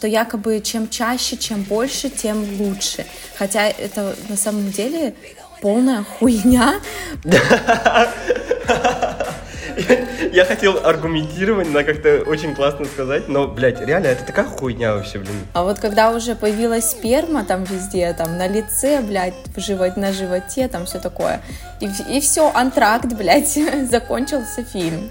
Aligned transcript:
то 0.00 0.06
якобы 0.06 0.60
чем 0.60 0.88
чаще, 0.88 1.36
чем 1.36 1.62
больше, 1.62 2.08
тем 2.08 2.44
лучше. 2.58 3.04
Хотя 3.36 3.68
это 3.68 4.16
на 4.28 4.36
самом 4.36 4.70
деле 4.70 5.14
полная 5.60 6.02
хуйня. 6.02 6.80
Я 10.32 10.44
хотел 10.44 10.78
аргументировать, 10.84 11.68
но 11.70 11.82
как-то 11.82 12.22
очень 12.26 12.54
классно 12.54 12.84
сказать, 12.84 13.28
но, 13.28 13.48
блядь, 13.48 13.80
реально, 13.80 14.08
это 14.08 14.24
такая 14.24 14.44
хуйня 14.44 14.94
вообще, 14.94 15.18
блин. 15.18 15.34
А 15.54 15.64
вот 15.64 15.78
когда 15.78 16.10
уже 16.10 16.34
появилась 16.34 16.90
сперма 16.90 17.44
там 17.44 17.64
везде, 17.64 18.12
там 18.12 18.36
на 18.36 18.46
лице, 18.46 19.00
блядь, 19.00 19.34
в 19.56 19.60
живот, 19.60 19.96
на 19.96 20.12
животе, 20.12 20.68
там 20.68 20.86
все 20.86 20.98
такое, 20.98 21.40
и, 21.80 21.88
и 22.08 22.20
все, 22.20 22.50
антракт, 22.54 23.12
блядь, 23.14 23.58
закончился 23.90 24.64
фильм. 24.64 25.10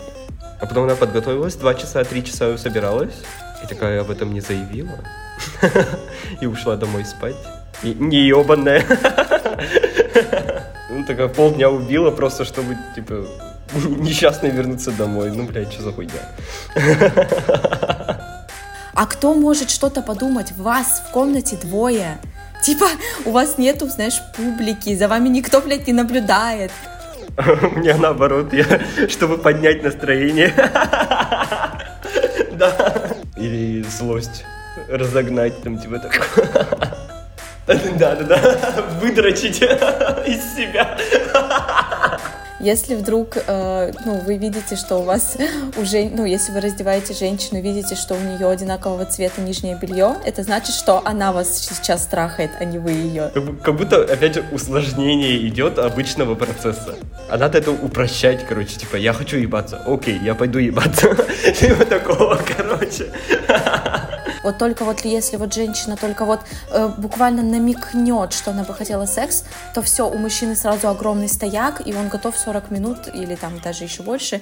А 0.62 0.66
потом 0.66 0.86
она 0.86 0.96
подготовилась, 0.96 1.56
два 1.56 1.74
часа, 1.74 2.04
три 2.04 2.24
часа 2.24 2.58
собиралась, 2.58 3.14
и 3.64 3.68
такая 3.68 4.02
об 4.02 4.10
этом 4.10 4.34
не 4.34 4.42
заявила, 4.42 5.00
и 6.42 6.46
ушла 6.46 6.76
домой 6.76 7.06
спать. 7.06 7.36
И 7.84 7.94
не 7.94 8.28
ебаная. 8.28 8.84
Ну, 10.92 11.06
такая 11.06 11.28
полдня 11.28 11.70
убила 11.70 12.10
просто, 12.10 12.46
чтобы, 12.46 12.76
типа, 12.96 13.24
несчастные 13.74 14.52
вернуться 14.52 14.92
домой. 14.92 15.32
Ну, 15.32 15.44
блядь, 15.46 15.72
что 15.72 15.84
за 15.84 15.92
хуйня? 15.92 16.12
А 18.96 19.06
кто 19.06 19.36
может 19.36 19.70
что-то 19.70 20.02
подумать? 20.02 20.52
Вас 20.58 21.04
в 21.08 21.12
комнате 21.12 21.58
двое. 21.58 22.18
Типа, 22.64 22.88
у 23.26 23.32
вас 23.32 23.58
нету, 23.58 23.88
знаешь, 23.88 24.20
публики, 24.36 24.96
за 24.96 25.08
вами 25.08 25.30
никто, 25.30 25.62
блядь, 25.62 25.88
не 25.88 25.94
наблюдает. 25.94 26.72
Мне 27.76 27.94
наоборот, 27.94 28.52
я, 28.52 28.66
чтобы 29.08 29.38
поднять 29.38 29.84
настроение. 29.84 30.54
Да. 32.60 33.16
Или 33.38 33.82
злость 33.84 34.44
разогнать, 34.90 35.62
там, 35.64 35.80
типа, 35.80 36.00
так. 36.00 36.98
Да-да-да, 37.98 38.84
выдрочить 39.00 39.62
из 39.62 40.56
себя. 40.56 40.98
Если 42.60 42.96
вдруг, 42.96 43.38
э, 43.38 43.92
ну, 44.06 44.20
вы 44.20 44.38
видите, 44.38 44.76
что 44.76 44.98
у 44.98 45.04
вас 45.04 45.38
уже, 45.78 46.10
ну, 46.10 46.26
если 46.26 46.52
вы 46.52 46.60
раздеваете 46.60 47.14
женщину, 47.14 47.62
видите, 47.62 47.96
что 47.96 48.16
у 48.16 48.20
нее 48.20 48.50
одинакового 48.50 49.06
цвета 49.06 49.42
нижнее 49.42 49.78
белье, 49.82 50.16
это 50.26 50.44
значит, 50.44 50.76
что 50.76 51.02
она 51.06 51.32
вас 51.32 51.58
сейчас 51.58 52.04
страхает, 52.04 52.52
а 52.60 52.66
не 52.66 52.78
вы 52.78 52.92
ее. 52.92 53.32
Как, 53.34 53.62
как 53.62 53.78
будто, 53.78 54.04
опять 54.04 54.36
же, 54.36 54.44
усложнение 54.52 55.48
идет 55.48 55.80
обычного 55.80 56.36
процесса. 56.36 56.96
А 57.30 57.38
надо 57.38 57.60
это 57.60 57.72
упрощать, 57.72 58.46
короче, 58.46 58.76
типа, 58.76 58.98
я 58.98 59.14
хочу 59.14 59.38
ебаться, 59.38 59.82
окей, 59.86 60.20
я 60.22 60.36
пойду 60.36 60.60
ебаться. 60.60 61.16
Типа 61.60 61.86
такого, 61.86 62.40
короче. 62.58 63.12
Вот 64.44 64.58
только 64.58 64.86
вот 64.86 65.02
если 65.02 65.38
вот 65.38 65.54
женщина 65.54 65.98
только 65.98 66.26
вот 66.26 66.42
э, 66.72 66.88
буквально 66.98 67.44
намекнет, 67.44 68.34
что 68.34 68.52
она 68.52 68.64
бы 68.64 68.74
хотела 68.74 69.06
секс, 69.06 69.44
то 69.74 69.82
все, 69.82 70.10
у 70.10 70.18
мужчины 70.18 70.56
сразу 70.56 70.88
огромный 70.90 71.30
стояк, 71.30 71.86
и 71.86 71.94
он 71.94 72.10
готов 72.10 72.38
40 72.38 72.72
минут 72.72 72.98
или 73.14 73.36
там 73.36 73.60
даже 73.60 73.84
еще 73.84 74.04
больше. 74.04 74.42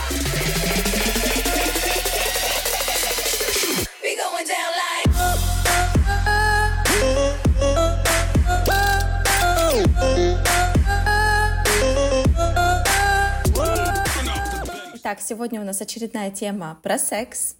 Итак, 15.11 15.19
сегодня 15.19 15.59
у 15.59 15.65
нас 15.65 15.81
очередная 15.81 16.31
тема 16.31 16.79
про 16.81 16.97
секс. 16.97 17.57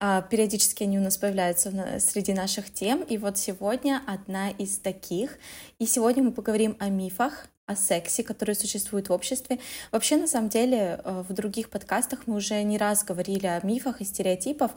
А, 0.00 0.22
периодически 0.22 0.84
они 0.84 0.98
у 0.98 1.02
нас 1.02 1.18
появляются 1.18 2.00
среди 2.00 2.32
наших 2.32 2.72
тем, 2.72 3.02
и 3.02 3.18
вот 3.18 3.36
сегодня 3.36 4.00
одна 4.06 4.48
из 4.48 4.78
таких. 4.78 5.36
И 5.78 5.84
сегодня 5.84 6.22
мы 6.22 6.32
поговорим 6.32 6.78
о 6.78 6.88
мифах, 6.88 7.48
о 7.66 7.76
сексе, 7.76 8.22
которые 8.22 8.56
существуют 8.56 9.10
в 9.10 9.12
обществе. 9.12 9.58
Вообще, 9.92 10.16
на 10.16 10.26
самом 10.26 10.48
деле, 10.48 10.98
э, 11.04 11.24
в 11.28 11.34
других 11.34 11.68
подкастах 11.68 12.20
мы 12.24 12.36
уже 12.36 12.62
не 12.62 12.78
раз 12.78 13.04
говорили 13.04 13.48
о 13.48 13.60
мифах 13.62 14.00
и 14.00 14.06
стереотипах, 14.06 14.70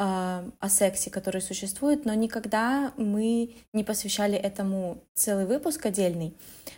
о 0.00 0.68
сексе, 0.68 1.10
который 1.10 1.40
существует, 1.40 2.04
но 2.04 2.14
никогда 2.14 2.92
мы 2.96 3.56
не 3.72 3.82
посвящали 3.82 4.36
этому 4.38 5.02
целый 5.12 5.44
выпуск 5.44 5.86
отдельный. 5.86 6.36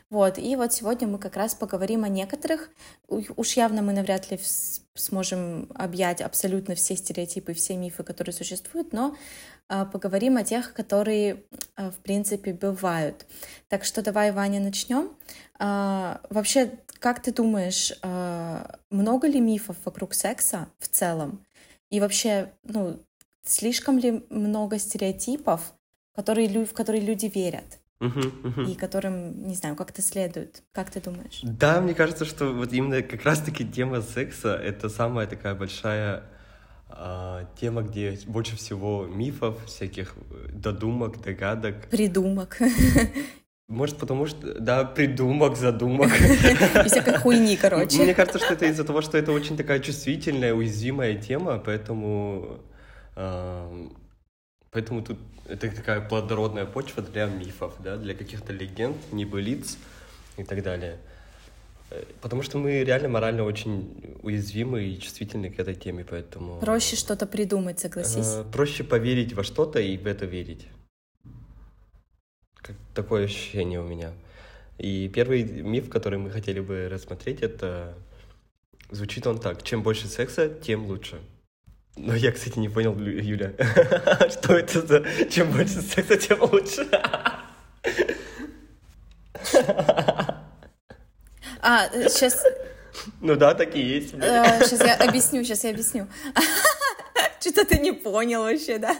Вот, 0.08 0.38
и 0.38 0.56
вот 0.56 0.72
сегодня 0.72 1.06
мы 1.06 1.18
как 1.18 1.36
раз 1.36 1.54
поговорим 1.54 2.04
о 2.04 2.08
некоторых. 2.08 2.70
Уж 3.08 3.52
явно 3.52 3.82
мы 3.82 3.92
навряд 3.92 4.30
ли 4.30 4.40
сможем 4.94 5.68
объять 5.74 6.22
абсолютно 6.22 6.74
все 6.74 6.96
стереотипы, 6.96 7.52
все 7.52 7.76
мифы, 7.76 8.04
которые 8.04 8.32
существуют, 8.32 8.94
но 8.94 9.14
а, 9.68 9.84
поговорим 9.84 10.38
о 10.38 10.42
тех, 10.42 10.72
которые, 10.72 11.44
а, 11.76 11.90
в 11.90 11.96
принципе, 11.96 12.54
бывают. 12.54 13.26
Так 13.68 13.84
что 13.84 14.02
давай, 14.02 14.32
Ваня, 14.32 14.60
начнем. 14.60 15.10
Вообще, 15.58 16.72
как 16.98 17.22
ты 17.22 17.32
думаешь, 17.32 17.92
много 18.88 19.28
ли 19.28 19.40
мифов 19.40 19.76
вокруг 19.84 20.14
секса 20.14 20.68
в 20.78 20.88
целом? 20.88 21.44
И 21.90 22.00
вообще, 22.00 22.52
ну, 22.64 22.98
слишком 23.44 23.98
ли 23.98 24.24
много 24.30 24.78
стереотипов, 24.78 25.72
которые, 26.14 26.48
в 26.64 26.72
которые 26.72 27.04
люди 27.04 27.26
верят? 27.26 27.78
Uh-huh, 28.00 28.42
uh-huh. 28.42 28.72
и 28.72 28.74
которым, 28.76 29.46
не 29.46 29.54
знаю, 29.54 29.76
как-то 29.76 30.00
следует. 30.00 30.62
Как 30.72 30.90
ты 30.90 31.02
думаешь? 31.02 31.40
Да, 31.42 31.82
мне 31.82 31.92
кажется, 31.92 32.24
что 32.24 32.46
вот 32.46 32.72
именно 32.72 33.02
как 33.02 33.24
раз-таки 33.24 33.62
тема 33.62 34.00
секса— 34.00 34.54
это 34.64 34.88
самая 34.88 35.26
такая 35.26 35.54
большая 35.54 36.22
э, 36.88 37.44
тема, 37.60 37.82
где 37.82 38.18
больше 38.26 38.56
всего 38.56 39.04
мифов, 39.04 39.62
всяких 39.66 40.14
э, 40.30 40.48
додумок, 40.52 41.20
догадок. 41.20 41.88
Придумок. 41.90 42.58
Может, 43.68 43.98
потому 43.98 44.26
что, 44.26 44.58
да, 44.58 44.84
придумок, 44.84 45.56
задумок. 45.56 46.10
И 46.20 46.88
всякой 46.88 47.18
хуйни, 47.18 47.56
короче. 47.56 48.02
Мне 48.02 48.14
кажется, 48.14 48.38
что 48.38 48.54
это 48.54 48.66
из-за 48.66 48.84
того, 48.84 49.00
что 49.00 49.16
это 49.16 49.30
очень 49.30 49.56
такая 49.56 49.78
чувствительная, 49.78 50.54
уязвимая 50.54 51.14
тема, 51.14 51.58
поэтому 51.58 52.60
Поэтому 54.70 55.02
тут 55.02 55.18
это 55.46 55.68
такая 55.74 56.00
плодородная 56.00 56.64
почва 56.64 57.02
для 57.02 57.26
мифов, 57.26 57.74
да, 57.82 57.96
для 57.96 58.14
каких-то 58.14 58.52
легенд, 58.52 58.96
небылиц 59.12 59.78
и 60.36 60.44
так 60.44 60.62
далее. 60.62 60.98
Э, 61.90 62.04
потому 62.20 62.42
что 62.42 62.58
мы 62.58 62.84
реально 62.84 63.08
морально 63.08 63.42
очень 63.42 64.18
уязвимы 64.22 64.84
и 64.84 65.00
чувствительны 65.00 65.50
к 65.50 65.58
этой 65.58 65.74
теме, 65.74 66.04
поэтому... 66.08 66.60
Проще 66.60 66.94
что-то 66.96 67.26
придумать, 67.26 67.80
согласись. 67.80 68.26
Э, 68.26 68.44
проще 68.44 68.84
поверить 68.84 69.32
во 69.32 69.42
что-то 69.42 69.80
и 69.80 69.96
в 69.96 70.06
это 70.06 70.26
верить. 70.26 70.68
Как 72.54 72.76
такое 72.94 73.24
ощущение 73.24 73.80
у 73.80 73.84
меня. 73.84 74.12
И 74.78 75.08
первый 75.08 75.42
миф, 75.42 75.90
который 75.90 76.18
мы 76.18 76.30
хотели 76.30 76.60
бы 76.60 76.88
рассмотреть, 76.88 77.42
это 77.42 77.94
звучит 78.90 79.26
он 79.26 79.40
так. 79.40 79.64
Чем 79.64 79.82
больше 79.82 80.06
секса, 80.06 80.48
тем 80.48 80.86
лучше. 80.86 81.18
Но 81.96 82.14
я, 82.14 82.32
кстати, 82.32 82.58
не 82.58 82.68
понял, 82.68 82.96
Юля, 82.98 83.52
что 84.30 84.56
это 84.56 84.86
за 84.86 85.04
чем 85.30 85.50
больше 85.52 85.82
секса, 85.82 86.16
тем 86.16 86.42
лучше. 86.42 86.88
А, 91.62 91.88
сейчас... 92.08 92.42
Ну 93.20 93.36
да, 93.36 93.54
такие 93.54 93.96
есть. 93.96 94.10
Сейчас 94.10 94.80
э, 94.80 94.86
я 94.86 94.96
объясню, 94.96 95.44
сейчас 95.44 95.64
я 95.64 95.70
объясню. 95.70 96.08
Что-то 97.40 97.64
ты 97.66 97.78
не 97.78 97.92
понял 97.92 98.42
вообще, 98.42 98.78
да? 98.78 98.96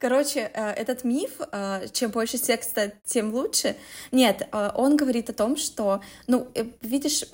Короче, 0.00 0.50
э, 0.54 0.70
этот 0.70 1.04
миф, 1.04 1.32
э, 1.52 1.86
чем 1.92 2.10
больше 2.10 2.38
секса, 2.38 2.90
тем 3.04 3.34
лучше. 3.34 3.76
Нет, 4.12 4.48
э, 4.50 4.70
он 4.74 4.96
говорит 4.96 5.28
о 5.28 5.34
том, 5.34 5.58
что, 5.58 6.00
ну, 6.26 6.48
видишь, 6.80 7.26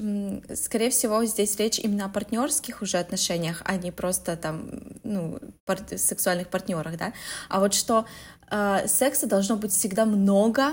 скорее 0.57 0.91
всего, 0.91 1.25
здесь 1.27 1.57
речь 1.59 1.79
именно 1.79 2.07
о 2.07 2.09
партнерских 2.09 2.83
уже 2.83 2.99
отношениях, 2.99 3.63
а 3.65 3.77
не 3.77 3.93
просто 3.93 4.37
там, 4.37 4.69
ну, 5.05 5.39
пар 5.65 5.79
сексуальных 5.97 6.49
партнерах, 6.49 6.99
да. 6.99 7.13
А 7.49 7.61
вот 7.61 7.73
что 7.73 8.05
секса 8.87 9.27
должно 9.27 9.57
быть 9.57 9.71
всегда 9.71 10.05
много, 10.05 10.73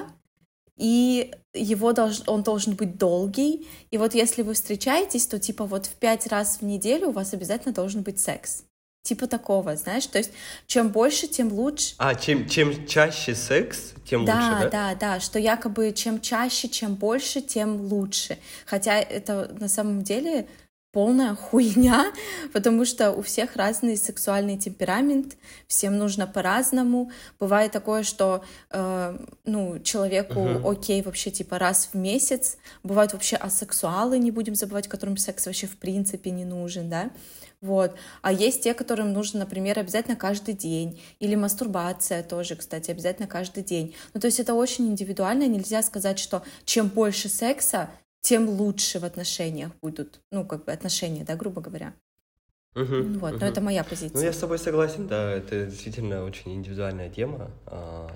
и 0.78 1.32
его 1.54 1.94
долж, 1.94 2.22
он 2.26 2.42
должен 2.42 2.76
быть 2.76 2.98
долгий. 2.98 3.68
И 3.92 4.00
вот 4.00 4.16
если 4.16 4.42
вы 4.42 4.56
встречаетесь, 4.56 5.28
то 5.28 5.40
типа 5.40 5.66
вот 5.66 5.86
в 5.86 5.96
пять 5.96 6.26
раз 6.28 6.58
в 6.58 6.64
неделю 6.64 7.10
у 7.10 7.12
вас 7.12 7.34
обязательно 7.34 7.74
должен 7.74 8.02
быть 8.02 8.20
секс. 8.20 8.64
Типа 9.04 9.28
такого, 9.28 9.76
знаешь, 9.76 10.06
то 10.06 10.18
есть 10.18 10.32
чем 10.66 10.88
больше, 10.88 11.28
тем 11.28 11.52
лучше. 11.52 11.94
А, 11.98 12.16
чем, 12.16 12.48
чем 12.48 12.88
чаще 12.88 13.36
секс, 13.36 13.92
тем 14.06 14.24
да, 14.24 14.36
лучше, 14.36 14.50
да? 14.50 14.70
Да, 14.70 14.96
да, 14.96 15.20
что 15.20 15.40
якобы 15.40 15.92
чем 15.92 16.22
чаще, 16.22 16.70
чем 16.70 16.96
больше, 16.96 17.42
тем 17.42 17.82
лучше. 17.82 18.38
Хотя 18.66 18.98
это 19.02 19.54
на 19.60 19.68
самом 19.68 20.04
деле 20.04 20.48
полная 20.94 21.36
хуйня, 21.50 22.14
потому 22.54 22.86
что 22.86 23.12
у 23.12 23.22
всех 23.22 23.58
разный 23.58 23.98
сексуальный 23.98 24.58
темперамент, 24.58 25.36
всем 25.68 25.98
нужно 25.98 26.26
по-разному. 26.26 27.12
Бывает 27.40 27.74
такое, 27.74 28.04
что 28.04 28.46
э, 28.70 29.18
ну 29.44 29.80
человеку 29.80 30.40
uh-huh. 30.40 30.72
окей 30.72 31.02
вообще 31.02 31.32
типа 31.32 31.60
раз 31.60 31.90
в 31.92 31.98
месяц. 31.98 32.58
Бывают 32.84 33.12
вообще 33.12 33.36
асексуалы, 33.36 34.18
не 34.20 34.32
будем 34.32 34.56
забывать, 34.56 34.88
которым 34.88 35.18
секс 35.18 35.46
вообще 35.46 35.68
в 35.68 35.78
принципе 35.78 36.32
не 36.32 36.46
нужен, 36.46 36.90
да. 36.90 37.10
Вот. 37.64 37.96
А 38.22 38.34
есть 38.34 38.64
те, 38.64 38.74
которым 38.74 39.14
нужно, 39.14 39.40
например, 39.40 39.80
обязательно 39.80 40.18
каждый 40.18 40.54
день. 40.54 41.02
Или 41.20 41.36
мастурбация 41.36 42.22
тоже, 42.22 42.58
кстати, 42.58 42.92
обязательно 42.92 43.26
каждый 43.26 43.64
день. 43.64 43.96
Ну, 44.14 44.20
то 44.20 44.28
есть 44.28 44.42
это 44.42 44.54
очень 44.54 44.90
индивидуально. 44.90 45.48
Нельзя 45.48 45.82
сказать, 45.82 46.20
что 46.20 46.44
чем 46.66 46.90
больше 46.90 47.30
секса, 47.30 47.90
тем 48.24 48.50
лучше 48.50 49.00
в 49.00 49.06
отношениях 49.06 49.72
будут, 49.82 50.22
ну, 50.32 50.46
как 50.46 50.66
бы 50.66 50.72
отношения, 50.72 51.24
да, 51.24 51.36
грубо 51.36 51.62
говоря. 51.62 51.94
Угу, 52.76 53.20
вот, 53.20 53.34
угу. 53.34 53.40
но 53.40 53.46
это 53.46 53.62
моя 53.62 53.84
позиция. 53.84 54.18
Ну, 54.18 54.24
я 54.24 54.34
с 54.34 54.38
тобой 54.38 54.58
согласен, 54.58 55.08
да, 55.08 55.32
это 55.32 55.66
действительно 55.68 56.24
очень 56.24 56.54
индивидуальная 56.56 57.10
тема, 57.10 57.52
а, 57.68 58.10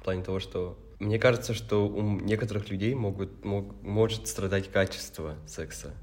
в 0.00 0.02
плане 0.02 0.24
того, 0.24 0.40
что 0.40 0.76
мне 0.98 1.18
кажется, 1.18 1.54
что 1.54 1.86
у 1.86 2.02
некоторых 2.20 2.70
людей 2.70 2.94
могут, 2.94 3.44
мог, 3.44 3.80
может 3.82 4.26
страдать 4.26 4.70
качество 4.70 5.36
секса 5.46 5.94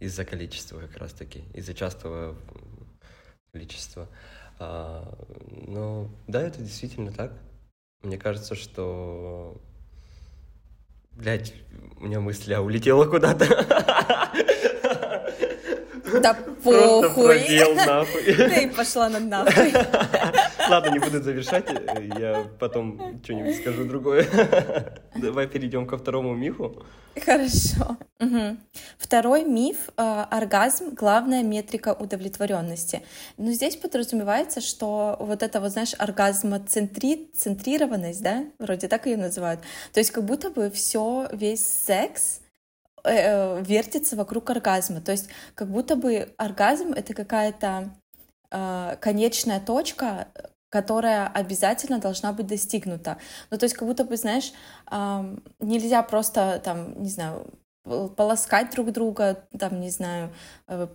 из-за 0.00 0.24
количества 0.24 0.80
как 0.80 0.96
раз-таки, 0.96 1.44
из-за 1.54 1.74
частого 1.74 2.36
количества. 3.52 4.08
А, 4.58 5.16
но 5.66 6.10
да, 6.26 6.42
это 6.42 6.60
действительно 6.60 7.12
так. 7.12 7.32
Мне 8.02 8.18
кажется, 8.18 8.54
что 8.54 9.60
Блять, 11.14 11.54
у 11.98 12.06
меня 12.06 12.20
мысля 12.20 12.60
улетела 12.60 13.04
куда-то. 13.06 13.46
Да 16.20 16.34
похуй. 16.34 17.40
Нахуй. 17.74 18.22
Ты 18.24 18.68
пошла 18.68 19.08
на 19.08 19.20
нахуй. 19.20 19.72
Ладно, 20.68 20.90
не 20.90 20.98
буду 20.98 21.22
завершать, 21.22 21.66
я 22.18 22.46
потом 22.58 23.20
что-нибудь 23.22 23.56
скажу 23.56 23.84
другое. 23.84 24.26
Давай 25.14 25.46
перейдем 25.46 25.86
ко 25.86 25.96
второму 25.98 26.34
мифу. 26.34 26.84
Хорошо. 27.24 27.98
Угу. 28.20 28.56
Второй 28.96 29.44
миф 29.44 29.90
э, 29.96 30.24
оргазм 30.30 30.94
главная 30.94 31.42
метрика 31.42 31.92
удовлетворенности. 31.92 33.02
Но 33.36 33.44
ну, 33.46 33.52
здесь 33.52 33.76
подразумевается, 33.76 34.62
что 34.62 35.16
вот 35.20 35.42
это 35.42 35.60
вот 35.60 35.72
знаешь 35.72 35.94
оргазмоцентрированность, 35.98 38.22
да, 38.22 38.46
вроде 38.58 38.88
так 38.88 39.04
ее 39.06 39.18
называют. 39.18 39.60
То 39.92 40.00
есть 40.00 40.10
как 40.10 40.24
будто 40.24 40.48
бы 40.50 40.70
все 40.70 41.28
весь 41.32 41.66
секс 41.66 42.40
э, 43.04 43.62
вертится 43.62 44.16
вокруг 44.16 44.50
оргазма. 44.50 45.00
То 45.00 45.12
есть 45.12 45.28
как 45.54 45.68
будто 45.68 45.96
бы 45.96 46.32
оргазм 46.36 46.92
это 46.92 47.14
какая-то 47.14 47.90
э, 48.50 48.96
конечная 49.00 49.60
точка, 49.60 50.28
которая 50.68 51.28
обязательно 51.28 51.98
должна 51.98 52.32
быть 52.32 52.46
достигнута. 52.46 53.18
Ну, 53.50 53.58
то 53.58 53.64
есть 53.64 53.74
как 53.74 53.86
будто 53.86 54.04
бы, 54.04 54.16
знаешь, 54.16 54.52
э, 54.90 55.36
нельзя 55.60 56.02
просто 56.02 56.60
там, 56.64 57.02
не 57.02 57.10
знаю, 57.10 57.46
полоскать 57.84 58.70
друг 58.70 58.92
друга, 58.92 59.46
там, 59.58 59.80
не 59.80 59.90
знаю, 59.90 60.32
э, 60.68 60.88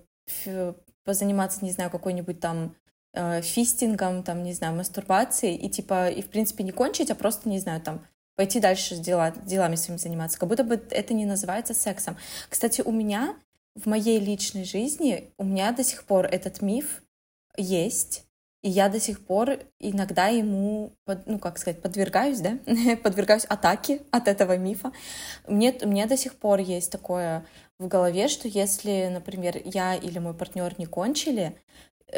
позаниматься, 1.03 1.63
не 1.63 1.71
знаю, 1.71 1.89
какой-нибудь 1.89 2.39
там 2.39 2.75
э, 3.13 3.41
фистингом, 3.41 4.23
там, 4.23 4.43
не 4.43 4.53
знаю, 4.53 4.75
мастурбацией, 4.75 5.55
и 5.55 5.69
типа, 5.69 6.09
и 6.09 6.21
в 6.21 6.29
принципе 6.29 6.63
не 6.63 6.71
кончить, 6.71 7.11
а 7.11 7.15
просто, 7.15 7.49
не 7.49 7.59
знаю, 7.59 7.81
там, 7.81 8.05
пойти 8.37 8.59
дальше 8.59 8.95
с 8.95 8.99
дела, 8.99 9.33
делами 9.45 9.75
своими 9.75 9.99
заниматься. 9.99 10.39
Как 10.39 10.47
будто 10.47 10.63
бы 10.63 10.81
это 10.91 11.13
не 11.13 11.25
называется 11.25 11.73
сексом. 11.73 12.15
Кстати, 12.49 12.81
у 12.81 12.91
меня 12.91 13.35
в 13.75 13.87
моей 13.87 14.19
личной 14.19 14.63
жизни, 14.63 15.31
у 15.37 15.43
меня 15.43 15.71
до 15.71 15.83
сих 15.83 16.05
пор 16.05 16.27
этот 16.27 16.61
миф 16.61 17.01
есть, 17.57 18.25
и 18.61 18.69
я 18.69 18.89
до 18.89 18.99
сих 18.99 19.25
пор 19.25 19.59
иногда 19.79 20.27
ему, 20.27 20.91
ну, 21.25 21.39
как 21.39 21.57
сказать, 21.57 21.81
подвергаюсь, 21.81 22.39
да, 22.39 22.59
подвергаюсь 23.03 23.45
атаке 23.45 24.01
от 24.11 24.27
этого 24.27 24.55
мифа. 24.55 24.91
Мне, 25.47 25.75
у 25.81 25.87
меня 25.87 26.05
до 26.05 26.15
сих 26.15 26.35
пор 26.35 26.59
есть 26.59 26.91
такое 26.91 27.45
в 27.79 27.87
голове, 27.87 28.27
что 28.27 28.47
если, 28.47 29.09
например, 29.11 29.59
я 29.63 29.95
или 29.95 30.19
мой 30.19 30.33
партнер 30.33 30.73
не 30.77 30.85
кончили, 30.85 31.55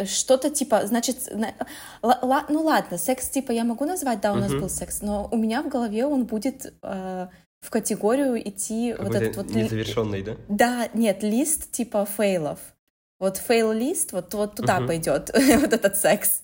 что-то 0.06 0.50
типа, 0.50 0.86
значит, 0.86 1.18
ну 1.32 2.62
ладно, 2.62 2.98
секс 2.98 3.30
типа 3.30 3.52
я 3.52 3.64
могу 3.64 3.86
назвать, 3.86 4.22
да, 4.22 4.34
у 4.34 4.36
нас 4.36 4.52
был 4.52 4.70
секс, 4.70 5.02
но 5.02 5.28
у 5.32 5.38
меня 5.38 5.64
в 5.64 5.70
голове 5.70 6.06
он 6.06 6.26
будет 6.26 6.74
э, 6.84 7.28
в 7.62 7.70
категорию 7.70 8.48
идти 8.48 8.96
вот 8.98 9.16
этот 9.16 9.36
вот... 9.36 9.50
Незавершенный, 9.50 10.22
да? 10.22 10.36
Да, 10.48 10.90
нет, 10.94 11.24
лист 11.24 11.72
типа 11.72 12.06
fail 12.06 12.37
ов. 12.37 12.60
Вот 13.20 13.36
fail-list, 13.36 14.14
вот, 14.14 14.34
вот 14.34 14.56
туда 14.56 14.80
uh-huh. 14.80 14.88
пойдет 14.88 15.30
вот 15.34 15.74
этот 15.74 15.98
секс. 15.98 16.42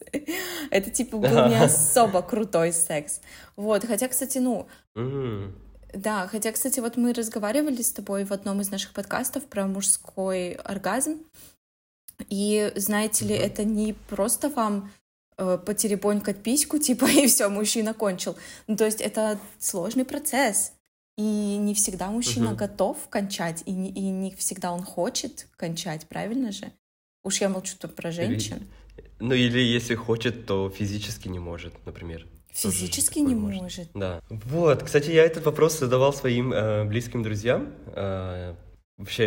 Это 0.71 0.91
типа 0.91 1.17
был 1.17 1.47
не 1.47 1.55
особо 1.55 2.21
крутой 2.21 2.73
секс. 2.73 3.21
Вот, 3.55 3.85
хотя, 3.85 4.09
кстати, 4.09 4.39
ну... 4.39 4.67
Uh-huh. 4.97 5.53
Да, 5.93 6.27
хотя, 6.27 6.51
кстати, 6.51 6.81
вот 6.81 6.97
мы 6.97 7.13
разговаривали 7.13 7.81
с 7.81 7.91
тобой 7.91 8.25
в 8.25 8.33
одном 8.33 8.59
из 8.59 8.69
наших 8.69 8.91
подкастов 8.91 9.45
про 9.45 9.65
мужской 9.65 10.51
оргазм, 10.51 11.19
и 12.29 12.71
знаете 12.75 13.25
ли, 13.25 13.35
это 13.35 13.63
не 13.63 13.93
просто 13.93 14.49
вам 14.49 14.91
э, 15.37 15.57
потеребонькать 15.65 16.43
письку, 16.43 16.77
типа, 16.79 17.05
и 17.05 17.27
все, 17.27 17.49
мужчина 17.49 17.93
кончил. 17.93 18.35
Ну, 18.67 18.75
то 18.75 18.85
есть 18.85 19.01
это 19.01 19.39
сложный 19.59 20.05
процесс. 20.05 20.73
И 21.17 21.21
не 21.21 21.73
всегда 21.73 22.07
мужчина 22.07 22.49
угу. 22.49 22.57
готов 22.57 22.97
кончать, 23.09 23.63
и 23.65 23.71
не, 23.71 23.89
и 23.89 24.01
не 24.01 24.35
всегда 24.35 24.73
он 24.73 24.83
хочет 24.83 25.47
кончать, 25.55 26.07
правильно 26.07 26.51
же? 26.51 26.73
Уж 27.23 27.39
я 27.39 27.47
молчу 27.47 27.77
тут 27.79 27.95
про 27.95 28.11
женщин. 28.11 28.67
Или, 28.97 29.11
ну 29.19 29.33
или 29.33 29.59
если 29.59 29.95
хочет, 29.95 30.45
то 30.45 30.69
физически 30.69 31.29
не 31.29 31.39
может, 31.39 31.73
например. 31.85 32.27
Физически 32.51 33.19
не 33.19 33.35
может. 33.35 33.61
может. 33.61 33.87
Да. 33.93 34.21
Вот, 34.29 34.83
кстати, 34.83 35.11
я 35.11 35.23
этот 35.23 35.45
вопрос 35.45 35.79
задавал 35.79 36.13
своим 36.13 36.53
э, 36.53 36.85
близким 36.85 37.23
друзьям. 37.23 37.73
Э, 37.87 38.55
вообще, 38.97 39.25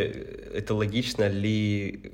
это 0.55 0.75
логично 0.75 1.29
ли 1.29 2.13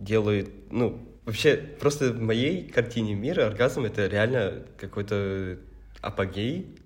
делают, 0.00 0.50
ну, 0.70 1.06
вообще, 1.24 1.56
просто 1.56 2.12
в 2.12 2.20
моей 2.20 2.68
картине 2.68 3.14
мира 3.14 3.46
оргазм— 3.46 3.84
это 3.86 4.06
реально 4.06 4.64
какой-то 4.78 5.58
апогей, 6.00 6.78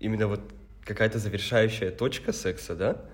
именно 0.00 0.26
вот 0.26 0.40
какая-то 0.84 1.18
завершающая 1.18 1.90
точка 1.90 2.32
секса, 2.32 2.74
да? 2.74 3.04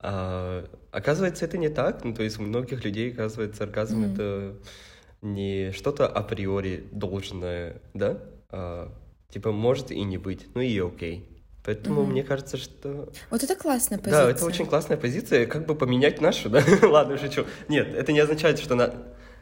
А, 0.00 0.68
оказывается, 0.90 1.44
это 1.44 1.56
не 1.56 1.68
так. 1.68 2.04
Ну, 2.04 2.14
то 2.14 2.22
есть 2.22 2.38
у 2.38 2.42
многих 2.42 2.84
людей, 2.84 3.12
оказывается, 3.12 3.64
оргазм 3.64 4.02
mm-hmm. 4.02 4.12
это 4.12 4.56
не 5.22 5.72
что-то 5.72 6.06
априори 6.06 6.84
должное, 6.90 7.80
да? 7.94 8.18
А, 8.50 8.92
типа 9.30 9.52
может 9.52 9.90
и 9.90 10.02
не 10.02 10.18
быть. 10.18 10.46
Ну 10.54 10.60
и 10.60 10.78
окей. 10.78 11.33
Поэтому 11.64 12.02
mm-hmm. 12.02 12.06
мне 12.06 12.22
кажется, 12.22 12.58
что... 12.58 13.08
Вот 13.30 13.42
это 13.42 13.56
классная 13.56 13.98
позиция. 13.98 14.24
Да, 14.24 14.30
это 14.30 14.44
очень 14.44 14.66
классная 14.66 14.98
позиция. 14.98 15.46
Как 15.46 15.64
бы 15.64 15.74
поменять 15.74 16.20
нашу, 16.20 16.50
да? 16.50 16.62
Ладно, 16.82 17.16
шучу. 17.16 17.46
Нет, 17.68 17.94
это 17.94 18.12
не 18.12 18.20
означает, 18.20 18.58
что 18.58 18.74
на... 18.74 18.92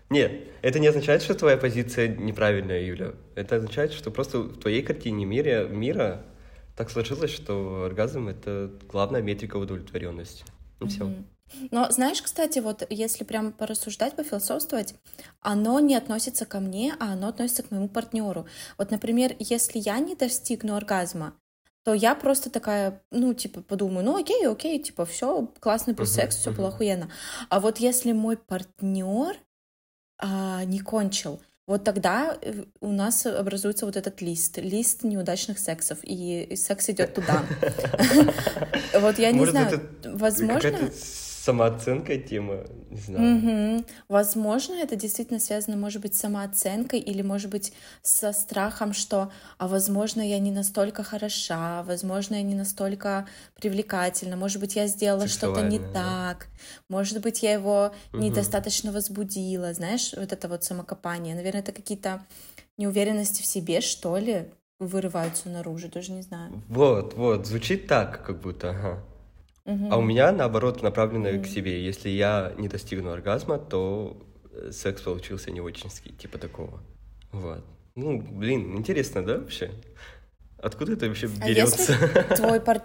Нет, 0.08 0.32
это 0.62 0.78
не 0.78 0.86
означает, 0.86 1.22
что 1.22 1.34
твоя 1.34 1.56
позиция 1.56 2.06
неправильная, 2.06 2.80
Юля. 2.80 3.14
Это 3.34 3.56
означает, 3.56 3.92
что 3.92 4.12
просто 4.12 4.38
в 4.38 4.60
твоей 4.60 4.82
картине 4.82 5.24
мира, 5.24 5.66
мира 5.66 6.24
так 6.76 6.90
сложилось, 6.90 7.32
что 7.32 7.84
оргазм— 7.86 8.28
это 8.28 8.70
главная 8.88 9.20
метрика 9.20 9.56
удовлетворенности. 9.56 10.44
Ну, 10.78 10.86
все. 10.86 11.04
Mm-hmm. 11.04 11.24
Но 11.70 11.90
знаешь, 11.90 12.22
кстати, 12.22 12.60
вот 12.60 12.86
если 12.88 13.24
прям 13.24 13.52
порассуждать, 13.52 14.14
пофилософствовать, 14.14 14.94
оно 15.40 15.80
не 15.80 15.96
относится 15.96 16.46
ко 16.46 16.60
мне, 16.60 16.94
а 17.00 17.12
оно 17.12 17.28
относится 17.28 17.62
к 17.62 17.70
моему 17.70 17.88
партнеру. 17.88 18.46
Вот, 18.78 18.90
например, 18.90 19.34
если 19.38 19.78
я 19.78 19.98
не 19.98 20.14
достигну 20.14 20.76
оргазма, 20.76 21.34
то 21.84 21.94
я 21.94 22.14
просто 22.14 22.50
такая, 22.50 23.02
ну, 23.10 23.34
типа, 23.34 23.60
подумаю, 23.62 24.04
ну, 24.04 24.20
окей, 24.20 24.46
окей, 24.46 24.78
типа, 24.78 25.04
все, 25.04 25.48
классный 25.60 25.94
был 25.94 26.04
uh-huh, 26.04 26.08
секс, 26.08 26.36
все 26.36 26.50
uh-huh. 26.50 26.56
было 26.56 26.68
охуенно. 26.68 27.10
А 27.48 27.60
вот 27.60 27.78
если 27.78 28.12
мой 28.12 28.36
партнер 28.36 29.36
а, 30.18 30.64
не 30.64 30.78
кончил, 30.78 31.40
вот 31.66 31.84
тогда 31.84 32.36
э, 32.40 32.64
у 32.80 32.92
нас 32.92 33.24
образуется 33.24 33.86
вот 33.86 33.96
этот 33.96 34.20
лист, 34.20 34.58
лист 34.58 35.04
неудачных 35.04 35.58
сексов, 35.58 35.98
и 36.02 36.54
секс 36.56 36.90
идет 36.90 37.14
туда. 37.14 37.44
Вот 39.00 39.18
я 39.18 39.32
не 39.32 39.46
знаю, 39.46 39.80
возможно... 40.04 40.90
самооценкой 41.42 42.18
тема, 42.18 42.64
не 42.90 42.96
знаю. 43.00 43.36
Мгм. 43.36 43.84
Возможно, 44.08 44.74
это 44.74 44.96
действительно 44.96 45.40
связано, 45.40 45.76
может 45.76 46.00
быть, 46.02 46.14
с 46.14 46.20
самооценкой 46.20 47.00
или, 47.00 47.22
может 47.22 47.50
быть, 47.50 47.72
со 48.02 48.32
страхом, 48.32 48.92
что, 48.92 49.30
а 49.58 49.68
возможно, 49.68 50.20
я 50.20 50.38
не 50.38 50.50
настолько 50.50 51.02
хороша, 51.02 51.82
возможно, 51.82 52.36
я 52.36 52.42
не 52.42 52.54
настолько 52.54 53.26
привлекательна, 53.60 54.36
может 54.36 54.60
быть, 54.60 54.76
я 54.76 54.86
сделала 54.86 55.26
что-то 55.26 55.62
не 55.62 55.78
да. 55.78 55.92
так, 55.92 56.48
может 56.88 57.20
быть, 57.20 57.42
я 57.42 57.52
его 57.52 57.92
Мгм. 58.12 58.22
недостаточно 58.22 58.92
возбудила, 58.92 59.74
знаешь, 59.74 60.14
вот 60.16 60.32
это 60.32 60.48
вот 60.48 60.64
самокопание. 60.64 61.34
Наверное, 61.34 61.62
это 61.62 61.72
какие-то 61.72 62.24
неуверенности 62.78 63.42
в 63.42 63.46
себе, 63.46 63.80
что 63.80 64.16
ли, 64.16 64.44
вырываются 64.78 65.48
наружу, 65.48 65.88
даже 65.88 66.12
не 66.12 66.22
знаю. 66.22 66.62
Вот, 66.68 67.14
вот, 67.14 67.46
звучит 67.46 67.86
так, 67.86 68.24
как 68.24 68.40
будто, 68.40 68.70
ага. 68.70 69.02
А 69.64 69.96
у 69.96 70.02
меня, 70.02 70.32
наоборот, 70.32 70.82
направлено 70.82 71.40
к 71.42 71.46
себе. 71.46 71.84
Если 71.84 72.08
я 72.08 72.52
не 72.58 72.68
достигну 72.68 73.10
оргазма, 73.12 73.58
то 73.58 74.16
э, 74.52 74.70
секс 74.72 75.02
получился 75.02 75.50
не 75.52 75.60
очень, 75.60 75.88
типа 76.18 76.38
такого. 76.38 76.82
Вот. 77.30 77.64
Ну, 77.94 78.20
блин, 78.20 78.76
интересно, 78.76 79.24
да, 79.24 79.38
вообще? 79.38 79.70
Откуда 80.58 80.92
это 80.94 81.06
вообще 81.06 81.28
А 81.40 81.46
берется? 81.48 81.94
твой 82.36 82.60
пар... 82.60 82.82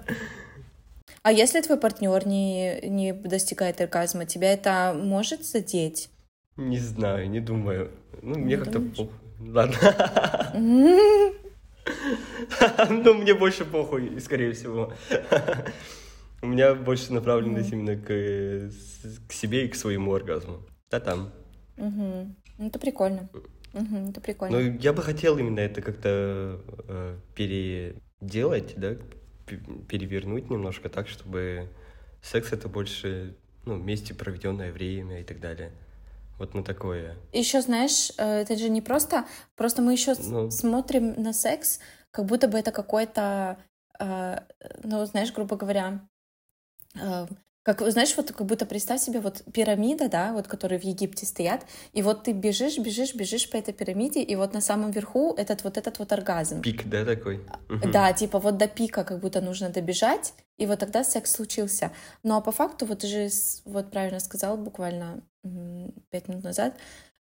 А 1.24 1.32
если 1.32 1.62
твой 1.62 1.78
партнер 1.80 2.28
не, 2.28 2.80
не 2.88 3.12
достигает 3.14 3.82
оргазма, 3.82 4.26
тебя 4.26 4.54
это 4.54 4.94
может 4.96 5.46
задеть? 5.46 6.10
Не 6.58 6.78
знаю, 6.78 7.30
не 7.30 7.40
думаю. 7.40 7.92
Ну, 8.22 8.38
мне 8.38 8.56
Не 8.56 8.58
как-то 8.58 8.80
думаешь? 8.80 8.98
похуй. 8.98 9.14
Ладно. 9.40 9.78
Ну, 12.90 13.14
мне 13.14 13.34
больше 13.34 13.64
похуй, 13.64 14.20
скорее 14.20 14.52
всего. 14.52 14.92
У 16.42 16.48
меня 16.48 16.76
больше 16.76 17.14
направленность 17.14 17.72
именно 17.72 17.96
к, 17.96 18.08
к 19.28 19.34
себе 19.34 19.66
и 19.66 19.68
к 19.68 19.76
своему 19.76 20.14
оргазму. 20.14 20.60
Да 20.90 21.00
там. 21.00 21.32
мгм. 21.78 22.36
Ну, 22.58 22.68
Это 22.68 22.80
прикольно. 22.80 23.30
Мгм, 23.74 24.10
Это 24.10 24.20
Но 24.20 24.24
прикольно. 24.24 24.78
я 24.80 24.94
бы 24.94 25.02
хотел 25.02 25.38
именно 25.38 25.60
это 25.60 25.82
как-то 25.82 26.62
э, 26.88 27.16
переделать, 27.36 28.74
да, 28.78 28.96
перевернуть 29.88 30.50
немножко 30.50 30.90
так, 30.90 31.08
чтобы 31.08 31.70
секс 32.22 32.52
это 32.52 32.68
больше, 32.68 33.36
ну, 33.66 33.76
вместе 33.76 34.14
проведенное 34.14 34.72
время 34.72 35.22
и 35.22 35.24
так 35.24 35.40
далее. 35.40 35.72
Вот 36.40 36.54
на 36.54 36.64
такое. 36.64 37.16
Еще 37.34 37.62
знаешь, 37.62 38.12
э, 38.18 38.42
это 38.42 38.56
же 38.58 38.70
не 38.70 38.82
просто, 38.82 39.26
просто 39.56 39.82
мы 39.82 39.94
еще 39.94 40.14
Ну. 40.20 40.52
смотрим 40.52 41.14
на 41.22 41.34
секс, 41.34 41.80
как 42.12 42.26
будто 42.26 42.48
бы 42.48 42.58
это 42.58 42.72
какой-то, 42.72 43.58
э, 44.00 44.40
ну, 44.84 45.06
знаешь, 45.06 45.34
грубо 45.34 45.56
говоря, 45.56 46.08
как, 47.68 47.82
знаешь, 47.92 48.16
вот 48.16 48.32
как 48.32 48.48
будто 48.48 48.66
представь 48.66 49.02
себе 49.02 49.20
вот 49.20 49.44
пирамида, 49.54 50.08
да, 50.08 50.32
вот 50.32 50.48
которые 50.48 50.80
в 50.80 50.84
Египте 50.86 51.26
стоят, 51.26 51.66
и 51.92 52.02
вот 52.02 52.24
ты 52.24 52.32
бежишь, 52.32 52.78
бежишь, 52.78 53.14
бежишь 53.14 53.50
по 53.50 53.58
этой 53.58 53.74
пирамиде, 53.74 54.22
и 54.24 54.38
вот 54.38 54.54
на 54.54 54.62
самом 54.62 54.92
верху 54.92 55.34
этот 55.38 55.66
вот 55.66 55.78
этот 55.78 56.00
вот 56.00 56.14
оргазм. 56.14 56.62
Пик, 56.62 56.88
да, 56.88 57.04
такой? 57.04 57.46
Да, 57.68 58.14
типа 58.14 58.40
вот 58.40 58.58
до 58.58 58.70
пика 58.70 59.04
как 59.04 59.20
будто 59.20 59.42
нужно 59.42 59.70
добежать, 59.70 60.34
и 60.58 60.66
вот 60.66 60.80
тогда 60.80 61.04
секс 61.04 61.34
случился. 61.34 61.92
Ну 62.24 62.38
а 62.38 62.42
по 62.42 62.54
факту, 62.54 62.86
вот 62.86 63.00
ты 63.00 63.08
же 63.08 63.30
вот 63.66 63.92
правильно 63.92 64.22
сказал 64.22 64.56
буквально 64.56 65.22
пять 66.10 66.30
минут 66.30 66.46
назад, 66.46 66.74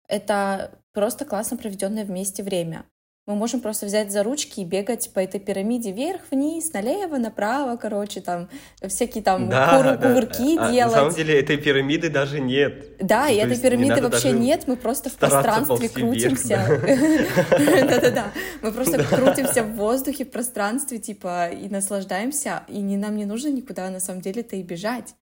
это 0.07 0.71
просто 0.93 1.25
классно 1.25 1.57
проведенное 1.57 2.05
вместе 2.05 2.43
время. 2.43 2.85
Мы 3.27 3.35
можем 3.35 3.61
просто 3.61 3.87
взять 3.87 4.13
за 4.13 4.23
ручки 4.23 4.61
и 4.61 4.65
бегать 4.65 5.11
по 5.13 5.19
этой 5.19 5.41
пирамиде 5.41 5.91
вверх-вниз, 5.91 6.73
налево, 6.73 7.17
направо, 7.17 7.77
короче, 7.77 8.21
там 8.21 8.49
всякие 8.81 9.25
там 9.25 9.49
Да, 9.49 9.77
куру- 9.77 9.99
да. 9.99 10.09
кувырки 10.09 10.57
А, 10.57 10.71
делать. 10.71 10.95
На 10.95 11.01
самом 11.01 11.15
деле 11.15 11.41
этой 11.41 11.57
пирамиды 11.57 12.09
даже 12.09 12.39
нет. 12.39 12.97
Да, 13.01 13.25
Ну, 13.27 13.33
и 13.33 13.37
то 13.39 13.43
этой 13.47 13.57
не 13.57 13.63
пирамиды 13.63 13.95
надо 13.97 14.03
вообще 14.11 14.31
нет, 14.31 14.69
мы 14.69 14.77
просто 14.77 15.11
в 15.11 15.15
пространстве 15.15 15.77
вверх, 15.77 15.93
крутимся. 15.93 16.81
Да-да-да, 17.51 18.27
мы 18.63 18.71
просто 18.71 19.03
крутимся 19.03 19.65
в 19.65 19.75
воздухе, 19.75 20.25
в 20.25 20.31
пространстве, 20.31 20.99
типа, 20.99 21.49
и 21.49 21.69
наслаждаемся, 21.69 22.63
и 22.69 22.81
не, 22.81 22.97
нам 22.97 23.17
не 23.17 23.25
нужно 23.25 23.49
никуда 23.49 23.91
на 23.91 23.99
самом 23.99 24.21
деле-то 24.21 24.55
и 24.55 24.63
бежать. 24.63 25.17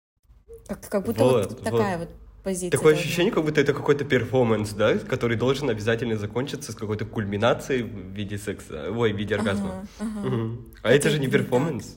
Как, 0.69 0.87
как 0.91 1.07
будто 1.07 1.25
вот, 1.25 1.47
Вот, 1.47 1.63
такая 1.65 1.97
вот. 1.97 2.09
Вот 2.45 2.51
позиция. 2.51 2.71
Такое 2.71 2.93
должна 2.93 3.07
ощущение, 3.07 3.33
как 3.33 3.45
будто 3.45 3.61
это 3.61 3.73
какой-то 3.73 4.05
перформанс, 4.05 4.73
да, 4.73 4.99
который 4.99 5.37
должен 5.37 5.71
обязательно 5.71 6.17
закончиться 6.17 6.73
с 6.73 6.75
какой-то 6.75 7.05
кульминацией 7.05 7.83
в 7.83 8.13
виде 8.15 8.39
секса, 8.39 8.91
ой, 8.91 9.13
в 9.13 9.17
виде 9.17 9.35
оргазма. 9.35 9.87
Ага, 9.99 10.11
ага. 10.19 10.29
Мгм. 10.29 10.67
А 10.83 10.93
это 10.93 11.11
же 11.11 11.19
не 11.19 11.29
перформанс. 11.29 11.97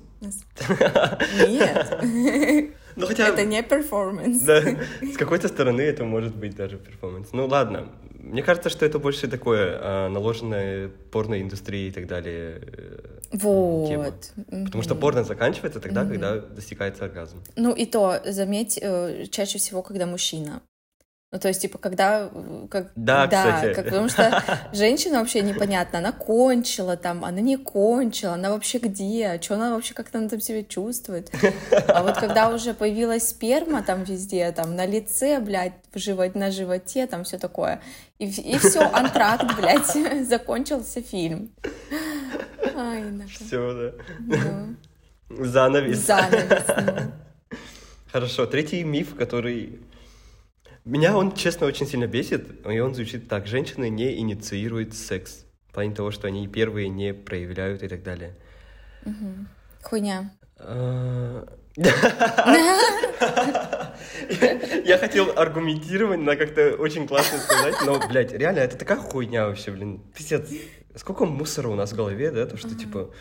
Нет, 1.48 2.00
Ну 2.96 3.06
хотя, 3.06 3.28
это 3.28 3.46
не 3.46 3.62
перформанс. 3.62 4.42
да, 4.42 4.62
с 5.02 5.18
какой-то 5.18 5.48
стороны 5.48 5.82
это 5.82 6.04
может 6.04 6.36
быть 6.36 6.56
даже 6.56 6.78
перформанс. 6.78 7.30
Ну 7.32 7.46
ладно, 7.46 7.90
мне 8.20 8.42
кажется, 8.42 8.70
что 8.70 8.86
это 8.88 8.98
больше 8.98 9.28
такое 9.28 9.78
а, 9.80 10.10
наложенное 10.10 10.90
порноиндустрией 11.12 11.90
и 11.90 11.92
так 11.92 12.08
далее. 12.08 12.62
Вот. 13.32 14.32
Потому 14.66 14.84
что 14.84 14.96
порно 14.96 15.24
заканчивается 15.24 15.80
тогда, 15.80 16.02
Мгм. 16.04 16.12
когда 16.12 16.40
достигается 16.40 17.06
оргазм. 17.06 17.44
Ну 17.56 17.74
и 17.74 17.86
то, 17.86 18.22
заметь, 18.26 18.80
э, 18.82 19.26
чаще 19.30 19.58
всего, 19.58 19.82
когда 19.84 20.06
мужчина. 20.06 20.62
Ну, 21.38 21.42
то 21.42 21.50
есть, 21.50 21.62
типа, 21.62 21.78
когда... 21.78 22.32
э, 22.34 22.68
Как, 22.68 22.88
Да, 22.96 23.28
кстати. 23.28 23.76
как- 23.76 23.86
потому 23.86 24.10
что 24.10 24.44
женщина 24.74 25.20
вообще 25.20 25.42
непонятно, 25.44 26.00
она 26.00 26.12
кончила 26.12 26.98
там, 26.98 27.24
она 27.24 27.42
не 27.42 27.58
кончила, 27.58 28.34
она 28.34 28.50
вообще 28.50 28.80
где, 28.80 29.40
что 29.40 29.54
она 29.54 29.76
вообще, 29.76 29.94
как 29.94 30.08
она 30.14 30.28
там 30.30 30.42
себя 30.42 30.64
чувствует. 30.64 31.30
А 31.90 32.02
вот 32.02 32.18
когда 32.18 32.50
уже 32.50 32.74
появилась 32.74 33.30
сперма 33.30 33.84
там 33.84 34.04
везде, 34.04 34.52
там 34.52 34.76
на 34.76 34.88
лице, 34.88 35.40
блядь, 35.40 35.74
в 35.94 36.00
живот, 36.00 36.34
на 36.34 36.50
животе, 36.50 37.06
там 37.06 37.24
все 37.24 37.38
такое, 37.38 37.82
и, 38.18 38.26
все, 38.58 38.82
антракт, 38.82 39.56
блядь, 39.58 40.26
закончился 40.28 41.04
фильм. 41.04 41.52
Ай, 42.76 43.04
нахуй. 43.04 43.46
Все, 43.46 43.92
Ну, 44.22 44.76
да. 45.30 45.46
Занавес. 45.46 46.00
занавес, 46.00 46.64
ну. 46.68 47.58
Хорошо, 48.12 48.48
третий 48.48 48.84
миф, 48.84 49.14
который... 49.16 49.82
Меня 50.88 51.18
он, 51.18 51.34
честно, 51.34 51.68
очень 51.68 51.86
сильно 51.86 52.08
бесит, 52.08 52.66
и 52.66 52.80
он 52.80 52.96
звучит 52.96 53.28
так. 53.28 53.46
Женщины 53.46 53.90
не 53.90 54.20
инициируют 54.20 54.94
секс. 54.94 55.44
В 55.68 55.74
плане 55.74 55.94
того, 55.94 56.12
что 56.12 56.28
они 56.30 56.48
первые 56.48 56.88
не 56.88 57.14
проявляют 57.14 57.84
и 57.84 57.90
так 57.90 58.04
далее. 58.04 58.38
Хуйня. 59.84 60.32
Я 64.86 64.98
хотел 64.98 65.38
аргументировать, 65.38 66.22
но 66.22 66.38
как-то 66.38 66.76
очень 66.80 67.06
классно 67.06 67.40
сказать, 67.40 67.76
но, 67.86 68.00
блядь, 68.08 68.32
реально, 68.32 68.60
это 68.60 68.78
такая 68.78 68.98
хуйня 68.98 69.48
вообще, 69.48 69.72
блин. 69.72 70.00
Пиздец. 70.16 70.50
Сколько 70.96 71.26
мусора 71.26 71.68
у 71.68 71.76
нас 71.76 71.92
в 71.92 71.98
голове, 71.98 72.32
да, 72.32 72.46
то, 72.46 72.56
что, 72.56 72.74
типа, 72.74 73.14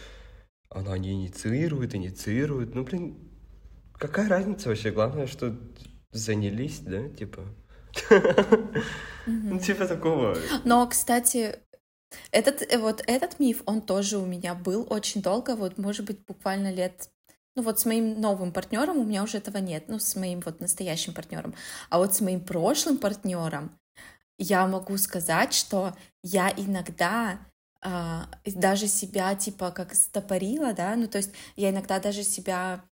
она 0.70 0.96
не 0.98 1.14
инициирует, 1.14 1.96
инициирует. 1.96 2.76
Ну, 2.76 2.84
блин, 2.84 3.18
какая 3.98 4.28
разница 4.28 4.68
вообще? 4.68 4.92
Главное, 4.92 5.26
что 5.26 5.52
занялись, 6.16 6.80
да, 6.80 7.08
типа. 7.08 7.44
Ну, 9.26 9.58
типа 9.58 9.86
такого. 9.86 10.36
Но, 10.64 10.86
кстати, 10.86 11.58
этот, 12.30 12.62
э, 12.62 12.78
вот 12.78 13.02
этот 13.06 13.40
миф, 13.40 13.62
он 13.66 13.80
тоже 13.80 14.18
у 14.18 14.26
меня 14.26 14.54
был 14.54 14.86
очень 14.88 15.22
долго, 15.22 15.56
вот, 15.56 15.78
может 15.78 16.06
быть, 16.06 16.24
буквально 16.26 16.72
лет... 16.72 17.10
Ну 17.56 17.62
вот 17.62 17.80
с 17.80 17.86
моим 17.86 18.20
новым 18.20 18.52
партнером 18.52 18.98
у 18.98 19.04
меня 19.04 19.22
уже 19.22 19.38
этого 19.38 19.56
нет, 19.56 19.84
ну 19.88 19.98
с 19.98 20.14
моим 20.14 20.40
вот 20.40 20.60
настоящим 20.60 21.14
партнером. 21.14 21.54
А 21.88 21.98
вот 21.98 22.14
с 22.14 22.20
моим 22.20 22.40
прошлым 22.40 22.98
партнером 22.98 23.70
я 24.38 24.66
могу 24.66 24.98
сказать, 24.98 25.54
что 25.54 25.96
я 26.22 26.52
иногда 26.54 27.38
а, 27.82 28.28
даже 28.44 28.88
себя 28.88 29.34
типа 29.34 29.70
как 29.70 29.94
стопорила, 29.94 30.74
да, 30.74 30.96
ну 30.96 31.06
то 31.08 31.16
есть 31.16 31.30
я 31.56 31.70
иногда 31.70 31.98
даже 31.98 32.24
себя 32.24 32.84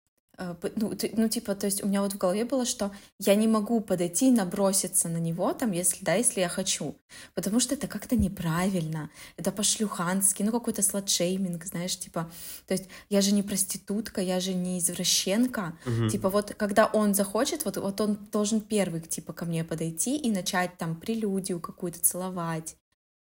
ну, 0.77 0.95
т- 0.95 1.13
ну, 1.17 1.29
типа, 1.29 1.55
то 1.55 1.67
есть 1.67 1.83
у 1.85 1.87
меня 1.87 2.03
вот 2.03 2.13
в 2.13 2.19
голове 2.19 2.45
было, 2.45 2.65
что 2.67 2.91
я 3.21 3.35
не 3.35 3.47
могу 3.47 3.81
подойти 3.81 4.29
и 4.29 4.33
наброситься 4.33 5.09
на 5.09 5.19
него, 5.19 5.53
там, 5.53 5.73
если, 5.73 6.05
да, 6.05 6.15
если 6.15 6.41
я 6.41 6.49
хочу, 6.49 6.97
потому 7.35 7.61
что 7.61 7.75
это 7.75 7.87
как-то 7.87 8.17
неправильно, 8.17 9.11
это 9.37 9.53
по-шлюхански, 9.53 10.43
ну, 10.43 10.53
какой-то 10.53 10.83
сладшейминг, 10.83 11.65
знаешь, 11.65 11.97
типа, 11.99 12.31
то 12.67 12.75
есть 12.75 12.89
я 13.11 13.21
же 13.21 13.33
не 13.33 13.43
проститутка, 13.43 14.21
я 14.21 14.41
же 14.41 14.55
не 14.55 14.79
извращенка, 14.79 15.79
Мгм. 15.87 16.09
типа, 16.09 16.31
вот 16.31 16.55
когда 16.55 16.87
он 16.87 17.15
захочет, 17.15 17.65
вот, 17.65 17.77
вот 17.77 18.01
он 18.01 18.17
должен 18.33 18.61
первый, 18.61 19.01
типа, 19.01 19.33
ко 19.33 19.45
мне 19.45 19.65
подойти 19.65 20.17
и 20.17 20.31
начать 20.31 20.77
там 20.79 20.97
прелюдию 20.97 21.61
какую-то 21.61 22.01
целовать. 22.01 22.77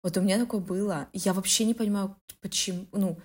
Вот 0.03 0.17
у 0.17 0.21
меня 0.21 0.38
такое 0.38 0.61
было. 0.61 1.09
Я 1.12 1.33
вообще 1.33 1.65
не 1.65 1.75
понимаю, 1.75 2.17
почему, 2.41 2.87
ну, 2.93 3.19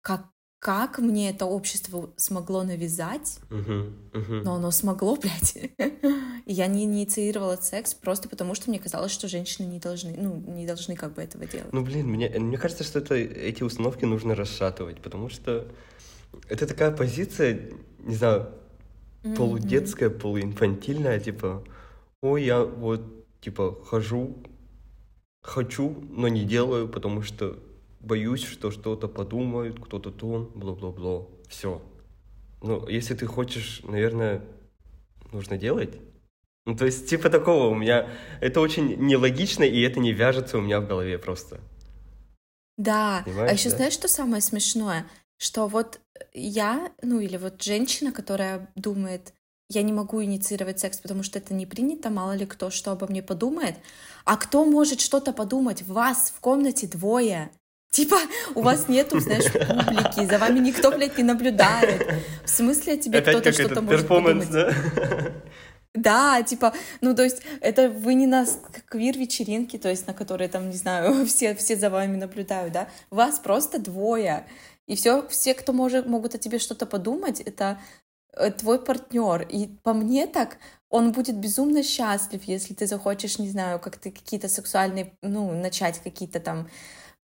как, 0.00 0.33
как 0.64 0.98
мне 0.98 1.28
это 1.28 1.44
общество 1.44 2.08
смогло 2.16 2.62
навязать, 2.62 3.38
Мгм, 3.50 3.98
мгм. 4.14 4.42
но 4.44 4.54
оно 4.54 4.70
смогло, 4.70 5.14
блядь. 5.22 5.58
Я 6.46 6.66
не 6.68 6.84
инициировала 6.84 7.56
секс 7.56 7.92
просто 7.92 8.30
потому, 8.30 8.54
что 8.54 8.70
мне 8.70 8.78
казалось, 8.78 9.12
что 9.12 9.28
женщины 9.28 9.66
не 9.66 9.78
должны, 9.78 10.14
ну, 10.16 10.36
не 10.36 10.66
должны 10.66 10.96
как 10.96 11.12
бы 11.12 11.22
этого 11.22 11.44
делать. 11.44 11.70
Ну, 11.70 11.82
блин, 11.82 12.06
мне, 12.06 12.30
мне 12.30 12.56
кажется, 12.56 12.82
что 12.82 13.00
это, 13.00 13.14
эти 13.14 13.62
установки 13.62 14.06
нужно 14.06 14.34
расшатывать, 14.34 15.02
потому 15.02 15.28
что 15.28 15.68
это 16.48 16.66
такая 16.66 16.92
позиция, 16.92 17.70
не 17.98 18.14
знаю, 18.14 18.48
mm-hmm. 19.22 19.36
полудетское, 19.36 20.08
полуинфантильное, 20.08 21.20
типа, 21.20 21.62
ой, 22.22 22.42
я 22.42 22.64
вот, 22.64 23.02
типа, 23.42 23.78
хожу, 23.84 24.42
хочу, 25.42 25.94
но 26.08 26.28
не 26.28 26.46
делаю, 26.46 26.88
потому 26.88 27.20
что 27.20 27.58
боюсь, 28.06 28.44
что 28.44 28.70
что-то 28.70 29.08
подумают, 29.08 29.78
кто-то 29.84 30.10
то, 30.10 30.50
бла-бла-бла. 30.54 31.26
Все. 31.48 31.82
Ну, 32.62 32.86
если 32.88 33.14
ты 33.14 33.26
хочешь, 33.26 33.82
наверное, 33.84 34.42
нужно 35.32 35.58
делать. 35.58 35.98
Ну, 36.66 36.76
то 36.76 36.86
есть, 36.86 37.08
типа 37.08 37.28
такого 37.30 37.68
у 37.68 37.74
меня... 37.74 38.08
Это 38.40 38.60
очень 38.60 38.96
нелогично, 38.96 39.64
и 39.64 39.80
это 39.82 40.00
не 40.00 40.12
вяжется 40.12 40.58
у 40.58 40.62
меня 40.62 40.80
в 40.80 40.88
голове 40.88 41.18
просто. 41.18 41.60
Да, 42.76 43.22
Понимаешь, 43.24 43.50
а 43.50 43.54
еще 43.54 43.70
да? 43.70 43.76
знаешь, 43.76 43.92
что 43.92 44.08
самое 44.08 44.42
смешное? 44.42 45.06
Что 45.36 45.66
вот 45.66 46.00
я, 46.32 46.92
ну 47.02 47.20
или 47.20 47.36
вот 47.36 47.62
женщина, 47.62 48.12
которая 48.12 48.72
думает, 48.76 49.34
я 49.68 49.82
не 49.82 49.92
могу 49.92 50.22
инициировать 50.22 50.80
секс, 50.80 50.98
потому 50.98 51.22
что 51.22 51.38
это 51.38 51.54
не 51.54 51.66
принято, 51.66 52.10
мало 52.10 52.32
ли 52.32 52.46
кто 52.46 52.70
что 52.70 52.92
обо 52.92 53.06
мне 53.06 53.22
подумает. 53.22 53.76
А 54.24 54.36
кто 54.36 54.64
может 54.64 55.00
что-то 55.00 55.32
подумать? 55.32 55.82
Вас 55.82 56.32
в 56.34 56.40
комнате 56.40 56.86
двое. 56.86 57.50
Типа, 57.94 58.16
у 58.56 58.62
вас 58.62 58.88
нету, 58.88 59.20
знаешь, 59.20 59.44
публики, 59.52 60.26
за 60.28 60.38
вами 60.38 60.58
никто, 60.58 60.90
блядь, 60.90 61.16
не 61.16 61.22
наблюдает. 61.22 62.04
В 62.44 62.50
смысле, 62.50 62.96
тебе 62.96 63.20
кто-то 63.20 63.52
что-то 63.52 63.82
может 63.82 64.08
подумать? 64.08 64.50
Да? 64.50 64.74
Да, 65.94 66.42
типа, 66.42 66.74
ну, 67.00 67.14
то 67.14 67.22
есть, 67.22 67.42
это 67.60 67.88
вы 67.88 68.14
не 68.14 68.26
на 68.26 68.46
квир-вечеринке, 68.88 69.78
то 69.78 69.88
есть, 69.90 70.08
на 70.08 70.12
которой, 70.12 70.48
там, 70.48 70.70
не 70.70 70.76
знаю, 70.76 71.24
все, 71.26 71.54
все 71.54 71.76
за 71.76 71.88
вами 71.88 72.16
наблюдают, 72.16 72.72
да? 72.72 72.88
Вас 73.10 73.38
просто 73.38 73.78
двое. 73.78 74.44
И 74.88 74.96
все, 74.96 75.24
все, 75.28 75.54
кто 75.54 75.72
может, 75.72 76.06
могут 76.06 76.34
о 76.34 76.38
тебе 76.38 76.58
что-то 76.58 76.86
подумать, 76.86 77.38
это 77.38 77.78
э, 78.32 78.50
твой 78.50 78.84
партнер. 78.84 79.42
И 79.42 79.68
по 79.84 79.94
мне 79.94 80.26
так, 80.26 80.58
он 80.90 81.12
будет 81.12 81.36
безумно 81.36 81.84
счастлив, 81.84 82.42
если 82.42 82.74
ты 82.74 82.88
захочешь, 82.88 83.38
не 83.38 83.50
знаю, 83.50 83.78
как-то 83.78 84.10
какие-то 84.10 84.48
сексуальные, 84.48 85.16
ну, 85.22 85.52
начать 85.52 86.00
какие-то 86.02 86.40
там, 86.40 86.68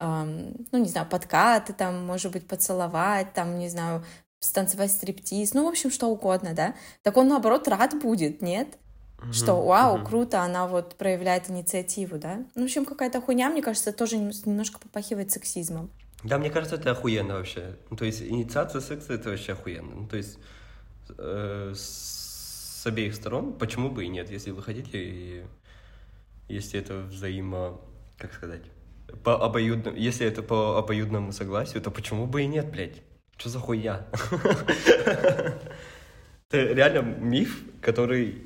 ну, 0.00 0.78
не 0.78 0.88
знаю, 0.88 1.07
подкаты, 1.07 1.73
там, 1.73 2.04
может 2.07 2.33
быть, 2.33 2.49
поцеловать, 2.49 3.33
там, 3.35 3.59
не 3.59 3.69
знаю, 3.69 4.04
станцевать 4.40 4.90
стриптиз, 4.90 5.52
ну, 5.52 5.66
в 5.66 5.69
общем, 5.69 5.90
что 5.90 6.07
угодно, 6.07 6.54
да, 6.54 6.75
так 7.02 7.16
он, 7.16 7.28
наоборот, 7.28 7.69
рад 7.69 8.00
будет, 8.00 8.40
нет? 8.40 8.78
Mm-hmm. 9.19 9.33
Что, 9.33 9.62
вау, 9.62 9.99
mm-hmm. 9.99 10.07
круто, 10.07 10.40
она 10.40 10.66
вот 10.66 10.97
проявляет 10.97 11.50
инициативу, 11.50 12.19
да? 12.19 12.47
Ну, 12.54 12.62
в 12.62 12.64
общем, 12.64 12.87
какая-то 12.87 13.21
хуйня, 13.21 13.50
мне 13.50 13.61
кажется, 13.61 13.92
тоже 13.92 14.16
немножко 14.16 14.78
попахивает 14.78 15.30
сексизмом. 15.30 15.90
Да, 16.25 16.38
мне 16.38 16.49
кажется, 16.50 16.76
это 16.76 16.92
охуенно 16.92 17.35
вообще. 17.35 17.76
Ну, 17.90 17.97
то 17.97 18.07
есть 18.07 18.23
инициация 18.23 18.80
секса— 18.80 19.12
это 19.14 19.30
вообще 19.30 19.52
охуенно. 19.52 19.95
Ну, 19.95 20.09
то 20.09 20.16
есть 20.16 20.38
э, 21.19 21.75
с 21.75 22.83
обеих 22.87 23.14
сторон, 23.14 23.52
почему 23.52 23.90
бы 23.90 24.04
и 24.04 24.09
нет, 24.09 24.30
если 24.30 24.50
вы 24.50 24.62
хотите, 24.62 24.99
и 24.99 25.45
если 26.49 26.80
это 26.80 27.00
взаимо... 27.00 27.80
Как 28.16 28.35
сказать? 28.35 28.62
По 29.25 29.45
обоюдному... 29.45 29.97
Если 29.97 30.26
это 30.26 30.43
по 30.43 30.79
обоюдному 30.79 31.33
согласию, 31.33 31.83
то 31.83 31.90
почему 31.90 32.26
бы 32.26 32.43
и 32.43 32.47
нет, 32.47 32.71
блядь? 32.71 33.02
Что 33.37 33.49
за 33.49 33.59
хуйня? 33.59 34.07
Это 36.50 36.73
реально 36.73 37.02
миф, 37.02 37.62
который 37.81 38.43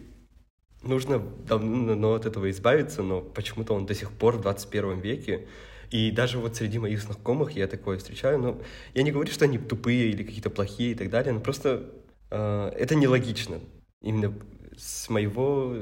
нужно 0.83 1.19
давно 1.19 2.15
от 2.15 2.27
этого 2.27 2.51
избавиться, 2.51 3.03
но 3.03 3.21
почему-то 3.23 3.75
он 3.75 3.87
до 3.87 3.95
сих 3.95 4.13
пор 4.13 4.37
в 4.37 4.43
21 4.43 5.01
веке. 5.01 5.47
И 5.91 6.11
даже 6.11 6.39
вот 6.39 6.57
среди 6.57 6.79
моих 6.79 7.01
знакомых 7.01 7.53
я 7.53 7.67
такое 7.67 7.99
встречаю. 7.99 8.39
Но 8.39 8.61
я 8.95 9.03
не 9.03 9.11
говорю, 9.11 9.33
что 9.33 9.47
они 9.47 9.59
тупые 9.59 10.11
или 10.11 10.23
какие-то 10.23 10.51
плохие 10.51 10.93
и 10.93 10.95
так 10.95 11.09
далее, 11.11 11.33
но 11.33 11.41
просто 11.41 11.91
э, 12.31 12.73
это 12.77 12.95
нелогично. 12.95 13.61
Именно 14.03 14.35
с 14.77 15.09
моего 15.09 15.75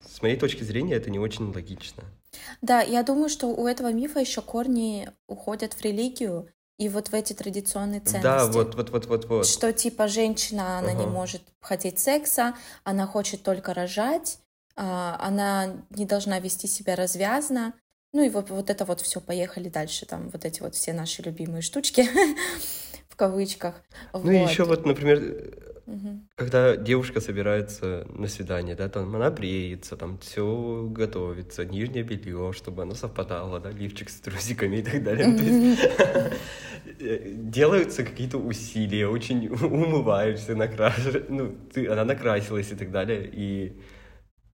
с 0.00 0.22
моей 0.22 0.36
точки 0.36 0.62
зрения 0.62 0.94
это 0.94 1.10
не 1.10 1.18
очень 1.18 1.52
логично. 1.52 2.04
Да, 2.62 2.80
я 2.80 3.02
думаю, 3.02 3.28
что 3.28 3.48
у 3.48 3.66
этого 3.66 3.92
мифа 3.92 4.20
еще 4.20 4.42
корни 4.42 5.08
уходят 5.26 5.74
в 5.74 5.80
религию, 5.82 6.48
и 6.78 6.88
вот 6.88 7.08
в 7.08 7.14
эти 7.14 7.32
традиционные 7.32 8.00
ценности. 8.00 8.22
Да, 8.22 8.46
вот, 8.46 8.74
вот, 8.74 8.90
вот, 8.90 9.06
вот, 9.06 9.24
вот. 9.26 9.46
Что 9.46 9.72
типа 9.72 10.08
женщина, 10.08 10.78
она 10.78 10.90
ага. 10.90 11.00
не 11.00 11.06
может 11.06 11.42
хотеть 11.60 12.00
секса, 12.00 12.56
она 12.82 13.06
хочет 13.06 13.42
только 13.42 13.74
рожать, 13.74 14.38
а, 14.76 15.16
она 15.20 15.84
не 15.90 16.04
должна 16.04 16.40
вести 16.40 16.66
себя 16.66 16.96
развязно. 16.96 17.74
Ну 18.12 18.22
и 18.22 18.28
вот, 18.28 18.50
вот 18.50 18.70
это 18.70 18.84
вот 18.84 19.00
все, 19.00 19.20
поехали 19.20 19.68
дальше, 19.68 20.06
там 20.06 20.30
вот 20.30 20.44
эти 20.44 20.62
вот 20.62 20.74
все 20.74 20.92
наши 20.92 21.22
любимые 21.22 21.62
штучки 21.62 22.08
в 23.08 23.16
кавычках. 23.16 23.82
Ну 24.12 24.20
вот. 24.20 24.30
и 24.30 24.36
еще 24.36 24.64
вот, 24.64 24.84
например, 24.84 25.73
Угу. 25.86 26.20
Когда 26.36 26.76
девушка 26.76 27.20
собирается 27.20 28.06
на 28.08 28.26
свидание, 28.28 28.74
да, 28.74 28.88
там 28.88 29.14
она 29.14 29.30
бреется, 29.30 29.96
там 29.96 30.18
все 30.18 30.86
готовится, 30.90 31.64
нижнее 31.64 32.04
белье, 32.04 32.52
чтобы 32.54 32.82
оно 32.82 32.94
совпадало, 32.94 33.60
да, 33.60 33.70
лифчик 33.70 34.08
с 34.08 34.20
трусиками 34.20 34.76
и 34.76 34.82
так 34.82 35.02
далее. 35.02 35.76
Делаются 37.36 38.02
какие-то 38.04 38.38
усилия, 38.38 39.08
очень 39.08 39.48
умываешься, 39.64 40.56
накрашиваешь, 40.56 41.24
ну, 41.28 41.54
ты, 41.72 41.86
она 41.86 42.04
накрасилась 42.04 42.72
и 42.72 42.76
так 42.76 42.90
далее, 42.90 43.28
и 43.30 43.78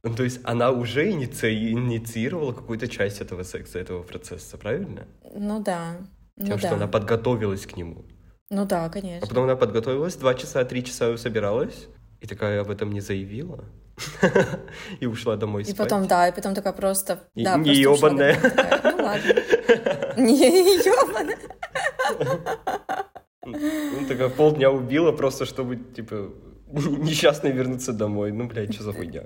ну, 0.04 0.16
то 0.16 0.24
есть 0.24 0.40
она 0.44 0.72
уже 0.72 1.12
иници... 1.12 1.54
инициировала 1.72 2.54
какую-то 2.54 2.88
часть 2.88 3.20
этого 3.22 3.44
секса, 3.44 3.80
этого 3.80 4.02
процесса, 4.02 4.58
правильно? 4.58 5.06
Ну 5.36 5.62
да. 5.62 5.98
Тем, 6.38 6.50
ну, 6.50 6.58
что 6.58 6.70
да. 6.70 6.76
она 6.76 6.88
подготовилась 6.88 7.66
к 7.66 7.76
нему. 7.76 8.06
Ну 8.50 8.66
да, 8.66 8.90
конечно. 8.90 9.26
А 9.26 9.28
потом 9.28 9.44
она 9.44 9.56
подготовилась, 9.56 10.16
два 10.16 10.34
часа, 10.34 10.64
три 10.66 10.84
часа 10.84 11.16
собиралась, 11.18 11.88
и 12.20 12.28
такая 12.28 12.62
об 12.62 12.72
этом 12.72 12.92
не 12.92 13.02
заявила. 13.02 13.66
И 15.02 15.06
ушла 15.06 15.36
домой 15.36 15.66
спать. 15.66 15.76
И 15.76 15.78
потом, 15.78 16.08
да, 16.08 16.30
и 16.30 16.32
потом 16.34 16.56
такая 16.56 16.72
просто... 16.74 17.20
Да, 17.36 17.58
не 17.58 17.76
ебаная. 17.76 18.38
Ну 18.84 19.04
ладно. 19.04 19.34
Не 20.18 20.78
ебаная. 20.78 21.38
Ну, 23.46 24.08
такая 24.08 24.30
полдня 24.30 24.72
убила 24.72 25.12
просто, 25.12 25.46
чтобы, 25.46 25.78
типа, 25.78 26.32
несчастные 26.72 27.54
вернуться 27.54 27.94
домой. 27.94 28.32
Ну, 28.32 28.48
блядь, 28.48 28.74
что 28.74 28.84
за 28.84 28.94
хуйня? 28.94 29.24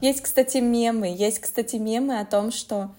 Есть, 0.00 0.22
кстати, 0.22 0.58
мемы. 0.58 1.14
Есть, 1.14 1.40
кстати, 1.40 1.76
мемы 1.76 2.20
о 2.20 2.24
том, 2.24 2.50
что 2.50 2.76
а, 2.82 2.90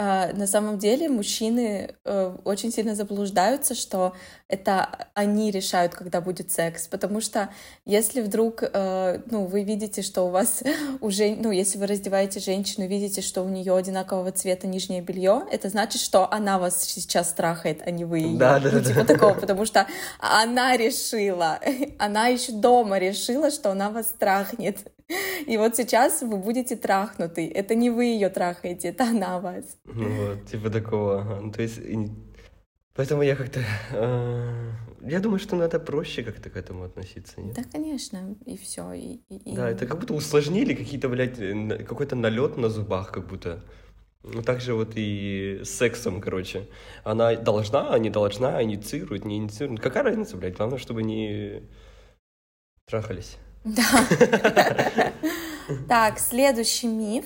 на 0.00 0.46
самом 0.46 0.78
деле 0.78 1.10
мужчины 1.10 1.94
э, 2.04 2.36
очень 2.44 2.72
сильно 2.72 2.94
заблуждаются, 2.94 3.74
что 3.74 4.14
это 4.48 4.88
они 5.12 5.50
решают, 5.50 5.94
когда 5.94 6.22
будет 6.22 6.50
секс, 6.50 6.88
потому 6.88 7.20
что 7.20 7.50
если 7.84 8.22
вдруг, 8.22 8.62
э, 8.62 9.20
ну, 9.26 9.44
вы 9.44 9.62
видите, 9.62 10.00
что 10.00 10.22
у 10.22 10.30
вас 10.30 10.62
уже, 11.00 11.36
ну, 11.36 11.50
если 11.50 11.76
вы 11.76 11.86
раздеваете 11.86 12.40
женщину, 12.40 12.86
видите, 12.86 13.20
что 13.20 13.42
у 13.42 13.50
нее 13.50 13.76
одинакового 13.76 14.32
цвета 14.32 14.66
нижнее 14.66 15.02
белье, 15.02 15.44
это 15.52 15.68
значит, 15.68 16.00
что 16.00 16.32
она 16.32 16.58
вас 16.58 16.82
сейчас 16.82 17.28
страхает, 17.28 17.82
а 17.84 17.90
не 17.90 18.06
вы 18.06 18.20
ее. 18.20 18.38
Да, 18.38 18.58
да, 18.58 18.70
ну, 18.72 18.80
типа 18.80 19.04
да. 19.04 19.14
такого, 19.14 19.34
потому 19.40 19.66
что 19.66 19.86
она 20.18 20.78
решила, 20.78 21.60
она 21.98 22.28
еще 22.28 22.52
дома 22.52 22.98
решила, 22.98 23.50
что 23.50 23.70
она 23.70 23.90
вас 23.90 24.06
трахнет. 24.18 24.78
И 25.46 25.56
вот 25.56 25.76
сейчас 25.76 26.22
вы 26.22 26.36
будете 26.36 26.76
трахнуты. 26.76 27.48
Это 27.48 27.74
не 27.74 27.90
вы 27.90 28.04
ее 28.04 28.28
трахаете, 28.28 28.88
это 28.88 29.04
она 29.04 29.40
вас. 29.40 29.76
Ну 29.84 30.08
вот, 30.26 30.46
типа 30.46 30.70
такого. 30.70 31.40
Ну, 31.42 31.52
то 31.52 31.62
есть, 31.62 31.80
поэтому 32.94 33.22
я 33.22 33.36
как-то... 33.36 33.60
Э, 33.92 34.70
я 35.02 35.20
думаю, 35.20 35.38
что 35.38 35.56
надо 35.56 35.80
проще 35.80 36.22
как-то 36.22 36.50
к 36.50 36.56
этому 36.56 36.84
относиться, 36.84 37.40
нет? 37.40 37.54
Да, 37.54 37.62
конечно, 37.72 38.36
и 38.46 38.56
все. 38.56 38.92
И, 38.92 39.20
и, 39.28 39.56
да, 39.56 39.70
это 39.70 39.86
как 39.86 39.98
будто 39.98 40.14
усложнили 40.14 40.74
какие-то, 40.74 41.08
блядь, 41.08 41.38
какой-то 41.86 42.16
налет 42.16 42.56
на 42.56 42.68
зубах, 42.68 43.10
как 43.10 43.26
будто. 43.26 43.64
Ну, 44.22 44.42
так 44.42 44.60
же 44.60 44.74
вот 44.74 44.92
и 44.96 45.60
с 45.64 45.70
сексом, 45.70 46.20
короче. 46.20 46.68
Она 47.04 47.34
должна, 47.36 47.94
а 47.94 47.98
не 47.98 48.10
должна, 48.10 48.62
инициирует, 48.62 49.24
не 49.24 49.38
инициирует. 49.38 49.80
Какая 49.80 50.02
разница, 50.02 50.36
блядь? 50.36 50.56
Главное, 50.56 50.78
чтобы 50.78 51.02
не 51.02 51.62
трахались. 52.86 53.38
Да. 53.64 55.12
Так, 55.88 56.18
следующий 56.18 56.88
миф 56.88 57.24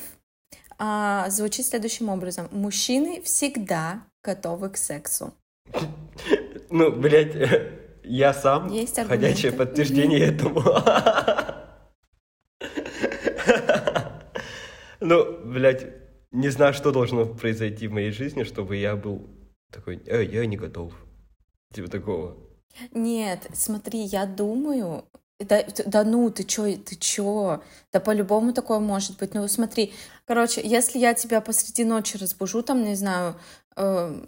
а, 0.78 1.30
звучит 1.30 1.66
следующим 1.66 2.08
образом. 2.08 2.48
Мужчины 2.50 3.22
всегда 3.22 4.04
готовы 4.22 4.70
к 4.70 4.76
сексу. 4.76 5.32
Ну, 6.70 6.92
блядь, 6.92 7.34
я 8.02 8.34
сам 8.34 8.68
Есть 8.70 8.98
ходячее 8.98 9.52
подтверждение 9.52 10.20
этому. 10.20 10.62
Ну, 15.00 15.38
блядь, 15.44 15.86
не 16.32 16.48
знаю, 16.48 16.72
что 16.72 16.90
должно 16.90 17.26
произойти 17.26 17.88
в 17.88 17.92
моей 17.92 18.10
жизни, 18.10 18.42
чтобы 18.42 18.76
я 18.76 18.96
был 18.96 19.28
такой, 19.70 20.02
э, 20.06 20.24
я 20.24 20.46
не 20.46 20.56
готов. 20.56 20.94
Типа 21.74 21.90
такого. 21.90 22.38
Нет, 22.92 23.46
смотри, 23.52 24.00
я 24.00 24.24
думаю, 24.24 25.04
да, 25.40 25.64
да 25.86 26.04
ну, 26.04 26.30
ты 26.30 26.44
чё, 26.44 26.76
ты 26.76 26.96
чё? 26.96 27.62
Да 27.92 28.00
по-любому 28.00 28.52
такое 28.52 28.78
может 28.78 29.18
быть. 29.18 29.34
Ну, 29.34 29.46
смотри, 29.48 29.92
короче, 30.26 30.60
если 30.64 30.98
я 30.98 31.14
тебя 31.14 31.40
посреди 31.40 31.84
ночи 31.84 32.16
разбужу, 32.16 32.62
там, 32.62 32.84
не 32.84 32.94
знаю, 32.94 33.36
э, 33.76 34.22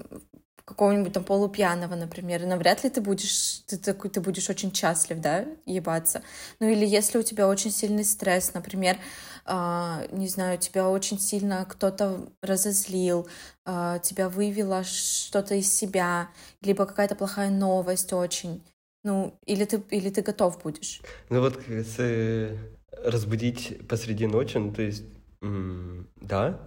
какого-нибудь 0.65 1.13
там 1.13 1.23
полупьяного, 1.23 1.95
например, 1.95 2.45
навряд 2.45 2.83
ли 2.83 2.91
ты 2.91 3.01
будешь, 3.01 3.61
ты 3.69 3.77
такой, 3.79 4.11
ты 4.11 4.21
будешь 4.21 4.51
очень 4.51 4.75
счастлив, 4.75 5.21
да, 5.21 5.45
ебаться. 5.65 6.23
Ну 6.59 6.69
или 6.69 6.85
если 6.85 7.19
у 7.19 7.23
тебя 7.23 7.47
очень 7.49 7.71
сильный 7.71 8.05
стресс, 8.05 8.53
например, 8.53 8.99
э, 9.47 10.09
не 10.11 10.27
знаю, 10.29 10.59
тебя 10.59 10.89
очень 10.89 11.21
сильно 11.21 11.65
кто-то 11.69 12.29
разозлил, 12.43 13.29
э, 13.65 14.01
тебя 14.03 14.29
вывело 14.29 14.83
что-то 14.83 15.55
из 15.55 15.73
себя, 15.73 16.31
либо 16.63 16.85
какая-то 16.85 17.15
плохая 17.15 17.51
новость 17.51 18.13
очень, 18.13 18.65
ну, 19.07 19.39
или 19.47 19.65
ты, 19.65 19.83
или 19.91 20.11
ты 20.11 20.23
готов 20.23 20.63
будешь. 20.63 21.01
Ну 21.31 21.41
вот, 21.41 21.61
если 21.69 22.59
разбудить 23.05 23.87
посреди 23.89 24.27
ночи, 24.27 24.59
ну, 24.59 24.73
то 24.73 24.83
есть, 24.83 25.05
да, 25.41 26.59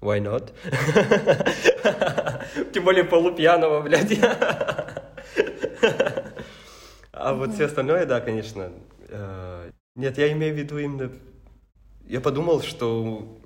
why 0.00 0.20
not? 0.20 0.52
Тем 2.72 2.84
более 2.84 3.04
полупьяного, 3.04 3.80
блядь. 3.82 4.18
А 7.12 7.32
вот 7.32 7.54
все 7.54 7.66
остальное, 7.66 8.06
да, 8.06 8.20
конечно. 8.20 8.72
Э, 9.08 9.70
нет, 9.94 10.18
я 10.18 10.32
имею 10.32 10.52
в 10.52 10.58
виду 10.58 10.78
именно... 10.78 11.12
Я 12.04 12.20
подумал, 12.20 12.60
что 12.60 13.38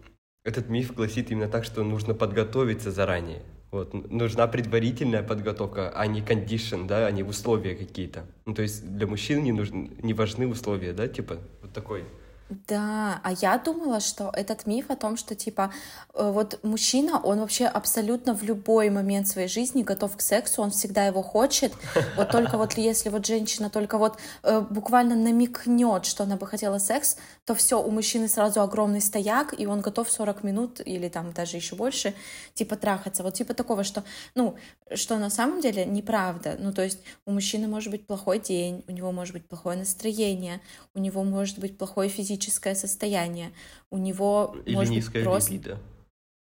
этот 0.42 0.70
миф 0.70 0.94
гласит 0.94 1.30
именно 1.30 1.48
так, 1.48 1.64
что 1.64 1.84
нужно 1.84 2.14
подготовиться 2.14 2.90
заранее. 2.90 3.42
Вот, 3.70 3.92
нужна 4.10 4.46
предварительная 4.46 5.22
подготовка, 5.22 5.90
а 5.90 6.06
не 6.06 6.22
кондишн, 6.22 6.86
да, 6.86 7.06
а 7.06 7.10
не 7.10 7.22
условия 7.22 7.74
какие-то. 7.74 8.24
Ну, 8.46 8.54
то 8.54 8.62
есть 8.62 8.96
для 8.96 9.06
мужчин 9.06 9.42
не, 9.44 9.52
нужны, 9.52 9.90
не 10.02 10.14
важны 10.14 10.46
условия, 10.46 10.94
да, 10.94 11.06
типа 11.06 11.36
вот 11.60 11.72
такой 11.72 12.04
да, 12.50 13.20
а 13.24 13.32
я 13.32 13.58
думала, 13.58 14.00
что 14.00 14.30
этот 14.32 14.66
миф 14.66 14.90
о 14.90 14.96
том, 14.96 15.18
что 15.18 15.34
типа 15.34 15.70
э, 16.14 16.30
вот 16.30 16.58
мужчина, 16.62 17.20
он 17.20 17.40
вообще 17.40 17.66
абсолютно 17.66 18.34
в 18.34 18.42
любой 18.42 18.88
момент 18.88 19.28
своей 19.28 19.48
жизни 19.48 19.82
готов 19.82 20.16
к 20.16 20.22
сексу, 20.22 20.62
он 20.62 20.70
всегда 20.70 21.04
его 21.06 21.22
хочет. 21.22 21.72
Вот 22.16 22.30
только 22.30 22.56
вот 22.56 22.72
если 22.78 23.10
вот 23.10 23.26
женщина 23.26 23.68
только 23.68 23.98
вот 23.98 24.18
э, 24.42 24.60
буквально 24.60 25.14
намекнет, 25.14 26.06
что 26.06 26.24
она 26.24 26.36
бы 26.36 26.46
хотела 26.46 26.78
секс, 26.78 27.18
то 27.44 27.54
все, 27.54 27.82
у 27.82 27.90
мужчины 27.90 28.28
сразу 28.28 28.62
огромный 28.62 29.02
стояк, 29.02 29.54
и 29.58 29.66
он 29.66 29.82
готов 29.82 30.10
40 30.10 30.42
минут 30.42 30.80
или 30.84 31.08
там 31.08 31.32
даже 31.32 31.56
еще 31.58 31.76
больше 31.76 32.14
типа 32.54 32.76
трахаться. 32.76 33.22
Вот 33.22 33.34
типа 33.34 33.52
такого, 33.52 33.84
что, 33.84 34.04
ну, 34.34 34.56
что 34.94 35.18
на 35.18 35.28
самом 35.28 35.60
деле 35.60 35.84
неправда. 35.84 36.56
Ну, 36.58 36.72
то 36.72 36.82
есть 36.82 37.00
у 37.26 37.32
мужчины 37.32 37.68
может 37.68 37.90
быть 37.90 38.06
плохой 38.06 38.38
день, 38.38 38.84
у 38.88 38.92
него 38.92 39.12
может 39.12 39.34
быть 39.34 39.46
плохое 39.46 39.76
настроение, 39.76 40.62
у 40.94 40.98
него 40.98 41.24
может 41.24 41.58
быть 41.58 41.76
плохое 41.76 42.08
физическое 42.08 42.37
физическое 42.38 42.74
состояние, 42.74 43.52
у 43.90 43.98
него 43.98 44.56
Или 44.64 44.74
может 44.74 44.94
низкая 44.94 45.22
быть 45.22 45.24
просто... 45.24 45.52
либидо. 45.52 45.78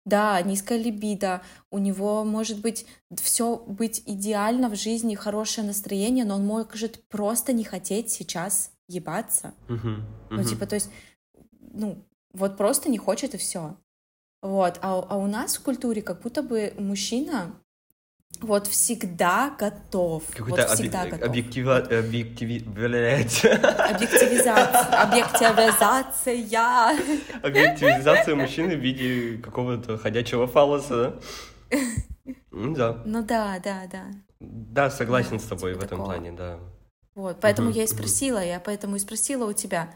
Да, 0.06 0.40
низкая 0.42 0.78
либидо, 0.78 1.42
у 1.72 1.80
него 1.80 2.24
может 2.24 2.62
быть 2.62 2.86
все 3.16 3.58
быть 3.58 4.04
идеально 4.06 4.70
в 4.70 4.76
жизни, 4.76 5.16
хорошее 5.16 5.66
настроение, 5.66 6.26
но 6.26 6.36
он 6.36 6.46
может 6.46 7.04
просто 7.08 7.54
не 7.54 7.64
хотеть 7.64 8.12
сейчас 8.12 8.72
ебаться. 8.88 9.56
Uh-huh, 9.68 9.80
uh-huh. 9.84 10.04
Ну, 10.30 10.44
типа, 10.44 10.68
то 10.68 10.76
есть, 10.76 10.92
ну, 11.60 12.06
вот 12.34 12.56
просто 12.56 12.90
не 12.90 13.00
хочет 13.00 13.34
и 13.34 13.38
все. 13.38 13.78
Вот, 14.44 14.78
а, 14.84 15.00
а 15.10 15.18
у 15.18 15.26
нас 15.26 15.58
в 15.58 15.64
культуре 15.64 16.04
как 16.04 16.22
будто 16.22 16.44
бы 16.44 16.76
мужчина 16.78 17.56
вот 18.42 18.68
всегда 18.68 19.56
готов. 19.58 20.24
Какой-то 20.32 20.68
вот 20.68 20.70
всегда 20.70 21.02
объ... 21.02 21.12
готов. 21.12 21.30
Объектива... 21.30 21.78
Объективи... 21.78 22.64
Объективизация. 22.68 23.56
Объективизация. 25.04 26.98
Объективизация 27.42 28.36
мужчины 28.36 28.76
в 28.76 28.80
виде 28.80 29.38
какого-то 29.42 29.98
ходячего 29.98 30.48
фалоса. 30.48 31.20
Да. 32.52 33.02
Ну 33.06 33.24
да, 33.24 33.60
да, 33.64 33.88
да. 33.92 34.06
Да, 34.40 34.90
согласен 34.90 35.40
с 35.40 35.44
тобой 35.44 35.74
типа 35.74 35.82
в 35.82 35.86
этом 35.86 36.04
плане, 36.04 36.32
да. 36.32 36.60
Вот, 37.16 37.40
поэтому 37.42 37.70
я 37.70 37.84
и 37.84 37.88
спросила, 37.88 38.44
я 38.44 38.60
поэтому 38.60 38.98
и 38.98 39.00
спросила 39.00 39.46
у 39.50 39.54
тебя. 39.54 39.90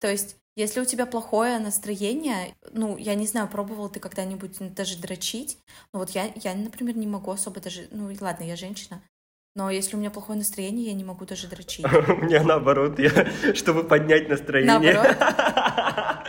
То 0.00 0.08
есть 0.08 0.36
если 0.56 0.80
у 0.80 0.84
тебя 0.84 1.06
плохое 1.06 1.58
настроение, 1.58 2.54
ну, 2.72 2.96
я 2.96 3.14
не 3.14 3.26
знаю, 3.26 3.48
пробовал 3.48 3.88
ты 3.88 4.00
когда-нибудь 4.00 4.74
даже 4.74 4.98
дрочить, 4.98 5.58
но 5.92 6.00
вот 6.00 6.10
я, 6.10 6.30
я, 6.36 6.54
например, 6.54 6.96
не 6.96 7.06
могу 7.06 7.30
особо 7.30 7.60
даже, 7.60 7.88
ну, 7.90 8.10
ладно, 8.20 8.44
я 8.44 8.56
женщина, 8.56 9.02
но 9.54 9.70
если 9.70 9.96
у 9.96 9.98
меня 9.98 10.10
плохое 10.10 10.38
настроение, 10.38 10.86
я 10.86 10.94
не 10.94 11.04
могу 11.04 11.24
даже 11.26 11.46
дрочить. 11.46 11.84
У 12.08 12.16
меня 12.24 12.42
наоборот, 12.42 12.98
я, 12.98 13.10
чтобы 13.54 13.84
поднять 13.84 14.28
настроение. 14.28 14.78
Наоборот? 14.78 15.16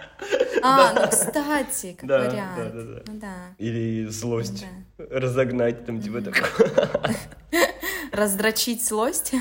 А, 0.65 0.93
ну, 0.93 1.09
кстати, 1.09 1.93
как 1.99 2.09
вариант. 2.09 2.55
Да, 2.55 2.69
да, 2.69 3.03
да. 3.05 3.36
Ну. 3.49 3.55
Или 3.57 4.05
злость 4.05 4.65
да. 4.97 5.19
разогнать, 5.19 5.86
там, 5.86 6.01
типа, 6.01 6.21
так. 6.21 7.51
Раздрочить 8.13 8.86
злость? 8.86 9.33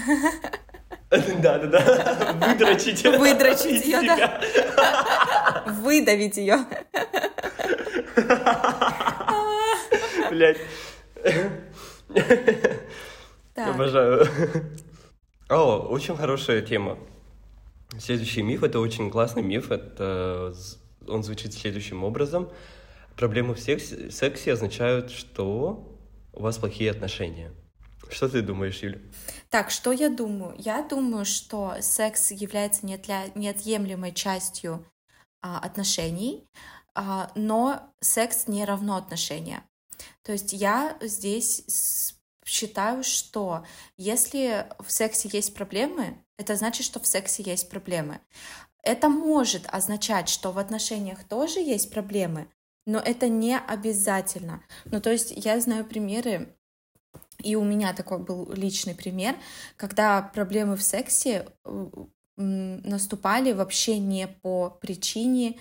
Да, 1.13 1.59
да, 1.59 1.67
да. 1.67 2.33
Выдрочить. 2.33 3.05
Выдрочить 3.05 3.85
ее, 3.85 4.01
да. 4.01 4.41
Выдавить 5.83 6.39
ее. 6.39 6.59
Блять. 10.31 10.57
Обожаю. 13.55 14.27
О, 15.51 15.87
очень 15.91 16.17
хорошая 16.17 16.63
тема. 16.63 16.99
Следующий 17.99 18.43
миф, 18.43 18.63
это 18.63 18.81
очень 18.81 19.11
классный 19.11 19.43
миф, 19.43 19.71
это 19.71 20.55
он 21.07 21.23
звучит 21.23 21.53
следующим 21.53 22.05
образом. 22.05 22.51
Проблемы 23.17 23.55
в 23.55 23.61
сексе 23.61 24.53
означают, 24.53 25.11
что 25.11 25.87
у 26.33 26.43
вас 26.43 26.57
плохие 26.57 26.91
отношения. 26.91 27.53
Что 28.11 28.29
ты 28.29 28.43
думаешь, 28.43 28.83
Юля? 28.83 28.99
Так, 29.49 29.71
что 29.71 29.93
я 29.93 30.09
думаю? 30.09 30.55
Я 30.59 30.83
думаю, 30.83 31.25
что 31.25 31.77
секс 31.81 32.31
является 32.31 32.85
неотъемлемой 32.87 34.13
частью 34.13 34.85
а, 35.41 35.59
отношений, 35.59 36.47
а, 36.95 37.31
но 37.35 37.93
секс 38.01 38.49
не 38.49 38.65
равно 38.65 38.97
отношения. 38.97 39.63
То 40.23 40.33
есть 40.33 40.53
я 40.53 40.97
здесь 41.01 42.15
считаю, 42.45 43.03
что 43.05 43.65
если 43.97 44.67
в 44.79 44.91
сексе 44.91 45.29
есть 45.33 45.55
проблемы, 45.55 46.19
это 46.39 46.57
значит, 46.57 46.85
что 46.85 47.01
в 47.01 47.07
сексе 47.07 47.43
есть 47.43 47.71
проблемы. 47.71 48.21
Это 48.83 49.09
может 49.09 49.65
означать, 49.69 50.29
что 50.29 50.51
в 50.53 50.59
отношениях 50.59 51.23
тоже 51.25 51.61
есть 51.61 51.91
проблемы, 51.91 52.49
но 52.85 52.99
это 52.99 53.29
не 53.29 53.57
обязательно. 53.57 54.63
Ну, 54.87 55.01
то 55.01 55.11
есть 55.11 55.33
я 55.37 55.61
знаю 55.61 55.85
примеры 55.85 56.57
и 57.43 57.55
у 57.57 57.65
меня 57.65 57.93
такой 57.93 58.19
был 58.19 58.53
личный 58.53 58.95
пример, 58.95 59.37
когда 59.77 60.23
проблемы 60.23 60.77
в 60.77 60.83
сексе 60.83 61.47
э, 61.65 61.87
наступали 62.37 63.53
вообще 63.53 63.99
не 63.99 64.27
по 64.29 64.71
причине 64.71 65.59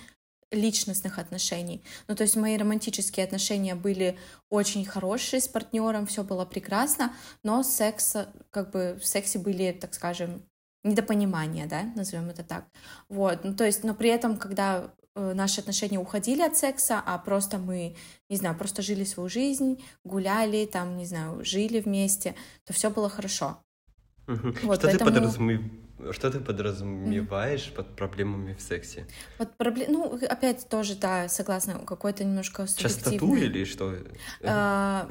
личностных 0.52 1.18
отношений. 1.18 1.82
Ну, 2.08 2.16
то 2.16 2.24
есть 2.24 2.36
мои 2.36 2.58
романтические 2.58 3.26
отношения 3.26 3.76
были 3.76 4.18
очень 4.50 4.86
хорошие 4.86 5.40
с 5.40 5.48
партнером, 5.48 6.06
все 6.06 6.24
было 6.24 6.46
прекрасно, 6.46 7.14
но 7.44 7.64
секс, 7.64 8.16
как 8.50 8.72
бы 8.72 8.98
в 9.02 9.06
сексе 9.06 9.40
были, 9.40 9.72
так 9.72 9.94
скажем, 9.94 10.44
недопонимания, 10.84 11.68
да, 11.68 11.84
назовем 11.96 12.30
это 12.30 12.44
так. 12.44 12.66
Вот, 13.08 13.44
ну, 13.44 13.56
то 13.56 13.66
есть, 13.66 13.84
но 13.84 13.94
при 13.94 14.10
этом, 14.10 14.38
когда 14.38 14.92
Э, 15.01 15.01
наши 15.16 15.62
отношения 15.62 16.00
уходили 16.00 16.42
от 16.42 16.58
секса, 16.58 17.02
а 17.06 17.18
просто 17.18 17.58
мы, 17.58 17.96
не 18.30 18.38
знаю, 18.38 18.58
просто 18.58 18.82
жили 18.82 19.04
свою 19.04 19.30
жизнь, 19.30 19.84
гуляли, 20.04 20.66
там, 20.66 20.98
не 20.98 21.06
знаю, 21.06 21.44
жили 21.44 21.80
вместе, 21.80 22.36
то 22.66 22.74
все 22.74 22.90
было 22.90 23.10
хорошо. 23.10 23.58
Вот, 24.28 24.56
что, 24.56 24.88
поэтому... 24.88 24.90
ты 24.90 25.06
подразумев... 25.06 25.62
что 26.12 26.32
ты 26.32 26.40
подразумеваешь 26.40 27.68
mm-hmm. 27.68 27.76
под 27.76 27.96
проблемами 27.96 28.54
в 28.54 28.62
сексе? 28.62 29.08
Под 29.38 29.58
проблем... 29.58 29.92
Ну, 29.92 30.20
опять 30.30 30.68
тоже, 30.70 30.96
да, 30.96 31.28
согласна, 31.28 31.80
какой-то 31.80 32.24
немножко 32.24 32.66
субъективный... 32.68 33.20
Частоту 33.20 33.36
или 33.36 33.66
что? 33.66 33.96
А, 34.44 35.08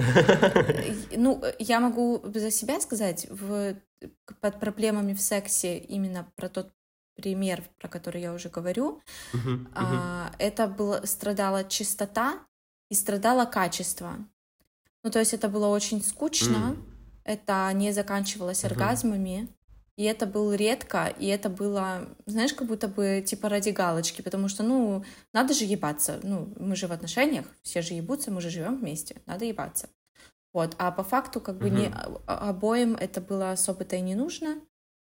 ну, 1.17 1.43
я 1.59 1.81
могу 1.81 2.23
за 2.25 2.51
себя 2.51 2.81
сказать, 2.81 3.27
в... 3.29 3.75
под 4.41 4.61
проблемами 4.61 5.13
в 5.13 5.21
сексе 5.21 5.79
именно 5.79 6.27
про 6.37 6.49
тот 6.49 6.73
пример, 7.20 7.62
про 7.78 7.88
который 7.88 8.22
я 8.22 8.33
уже 8.33 8.48
говорю, 8.48 9.02
uh-huh, 9.35 9.72
uh-huh. 9.74 10.35
это 10.38 10.66
было, 10.66 11.02
страдала 11.04 11.64
чистота 11.64 12.38
и 12.90 12.94
страдало 12.94 13.44
качество. 13.44 14.16
Ну, 15.02 15.11
то 15.11 15.18
есть 15.18 15.35
это 15.35 15.48
было 15.48 15.68
очень 15.68 16.02
скучно, 16.02 16.74
mm. 16.74 16.83
это 17.24 17.70
не 17.74 17.92
заканчивалось 17.92 18.64
uh-huh. 18.64 18.72
оргазмами, 18.72 19.48
и 19.96 20.04
это 20.04 20.26
было 20.26 20.54
редко, 20.54 21.14
и 21.18 21.26
это 21.26 21.50
было, 21.50 22.09
знаешь, 22.26 22.54
как 22.54 22.68
будто 22.68 22.88
бы 22.88 23.22
типа 23.26 23.48
ради 23.48 23.70
галочки, 23.70 24.22
потому 24.22 24.48
что, 24.48 24.62
ну, 24.62 25.04
надо 25.35 25.52
же 25.52 25.64
ебаться. 25.64 26.20
Ну, 26.22 26.52
мы 26.59 26.74
же 26.74 26.87
в 26.87 26.92
отношениях, 26.92 27.44
все 27.62 27.83
же 27.83 27.94
ебутся, 27.94 28.30
мы 28.30 28.40
же 28.40 28.48
живем 28.50 28.78
вместе, 28.78 29.20
надо 29.26 29.44
ебаться. 29.44 29.88
Вот, 30.52 30.74
а 30.78 30.90
по 30.90 31.04
факту 31.04 31.40
как 31.40 31.59
бы 31.59 31.68
uh-huh. 31.68 31.80
не 31.80 31.92
обоим 32.26 32.94
это 32.94 33.20
было 33.20 33.52
особо-то 33.52 33.96
и 33.96 34.00
не 34.00 34.14
нужно, 34.14 34.61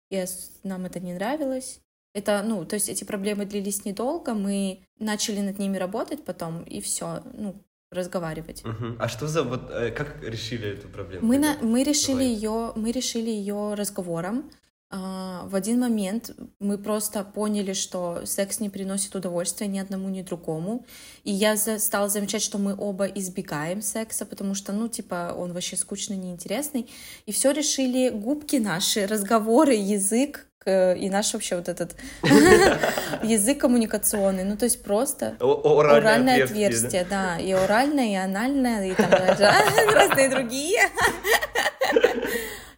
и 0.09 0.25
нам 0.63 0.85
это 0.85 0.99
не 0.99 1.13
нравилось. 1.13 1.81
Это, 2.13 2.41
ну, 2.43 2.65
то 2.65 2.75
есть 2.75 2.89
эти 2.89 3.03
проблемы 3.03 3.45
длились 3.45 3.85
недолго, 3.85 4.33
мы 4.33 4.81
начали 4.99 5.41
над 5.41 5.59
ними 5.59 5.77
работать 5.77 6.25
потом, 6.25 6.63
и 6.63 6.81
все. 6.81 7.21
Ну, 7.33 7.55
разговаривать. 7.91 8.63
Мгм. 8.63 8.97
А 8.99 9.07
что 9.07 9.27
за 9.27 9.43
вот 9.43 9.69
э, 9.71 9.91
как 9.91 10.23
решили 10.23 10.69
эту 10.69 10.87
проблему? 10.87 11.25
Мы, 11.25 11.39
на, 11.39 11.57
мы 11.61 11.83
решили 11.83 12.13
Давай. 12.13 12.27
ее, 12.27 12.71
мы 12.75 12.91
решили 12.91 13.29
ее 13.29 13.73
разговором. 13.73 14.51
А, 14.91 15.43
в 15.45 15.55
один 15.55 15.79
момент 15.79 16.31
мы 16.59 16.77
просто 16.77 17.23
поняли, 17.23 17.73
что 17.73 18.21
секс 18.25 18.59
не 18.59 18.69
приносит 18.69 19.15
удовольствия 19.15 19.67
ни 19.67 19.77
одному, 19.79 20.09
ни 20.09 20.21
другому. 20.23 20.85
И 21.23 21.31
я 21.31 21.55
за- 21.55 21.79
стала 21.79 22.09
замечать, 22.09 22.41
что 22.41 22.57
мы 22.57 22.75
оба 22.75 23.05
избегаем 23.05 23.81
секса, 23.81 24.25
потому 24.25 24.55
что, 24.55 24.73
ну, 24.73 24.87
типа, 24.87 25.35
он 25.37 25.53
вообще 25.53 25.75
скучный, 25.77 26.17
неинтересный. 26.17 26.89
И 27.27 27.31
все 27.31 27.51
решили 27.51 28.09
губки 28.09 28.55
наши, 28.55 29.05
разговоры, 29.05 29.73
язык 29.75 30.48
и 30.97 31.09
наш 31.09 31.33
вообще 31.33 31.55
вот 31.55 31.69
этот 31.69 31.95
язык 33.23 33.59
коммуникационный. 33.59 34.43
Ну, 34.43 34.57
то 34.57 34.65
есть 34.65 34.83
просто 34.83 35.35
оральное, 35.39 36.43
отверстие, 36.43 37.05
да. 37.09 37.37
И 37.37 37.51
оральное, 37.51 38.11
и 38.11 38.15
анальное, 38.15 38.87
и 38.87 38.93
там 38.93 39.11
разные 39.93 40.29
другие. 40.29 40.81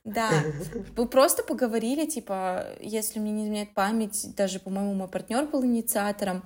Да, 0.04 0.30
мы 0.98 1.08
просто 1.08 1.44
поговорили, 1.44 2.06
типа, 2.06 2.66
если 2.82 3.20
мне 3.20 3.32
не 3.32 3.46
изменяет 3.46 3.74
память, 3.74 4.36
даже, 4.36 4.60
по-моему, 4.60 4.94
мой 4.94 5.08
партнер 5.08 5.46
был 5.46 5.64
инициатором, 5.64 6.44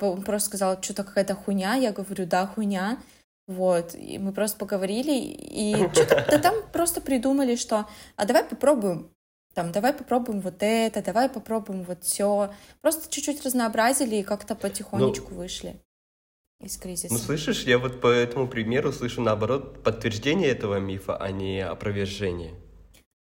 он 0.00 0.22
просто 0.22 0.48
сказал, 0.48 0.82
что-то 0.82 1.02
какая-то 1.04 1.34
хуйня, 1.34 1.74
я 1.74 1.92
говорю, 1.92 2.26
да, 2.26 2.46
хуйня, 2.46 2.98
вот, 3.46 3.94
и 3.94 4.18
мы 4.18 4.32
просто 4.32 4.58
поговорили, 4.58 5.12
и 5.12 5.74
что-то 5.92 6.26
да 6.30 6.38
там 6.38 6.54
просто 6.72 7.00
придумали, 7.00 7.56
что, 7.56 7.86
а 8.16 8.24
давай 8.24 8.44
попробуем, 8.44 9.10
там, 9.54 9.72
давай 9.72 9.92
попробуем 9.92 10.40
вот 10.40 10.56
это, 10.60 11.02
давай 11.02 11.28
попробуем 11.28 11.84
вот 11.84 12.04
все, 12.04 12.52
просто 12.80 13.10
чуть-чуть 13.10 13.44
разнообразили 13.44 14.16
и 14.16 14.22
как-то 14.22 14.54
потихонечку 14.54 15.34
вышли 15.34 15.80
из 16.60 16.76
кризиса. 16.76 17.12
Ну, 17.12 17.18
слышишь, 17.18 17.62
я 17.64 17.78
вот 17.78 18.00
по 18.00 18.08
этому 18.08 18.48
примеру 18.48 18.92
слышу, 18.92 19.22
наоборот, 19.22 19.82
подтверждение 19.82 20.48
этого 20.48 20.78
мифа, 20.78 21.16
а 21.16 21.30
не 21.30 21.60
опровержение. 21.60 22.54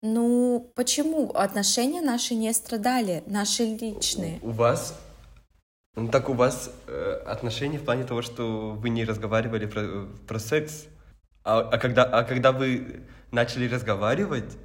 Ну, 0.02 0.72
почему 0.76 1.32
отношения 1.32 2.02
наши 2.02 2.36
не 2.36 2.52
страдали, 2.54 3.24
наши 3.26 3.63
личные? 3.63 4.39
У 4.41 4.52
вас... 4.52 5.00
Ну, 5.96 6.10
так 6.10 6.28
у 6.28 6.34
вас 6.34 6.72
э, 6.88 7.22
отношения 7.26 7.78
в 7.78 7.86
плане 7.86 8.04
того, 8.04 8.24
что 8.24 8.72
вы 8.72 8.89
не 8.89 9.06
разговаривали 9.06 9.67
про, 9.67 10.08
про 10.28 10.39
секс, 10.39 10.86
а, 11.43 11.60
а, 11.60 11.78
когда, 11.78 12.04
а 12.04 12.24
когда 12.24 12.52
вы 12.52 13.04
начали 13.32 13.67
разговаривать, 13.67 14.58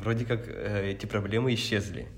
вроде 0.00 0.24
как 0.24 0.46
э, 0.48 0.90
эти 0.90 1.06
проблемы 1.06 1.54
исчезли. 1.54 2.08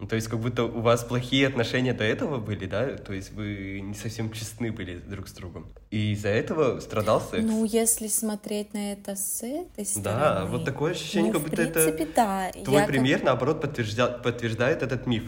Ну, 0.00 0.08
то 0.08 0.16
есть 0.16 0.26
как 0.26 0.40
будто 0.40 0.64
у 0.64 0.80
вас 0.80 1.04
плохие 1.04 1.46
отношения 1.46 1.92
до 1.92 2.02
этого 2.02 2.38
были, 2.38 2.66
да? 2.66 2.96
То 2.96 3.12
есть 3.12 3.32
вы 3.32 3.80
не 3.80 3.94
совсем 3.94 4.32
честны 4.32 4.72
были 4.72 4.98
друг 4.98 5.28
с 5.28 5.32
другом. 5.32 5.72
И 5.92 6.12
из-за 6.12 6.30
этого 6.30 6.80
страдал 6.80 7.20
секс. 7.20 7.44
Ну, 7.44 7.64
если 7.64 8.08
смотреть 8.08 8.74
на 8.74 8.92
это 8.94 9.14
с 9.14 9.44
этой 9.44 9.86
стороны... 9.86 10.20
Да, 10.20 10.44
вот 10.46 10.64
такое 10.64 10.90
ощущение, 10.92 11.32
ну, 11.32 11.38
как 11.38 11.48
будто 11.48 11.62
это 11.62 11.84
принципе, 11.84 12.08
да. 12.16 12.50
Твой 12.64 12.74
Я 12.74 12.80
как- 12.80 12.88
пример, 12.88 13.22
наоборот, 13.22 13.62
подтверждя- 13.62 14.20
подтверждает 14.20 14.82
этот 14.82 15.06
миф. 15.06 15.22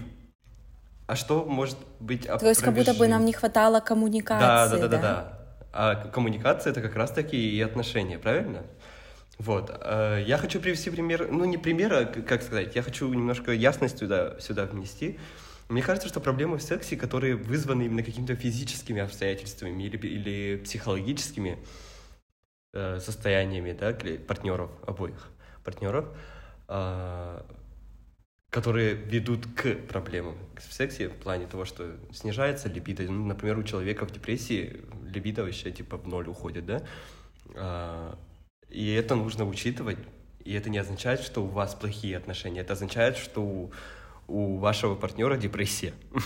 А 1.07 1.15
что 1.15 1.45
может 1.45 1.77
быть 2.01 2.27
То 2.27 2.49
есть 2.49 2.63
как 2.63 2.75
будто 2.75 2.95
бы 2.95 3.07
нам 3.07 3.25
не 3.25 3.33
хватало 3.33 3.79
коммуникации, 3.79 4.77
Да, 4.77 4.89
да, 4.89 4.89
да, 4.89 4.89
да, 4.89 5.03
да. 5.03 5.39
А 5.73 5.95
к- 5.95 6.11
коммуникация 6.13 6.73
это 6.73 6.81
как 6.81 6.97
раз-таки 6.97 7.37
и 7.37 7.61
отношения, 7.61 8.19
правильно? 8.19 8.65
Вот. 9.39 9.71
э, 9.81 10.23
Я 10.27 10.39
хочу 10.39 10.61
привести 10.61 10.91
пример, 10.91 11.29
ну 11.31 11.45
не 11.45 11.59
пример, 11.59 11.93
а 11.93 12.05
как 12.05 12.43
сказать, 12.43 12.75
я 12.77 12.83
хочу 12.83 13.13
немножко 13.13 13.53
ясность 13.53 13.99
сюда, 13.99 14.39
сюда 14.41 14.67
внести. 14.67 15.19
Мне 15.69 15.83
кажется, 15.83 16.09
что 16.09 16.21
проблемы 16.21 16.59
в 16.59 16.63
сексе, 16.63 16.97
которые 16.97 17.37
вызваны 17.37 17.85
именно 17.85 18.03
какими-то 18.03 18.37
физическими 18.37 19.01
обстоятельствами 19.01 19.83
или, 19.83 19.97
или 19.97 20.57
психологическими 20.63 21.59
э, 22.75 23.01
состояниями, 23.01 23.73
да, 23.73 23.97
партнеров, 24.27 24.71
обоих 24.87 25.31
партнеров, 25.65 26.07
а, 26.69 27.45
которые 28.51 28.95
ведут 28.95 29.47
к 29.57 29.75
проблемам 29.89 30.37
в 30.57 30.73
сексе 30.73 31.09
в 31.09 31.17
плане 31.17 31.47
того, 31.47 31.65
что 31.65 31.97
снижается 32.13 32.69
либидо. 32.69 33.05
Ну, 33.05 33.25
например, 33.27 33.59
у 33.59 33.63
человека 33.63 34.07
в 34.07 34.13
депрессии 34.13 34.83
либидо 35.07 35.43
вообще 35.43 35.73
типа 35.73 35.97
в 35.97 36.07
ноль 36.07 36.29
уходит, 36.29 36.67
да? 36.67 36.83
И 38.75 38.93
это 38.93 39.15
нужно 39.15 39.47
учитывать. 39.47 39.99
И 40.45 40.53
это 40.53 40.69
не 40.69 40.79
означает, 40.79 41.21
что 41.21 41.45
у 41.45 41.47
вас 41.47 41.75
плохие 41.75 42.17
отношения. 42.17 42.61
Это 42.61 42.73
означает, 42.73 43.17
что 43.17 43.41
у, 43.41 43.73
у 44.27 44.57
вашего 44.59 44.95
партнера 44.95 45.37
депрессия. 45.37 45.95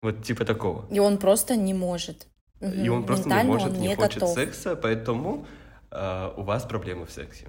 Вот 0.00 0.22
типа 0.22 0.44
такого. 0.44 0.86
И 0.92 1.00
он 1.00 1.18
просто 1.18 1.56
не 1.56 1.74
может. 1.74 2.28
И 2.60 2.88
он 2.88 3.04
просто 3.04 3.28
не 3.28 3.42
может, 3.42 3.76
не, 3.76 3.96
хочет 3.96 4.28
секса, 4.28 4.76
поэтому 4.76 5.44
а, 5.90 6.32
у 6.36 6.42
вас 6.42 6.62
проблемы 6.62 7.04
в 7.04 7.10
сексе. 7.10 7.48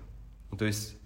Ну, 0.50 0.58
То 0.58 0.66
есть 0.66 0.98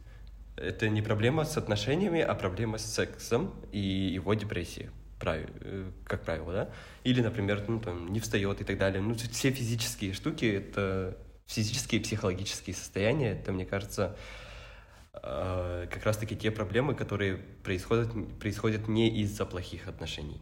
это 0.56 0.88
не 0.88 1.02
проблема 1.02 1.44
с 1.44 1.58
отношениями, 1.58 2.22
а 2.22 2.34
проблема 2.36 2.78
с 2.78 2.86
сексом 2.86 3.54
и 3.74 3.80
его 3.80 4.34
депрессией, 4.36 4.90
э, 5.22 5.92
как 6.06 6.24
правило, 6.24 6.54
да? 6.54 6.70
Или, 7.04 7.22
например, 7.22 7.66
ну, 7.68 7.82
там, 7.82 8.14
не 8.14 8.22
встает 8.22 8.62
и 8.62 8.64
так 8.64 8.78
далее. 8.78 9.02
Ну, 9.02 9.14
все 9.16 9.52
физические 9.52 10.14
штуки, 10.14 10.46
это 10.46 11.18
физические 11.46 12.02
и 12.02 12.04
психологические 12.04 12.76
состояния, 12.76 13.34
это, 13.34 13.52
мне 13.52 13.66
кажется, 13.66 14.16
а, 15.14 15.88
как 15.88 16.04
раз-таки 16.04 16.36
те 16.36 16.52
проблемы, 16.52 16.96
которые 16.96 17.38
происходят, 17.38 18.10
происходят 18.40 18.88
не 18.88 19.10
из-за 19.22 19.46
плохих 19.46 19.88
отношений. 19.88 20.42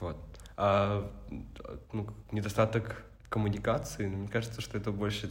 Вот. 0.00 0.16
А 0.56 1.10
ну, 1.92 2.08
недостаток 2.30 3.04
коммуникации, 3.28 4.06
ну, 4.06 4.18
мне 4.18 4.28
кажется, 4.28 4.60
что 4.60 4.78
это 4.78 4.92
больше 4.92 5.28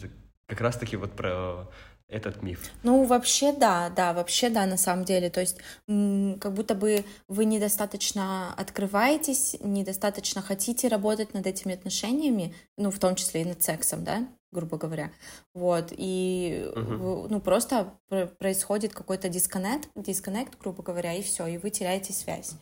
как 0.47 0.62
раз-таки 0.62 0.97
вот 0.97 1.13
про 1.13 1.69
этот 2.10 2.43
миф. 2.43 2.69
Ну, 2.84 3.06
вообще, 3.06 3.54
да, 3.54 3.89
да, 3.89 4.13
вообще, 4.13 4.49
да, 4.49 4.65
на 4.65 4.78
самом 4.78 5.06
деле. 5.06 5.30
То 5.30 5.39
есть, 5.39 5.58
как 5.88 6.54
будто 6.54 6.76
бы 6.76 7.06
вы 7.28 7.45
недостаточно 7.45 8.54
открываетесь, 8.54 9.56
недостаточно 9.62 10.41
хотите 10.41 10.89
работать 10.89 11.34
над 11.34 11.47
этими 11.47 11.73
отношениями, 11.73 12.54
ну, 12.78 12.91
в 12.91 12.99
том 12.99 13.15
числе 13.15 13.41
и 13.41 13.45
над 13.45 13.63
сексом, 13.63 14.04
да, 14.04 14.28
грубо 14.53 14.77
говоря. 14.77 15.11
Вот, 15.53 15.91
и, 15.91 16.71
вы- 16.75 17.27
ну, 17.29 17.41
просто 17.41 17.99
пр- 18.07 18.27
происходит 18.27 18.93
какой-то 18.93 19.27
дисконнект, 19.27 19.89
дисконнект, 19.95 20.57
грубо 20.59 20.83
говоря, 20.83 21.13
и 21.13 21.21
все, 21.21 21.47
и 21.47 21.57
вы 21.57 21.69
теряете 21.69 22.13
связь. 22.13 22.53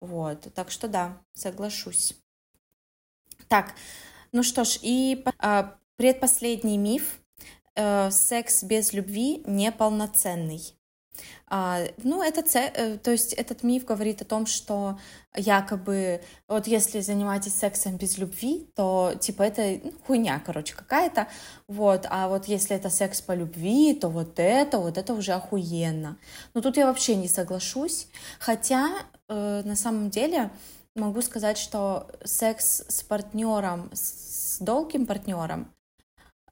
Вот, 0.00 0.52
так 0.54 0.70
что 0.70 0.88
да, 0.88 1.20
соглашусь. 1.34 2.14
Так, 3.48 3.74
ну 4.32 4.42
что 4.42 4.64
ж, 4.64 4.78
и 4.80 5.24
а, 5.38 5.76
предпоследний 5.96 6.78
миф. 6.78 7.18
Э, 7.74 8.10
секс 8.10 8.62
без 8.62 8.92
любви 8.92 9.42
неполноценный. 9.46 10.60
А, 11.46 11.80
ну, 12.02 12.22
это, 12.22 12.42
э, 12.58 12.96
то 12.98 13.10
есть 13.10 13.34
этот 13.34 13.62
миф 13.62 13.84
говорит 13.84 14.22
о 14.22 14.24
том, 14.24 14.46
что 14.46 14.98
якобы 15.34 16.22
вот 16.48 16.66
если 16.66 17.00
занимаетесь 17.00 17.54
сексом 17.54 17.96
без 17.96 18.18
любви, 18.18 18.70
то 18.74 19.14
типа 19.20 19.42
это 19.42 19.80
ну, 19.84 19.92
хуйня, 20.06 20.42
короче, 20.44 20.74
какая-то, 20.74 21.28
вот, 21.68 22.06
а 22.08 22.28
вот 22.28 22.46
если 22.46 22.76
это 22.76 22.90
секс 22.90 23.20
по 23.20 23.32
любви, 23.32 23.94
то 23.94 24.08
вот 24.08 24.38
это, 24.38 24.78
вот 24.78 24.98
это 24.98 25.14
уже 25.14 25.32
охуенно. 25.32 26.18
Но 26.54 26.60
тут 26.60 26.76
я 26.76 26.86
вообще 26.86 27.16
не 27.16 27.28
соглашусь, 27.28 28.08
хотя 28.38 28.90
э, 29.28 29.62
на 29.64 29.76
самом 29.76 30.10
деле 30.10 30.50
могу 30.94 31.22
сказать, 31.22 31.58
что 31.58 32.08
секс 32.24 32.84
с 32.88 33.02
партнером, 33.02 33.90
с 33.92 34.58
долгим 34.60 35.06
партнером, 35.06 35.72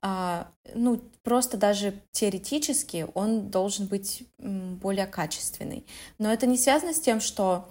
ну, 0.02 1.00
просто 1.22 1.56
даже 1.56 1.94
теоретически 2.12 3.06
он 3.14 3.50
должен 3.50 3.86
быть 3.86 4.24
более 4.38 5.06
качественный. 5.06 5.84
Но 6.18 6.32
это 6.32 6.46
не 6.46 6.56
связано 6.56 6.94
с 6.94 7.00
тем, 7.00 7.20
что 7.20 7.68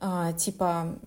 а, 0.00 0.32
типа 0.32 0.98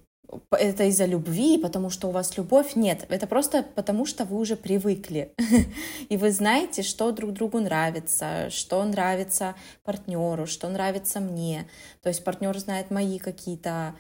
это 0.51 0.85
из-за 0.85 1.05
любви, 1.05 1.57
потому 1.57 1.89
что 1.89 2.07
у 2.07 2.11
вас 2.11 2.37
любовь. 2.37 2.75
Нет, 2.75 3.05
это 3.09 3.27
просто 3.27 3.63
потому, 3.63 4.05
что 4.05 4.25
вы 4.25 4.37
уже 4.37 4.55
привыкли. 4.55 5.33
И 6.09 6.17
вы 6.17 6.31
знаете, 6.31 6.83
что 6.83 7.11
друг 7.11 7.33
другу 7.33 7.59
нравится, 7.59 8.49
что 8.49 8.83
нравится 8.83 9.55
партнеру, 9.83 10.47
что 10.47 10.69
нравится 10.69 11.19
мне. 11.19 11.69
То 12.01 12.09
есть 12.09 12.23
партнер 12.23 12.57
знает 12.57 12.91
мои 12.91 13.19
какие-то 13.19 13.95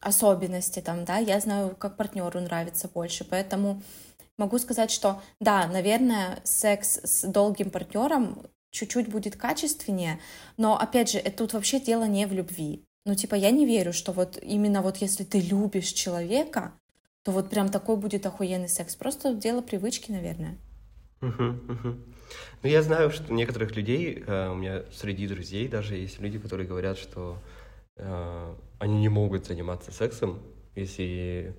особенности 0.00 0.80
там, 0.80 1.04
да, 1.04 1.18
я 1.18 1.40
знаю, 1.40 1.74
как 1.74 1.96
партнеру 1.96 2.40
нравится 2.40 2.88
больше, 2.88 3.24
поэтому 3.24 3.82
могу 4.38 4.58
сказать, 4.58 4.90
что 4.90 5.22
да, 5.40 5.66
наверное, 5.66 6.40
секс 6.44 6.98
с 7.02 7.26
долгим 7.26 7.70
партнером 7.70 8.46
чуть-чуть 8.70 9.08
будет 9.08 9.36
качественнее, 9.36 10.20
но 10.56 10.78
опять 10.78 11.10
же, 11.10 11.18
это 11.18 11.38
тут 11.38 11.54
вообще 11.54 11.80
дело 11.80 12.04
не 12.04 12.26
в 12.26 12.32
любви. 12.32 12.84
Ну, 13.04 13.14
типа, 13.14 13.36
я 13.36 13.50
не 13.50 13.66
верю, 13.66 13.92
что 13.92 14.12
вот 14.12 14.38
именно 14.42 14.82
вот 14.82 14.96
если 14.98 15.24
ты 15.24 15.40
любишь 15.40 15.92
человека, 15.92 16.72
то 17.22 17.32
вот 17.32 17.50
прям 17.50 17.70
такой 17.70 17.96
будет 17.96 18.26
охуенный 18.26 18.68
секс. 18.68 18.96
Просто 18.96 19.34
дело 19.34 19.62
привычки, 19.62 20.10
наверное. 20.10 20.58
Ну, 21.20 22.68
я 22.68 22.82
знаю, 22.82 23.10
что 23.10 23.32
некоторых 23.32 23.76
людей, 23.76 24.22
э, 24.26 24.48
у 24.48 24.54
меня 24.54 24.82
среди 24.92 25.28
друзей 25.28 25.68
даже 25.68 25.94
есть 25.94 26.20
люди, 26.20 26.38
которые 26.38 26.66
говорят, 26.66 26.98
что 26.98 27.38
э, 27.96 28.54
они 28.80 28.98
не 28.98 29.08
могут 29.08 29.46
заниматься 29.46 29.92
сексом, 29.92 30.42
если, 30.74 31.54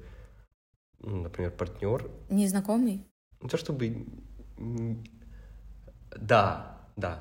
например, 1.00 1.52
партнер 1.52 2.10
Незнакомый? 2.30 3.06
Не 3.42 3.50
то 3.50 3.58
чтобы... 3.58 4.06
Да, 6.16 6.78
да. 6.96 7.20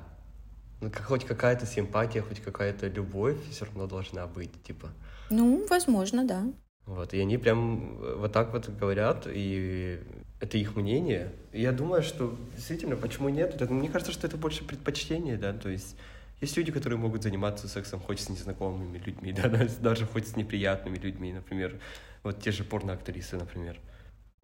Ну, 0.80 0.90
хоть 1.04 1.24
какая-то 1.24 1.66
симпатия, 1.66 2.22
хоть 2.22 2.40
какая-то 2.40 2.88
любовь 2.88 3.36
все 3.50 3.64
равно 3.64 3.86
должна 3.86 4.26
быть, 4.26 4.62
типа. 4.62 4.90
Ну, 5.30 5.66
возможно, 5.68 6.26
да. 6.26 6.44
Вот, 6.86 7.14
и 7.14 7.20
они 7.20 7.36
прям 7.36 7.96
вот 8.18 8.32
так 8.32 8.52
вот 8.52 8.68
говорят, 8.68 9.26
и 9.26 10.00
это 10.40 10.58
их 10.58 10.76
мнение. 10.76 11.32
И 11.52 11.60
я 11.60 11.72
думаю, 11.72 12.02
что 12.02 12.38
действительно, 12.54 12.96
почему 12.96 13.28
нет? 13.28 13.54
Это, 13.54 13.72
мне 13.72 13.88
кажется, 13.88 14.12
что 14.12 14.26
это 14.26 14.36
больше 14.36 14.64
предпочтение, 14.64 15.36
да, 15.36 15.52
то 15.52 15.68
есть 15.68 15.96
есть 16.40 16.56
люди, 16.56 16.70
которые 16.70 16.98
могут 16.98 17.22
заниматься 17.22 17.66
сексом 17.66 17.98
хоть 17.98 18.20
с 18.20 18.28
незнакомыми 18.28 18.98
людьми, 18.98 19.32
да, 19.36 19.48
даже 19.80 20.06
хоть 20.06 20.28
с 20.28 20.36
неприятными 20.36 20.98
людьми, 20.98 21.32
например, 21.32 21.80
вот 22.26 22.42
те 22.42 22.50
же 22.50 22.64
порноактрисы, 22.64 23.36
например, 23.36 23.78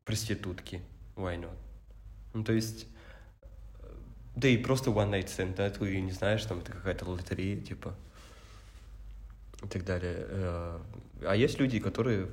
проститутки, 0.05 0.81
why 1.17 1.37
not? 1.37 1.57
Ну, 2.33 2.45
то 2.45 2.53
есть, 2.53 2.87
да 4.37 4.49
и 4.49 4.57
просто 4.57 4.91
one 4.91 5.11
night 5.11 5.27
stand, 5.27 5.57
да, 5.57 5.69
ты 5.69 6.01
не 6.01 6.13
знаешь, 6.13 6.45
там 6.45 6.61
это 6.61 6.73
какая-то 6.73 7.05
лотерея, 7.05 7.61
типа, 7.61 7.95
и 9.65 9.67
так 9.67 9.85
далее. 9.85 10.15
Э, 10.17 10.81
а 11.27 11.35
есть 11.35 11.59
люди, 11.59 11.81
которые 11.81 12.29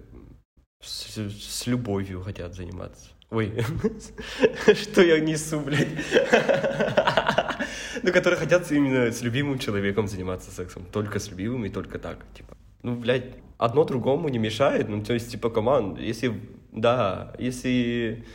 с, 0.82 1.18
с 1.18 1.66
любовью 1.66 2.22
хотят 2.22 2.54
заниматься. 2.54 3.10
Ой, 3.32 3.52
что 4.76 5.02
я 5.02 5.20
несу, 5.20 5.60
блядь? 5.60 5.88
Ну, 8.02 8.14
которые 8.14 8.40
хотят 8.40 8.72
именно 8.72 9.12
с 9.12 9.22
любимым 9.22 9.60
человеком 9.60 10.08
заниматься 10.08 10.52
сексом. 10.52 10.86
Только 10.86 11.20
с 11.20 11.30
любимым 11.30 11.66
и 11.66 11.70
только 11.70 12.00
так, 12.00 12.24
типа. 12.34 12.56
Ну, 12.84 12.96
блядь, 12.96 13.26
одно 13.58 13.84
другому 13.84 14.30
не 14.30 14.38
мешает. 14.38 14.90
Ну, 14.90 15.04
то 15.04 15.14
есть, 15.14 15.32
типа, 15.32 15.50
команд, 15.50 16.00
если, 16.00 16.40
да, 16.72 17.34
если 17.40 18.26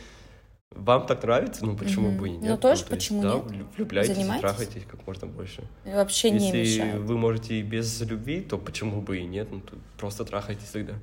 вам 0.75 1.05
так 1.05 1.23
нравится, 1.23 1.65
ну 1.65 1.75
почему 1.75 2.09
mm-hmm. 2.09 2.17
бы 2.17 2.27
и 2.27 2.31
нет? 2.31 2.49
Ну 2.49 2.57
тоже 2.57 2.83
ну, 2.83 2.89
почему 2.89 3.23
есть, 3.23 3.35
нет? 3.35 3.47
Да, 3.47 3.65
влюбляйтесь, 3.75 4.15
Занимайтесь? 4.15 4.41
трахайтесь 4.41 4.83
как 4.85 5.07
можно 5.07 5.27
больше. 5.27 5.63
Вообще 5.85 6.29
Если 6.29 6.45
не 6.45 6.51
мешает. 6.51 6.67
Если 6.67 6.97
вы 6.97 7.17
можете 7.17 7.55
и 7.55 7.61
без 7.61 8.01
любви, 8.01 8.41
то 8.41 8.57
почему 8.57 9.01
бы 9.01 9.19
и 9.19 9.23
нет? 9.23 9.47
Ну 9.51 9.61
просто 9.97 10.25
трахайтесь 10.25 10.67
тогда. 10.67 10.93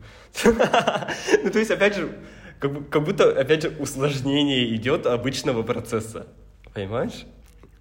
ну 1.42 1.50
то 1.50 1.59
есть 1.59 1.70
опять 1.70 1.96
же, 1.96 2.18
как, 2.59 2.88
как 2.90 3.05
будто 3.05 3.31
опять 3.31 3.62
же 3.62 3.70
усложнение 3.78 4.74
идет 4.74 5.07
обычного 5.07 5.62
процесса, 5.62 6.26
понимаешь? 6.74 7.24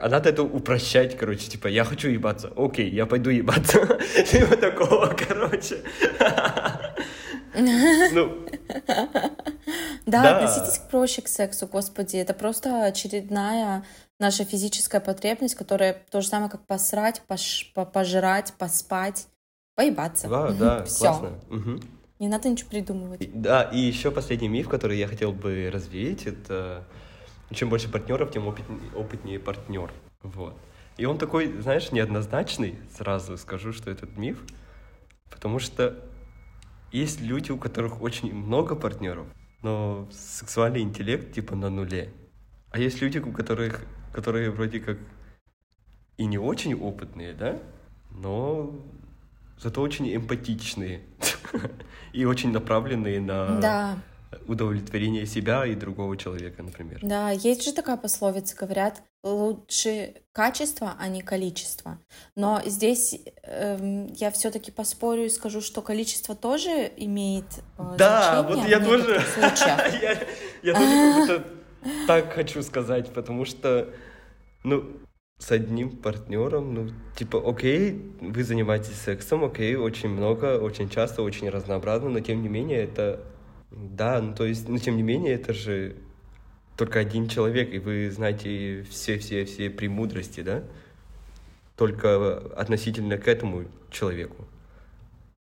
А 0.02 0.10
надо 0.10 0.30
это 0.30 0.42
упрощать, 0.42 1.16
короче, 1.16 1.48
типа, 1.48 1.68
я 1.68 1.84
хочу 1.84 2.10
ебаться, 2.10 2.52
окей, 2.58 2.90
я 2.90 3.06
пойду 3.06 3.30
ебаться. 3.30 4.00
Типа 4.32 4.58
такого, 4.58 5.08
короче. 5.08 5.84
Ну, 7.54 8.48
да, 10.06 10.38
относитесь 10.38 10.80
проще 10.90 11.22
к 11.22 11.28
сексу, 11.28 11.68
господи. 11.68 12.16
Это 12.16 12.34
просто 12.34 12.86
очередная 12.86 13.84
наша 14.20 14.46
физическая 14.46 15.02
потребность, 15.02 15.56
которая 15.56 16.02
то 16.10 16.22
же 16.22 16.30
самое, 16.30 16.50
как 16.50 16.66
посрать, 16.66 17.22
пош, 17.28 17.70
пожрать, 17.74 18.54
поспать, 18.58 19.28
поебаться. 19.76 20.30
Да, 20.30 20.52
да, 20.52 20.84
Все. 20.86 21.00
классно. 21.00 21.40
Угу. 21.50 21.80
Не 22.20 22.28
надо 22.30 22.48
ничего 22.48 22.70
придумывать. 22.70 23.42
Да, 23.42 23.64
и 23.64 23.80
еще 23.80 24.12
последний 24.12 24.48
миф, 24.48 24.70
который 24.70 24.98
я 24.98 25.08
хотел 25.08 25.34
бы 25.34 25.70
развеять, 25.72 26.28
это 26.28 26.88
чем 27.54 27.70
больше 27.70 27.90
партнеров, 27.90 28.32
тем 28.32 28.48
опытнее, 28.48 28.92
опытнее 28.96 29.40
партнер. 29.40 29.92
Вот. 30.24 30.58
И 30.98 31.06
он 31.06 31.18
такой, 31.18 31.52
знаешь, 31.62 31.92
неоднозначный, 31.92 32.76
сразу 32.96 33.38
скажу, 33.38 33.74
что 33.74 33.90
этот 33.90 34.18
миф, 34.18 34.44
потому 35.30 35.60
что 35.60 36.04
есть 36.92 37.22
люди, 37.22 37.52
у 37.52 37.58
которых 37.58 38.02
очень 38.02 38.34
много 38.34 38.76
партнеров, 38.76 39.28
но 39.62 40.08
сексуальный 40.12 40.82
интеллект 40.82 41.34
типа 41.34 41.56
на 41.56 41.70
нуле. 41.70 42.14
А 42.72 42.80
есть 42.80 43.02
люди, 43.02 43.20
у 43.20 43.32
которых, 43.32 43.86
которые 44.14 44.52
вроде 44.52 44.80
как 44.80 44.98
и 46.18 46.26
не 46.26 46.38
очень 46.38 46.74
опытные, 46.76 47.34
да, 47.34 47.60
но 48.12 48.76
зато 49.58 49.82
очень 49.82 50.14
эмпатичные 50.14 51.02
и 52.14 52.26
очень 52.26 52.52
направленные 52.52 53.20
на 53.22 53.60
да 53.60 53.98
удовлетворение 54.48 55.26
себя 55.26 55.66
и 55.66 55.76
другого 55.76 56.16
человека, 56.18 56.64
например. 56.64 57.00
Да, 57.04 57.32
есть 57.32 57.64
же 57.64 57.74
такая 57.74 57.98
пословица, 57.98 58.56
говорят, 58.56 59.02
лучше 59.24 60.16
качество, 60.32 60.96
а 61.00 61.08
не 61.08 61.22
количество. 61.22 62.00
Но 62.36 62.62
здесь 62.66 63.20
э, 63.44 64.08
я 64.16 64.32
все-таки 64.32 64.72
поспорю 64.72 65.26
и 65.26 65.30
скажу, 65.30 65.62
что 65.62 65.82
количество 65.82 66.36
тоже 66.36 66.92
имеет 66.98 67.46
э, 67.78 67.96
да, 67.98 68.42
значение. 68.42 68.56
вот 68.56 68.70
я 68.70 68.80
тоже, 68.80 69.22
я, 70.64 70.74
тоже 70.74 71.46
так 72.08 72.34
хочу 72.34 72.64
сказать, 72.64 73.12
потому 73.14 73.46
что, 73.46 73.90
ну, 74.64 74.86
с 75.40 75.52
одним 75.52 75.98
партнером, 75.98 76.74
ну, 76.74 76.90
типа, 77.18 77.42
окей, 77.44 78.14
вы 78.22 78.44
занимаетесь 78.44 78.96
сексом, 78.96 79.44
окей, 79.44 79.76
очень 79.76 80.10
много, 80.10 80.60
очень 80.60 80.90
часто, 80.90 81.24
очень 81.24 81.50
разнообразно, 81.50 82.10
но 82.10 82.20
тем 82.20 82.44
не 82.44 82.48
менее 82.48 82.84
это 82.84 83.20
да, 83.72 84.22
ну 84.22 84.36
то 84.36 84.46
есть, 84.46 84.68
но 84.68 84.78
тем 84.78 84.98
не 84.98 85.04
менее, 85.04 85.34
это 85.36 85.54
же 85.54 85.96
только 86.78 87.00
один 87.00 87.28
человек, 87.28 87.74
и 87.74 87.80
вы 87.80 88.10
знаете 88.12 88.84
все-все-все 88.90 89.70
премудрости, 89.70 90.42
да? 90.42 90.64
Только 91.76 92.38
относительно 92.56 93.18
к 93.18 93.28
этому 93.28 93.66
человеку. 93.90 94.48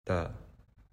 Да. 0.07 0.33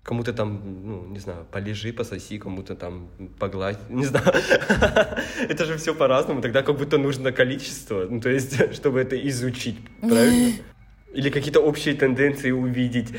Кому-то 0.04 0.34
там, 0.34 0.62
ну, 0.84 1.06
не 1.06 1.20
знаю, 1.20 1.46
полежи, 1.52 1.94
пососи, 1.94 2.40
кому-то 2.40 2.76
там 2.76 3.10
погладь, 3.40 3.78
не 3.90 4.06
знаю. 4.06 4.26
это 5.48 5.66
же 5.66 5.78
все 5.78 5.94
по-разному. 5.94 6.42
Тогда 6.42 6.64
как 6.64 6.76
будто 6.76 6.98
нужно 6.98 7.32
количество, 7.32 8.08
ну, 8.10 8.20
то 8.20 8.30
есть, 8.30 8.74
чтобы 8.74 9.00
это 9.00 9.16
изучить, 9.30 9.78
правильно? 10.00 10.54
Или 11.14 11.30
какие-то 11.30 11.60
общие 11.60 11.94
тенденции 11.94 12.52
увидеть. 12.52 13.10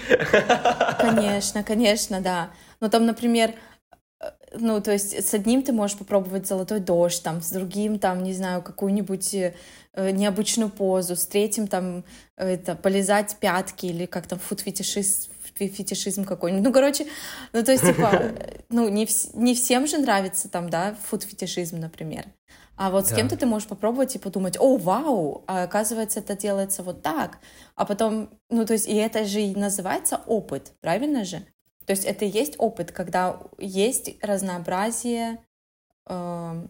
конечно, 0.98 1.62
конечно, 1.62 2.20
да. 2.20 2.50
Ну, 2.80 2.88
там, 2.88 3.06
например, 3.06 3.52
ну, 4.58 4.80
то 4.80 4.92
есть 4.92 5.14
с 5.14 5.34
одним 5.34 5.62
ты 5.62 5.72
можешь 5.72 5.96
попробовать 5.96 6.46
золотой 6.46 6.80
дождь, 6.80 7.22
там, 7.22 7.40
с 7.42 7.50
другим, 7.50 7.98
там, 7.98 8.22
не 8.22 8.32
знаю, 8.32 8.62
какую-нибудь 8.62 9.34
э, 9.34 9.54
необычную 9.94 10.70
позу, 10.70 11.16
с 11.16 11.26
третьим, 11.26 11.66
там, 11.66 12.04
это, 12.36 12.74
полезать 12.74 13.36
пятки 13.40 13.86
или 13.86 14.06
как 14.06 14.26
там, 14.26 14.38
фуд-фетишист, 14.38 15.30
фетишизм 15.54 16.24
какой-нибудь. 16.24 16.64
Ну, 16.64 16.72
короче, 16.72 17.06
ну, 17.52 17.62
то 17.62 17.72
есть, 17.72 17.84
типа, 17.84 18.32
ну, 18.68 18.88
не, 18.88 19.04
вс- 19.04 19.30
не 19.34 19.54
всем 19.54 19.86
же 19.86 19.98
нравится 19.98 20.48
там, 20.48 20.70
да, 20.70 20.96
фуд-фетишизм, 21.10 21.78
например. 21.78 22.24
А 22.76 22.90
вот 22.90 23.06
с 23.06 23.10
да. 23.10 23.16
кем-то 23.16 23.36
ты 23.36 23.46
можешь 23.46 23.68
попробовать 23.68 24.16
и 24.16 24.18
подумать, 24.18 24.56
о, 24.58 24.76
вау, 24.76 25.44
а 25.46 25.62
оказывается, 25.64 26.20
это 26.20 26.36
делается 26.36 26.82
вот 26.82 27.02
так. 27.02 27.38
А 27.76 27.84
потом, 27.84 28.30
ну, 28.50 28.64
то 28.64 28.72
есть, 28.72 28.88
и 28.88 28.94
это 28.94 29.24
же 29.24 29.40
и 29.40 29.54
называется 29.54 30.20
опыт, 30.26 30.72
правильно 30.80 31.24
же? 31.24 31.46
То 31.86 31.92
есть 31.92 32.04
это 32.04 32.24
и 32.24 32.28
есть 32.28 32.54
опыт, 32.58 32.92
когда 32.92 33.40
есть 33.58 34.16
разнообразие, 34.22 35.44
э, 36.06 36.66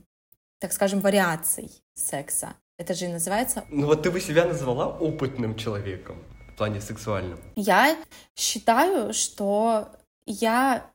так 0.59 0.73
скажем, 0.73 1.01
вариаций 1.01 1.71
секса. 1.95 2.55
Это 2.79 2.95
же 2.95 3.05
и 3.05 3.09
называется... 3.09 3.65
Ну 3.69 3.87
вот 3.87 4.03
ты 4.03 4.11
бы 4.11 4.21
себя 4.21 4.45
назвала 4.45 4.89
опытным 4.89 5.57
человеком 5.57 6.23
в 6.53 6.57
плане 6.57 6.81
сексуальном. 6.81 7.39
Я 7.55 7.97
считаю, 8.35 9.13
что 9.13 9.89
я 10.27 10.91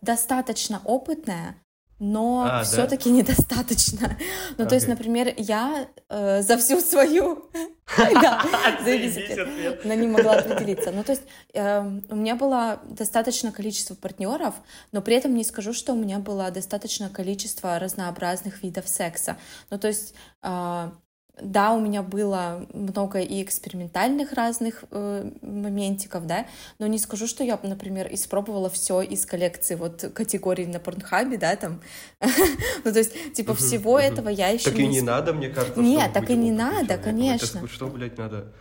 достаточно 0.00 0.82
опытная, 0.84 1.61
но 2.02 2.48
а, 2.50 2.64
все-таки 2.64 3.10
да? 3.10 3.16
недостаточно. 3.16 4.18
Ну, 4.58 4.64
okay. 4.64 4.68
то 4.68 4.74
есть, 4.74 4.88
например, 4.88 5.32
я 5.36 5.86
э, 6.08 6.42
за 6.42 6.58
всю 6.58 6.80
свою... 6.80 7.48
Да, 7.96 8.42
но 9.84 9.94
не 9.94 10.06
могла 10.06 10.36
определиться. 10.36 10.92
Ну, 10.92 11.04
то 11.04 11.12
есть, 11.12 11.24
эм, 11.52 12.02
у 12.08 12.16
меня 12.16 12.36
было 12.36 12.80
достаточное 12.88 13.52
количество 13.52 13.94
партнеров, 13.94 14.54
но 14.92 15.02
при 15.02 15.14
этом 15.16 15.34
не 15.34 15.44
скажу, 15.44 15.74
что 15.74 15.92
у 15.92 15.96
меня 15.96 16.18
было 16.18 16.50
достаточное 16.50 17.10
количество 17.10 17.78
разнообразных 17.78 18.62
видов 18.62 18.88
секса. 18.88 19.36
Ну, 19.68 19.78
то 19.78 19.88
есть, 19.88 20.14
э, 20.42 20.90
да, 21.40 21.72
у 21.72 21.80
меня 21.80 22.02
было 22.02 22.66
много 22.74 23.20
и 23.20 23.42
экспериментальных 23.42 24.32
разных 24.34 24.84
э, 24.90 25.30
моментиков, 25.40 26.26
да, 26.26 26.46
но 26.78 26.86
не 26.86 26.98
скажу, 26.98 27.26
что 27.26 27.42
я, 27.42 27.58
например, 27.62 28.08
испробовала 28.12 28.68
все 28.68 29.00
из 29.00 29.24
коллекции 29.24 29.74
вот 29.74 30.10
категорий 30.14 30.66
на 30.66 30.78
Порнхабе, 30.78 31.38
да, 31.38 31.56
там. 31.56 31.80
ну, 32.20 32.92
то 32.92 32.98
есть, 32.98 33.32
типа, 33.32 33.54
всего 33.54 33.98
этого 33.98 34.28
я 34.28 34.48
еще 34.48 34.70
Так 34.70 34.78
и 34.78 34.86
не 34.86 35.00
надо, 35.00 35.32
мне 35.32 35.48
кажется. 35.48 35.80
Нет, 35.80 36.12
так 36.12 36.28
и 36.28 36.34
не 36.34 36.52
надо, 36.52 36.98
конечно. 36.98 37.66
Что, 37.66 37.88
блядь, 37.88 38.18
надо? 38.18 38.52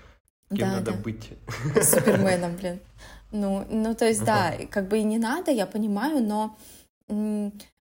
Кем 0.49 0.69
надо 0.69 0.93
быть? 0.93 1.29
Суперменом, 1.81 2.55
блин. 2.55 2.79
Ну, 3.31 3.65
ну, 3.69 3.95
то 3.95 4.05
есть, 4.07 4.23
да, 4.23 4.53
как 4.69 4.87
бы 4.87 4.99
и 4.99 5.03
не 5.03 5.17
надо, 5.17 5.51
я 5.51 5.65
понимаю, 5.65 6.23
но 6.23 6.57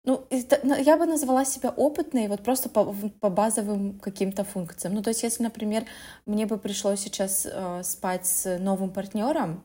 ну, 0.04 0.26
это, 0.28 0.60
я 0.78 0.98
бы 0.98 1.06
назвала 1.06 1.44
себя 1.44 1.70
опытной 1.70 2.28
вот 2.28 2.42
просто 2.42 2.68
по, 2.68 2.94
по 3.20 3.30
базовым 3.30 3.98
каким-то 3.98 4.44
функциям. 4.44 4.94
Ну, 4.94 5.02
то 5.02 5.08
есть, 5.08 5.22
если, 5.22 5.42
например, 5.42 5.86
мне 6.26 6.44
бы 6.44 6.58
пришлось 6.58 7.00
сейчас 7.00 7.46
э, 7.50 7.82
спать 7.82 8.26
с 8.26 8.58
новым 8.58 8.90
партнером, 8.90 9.64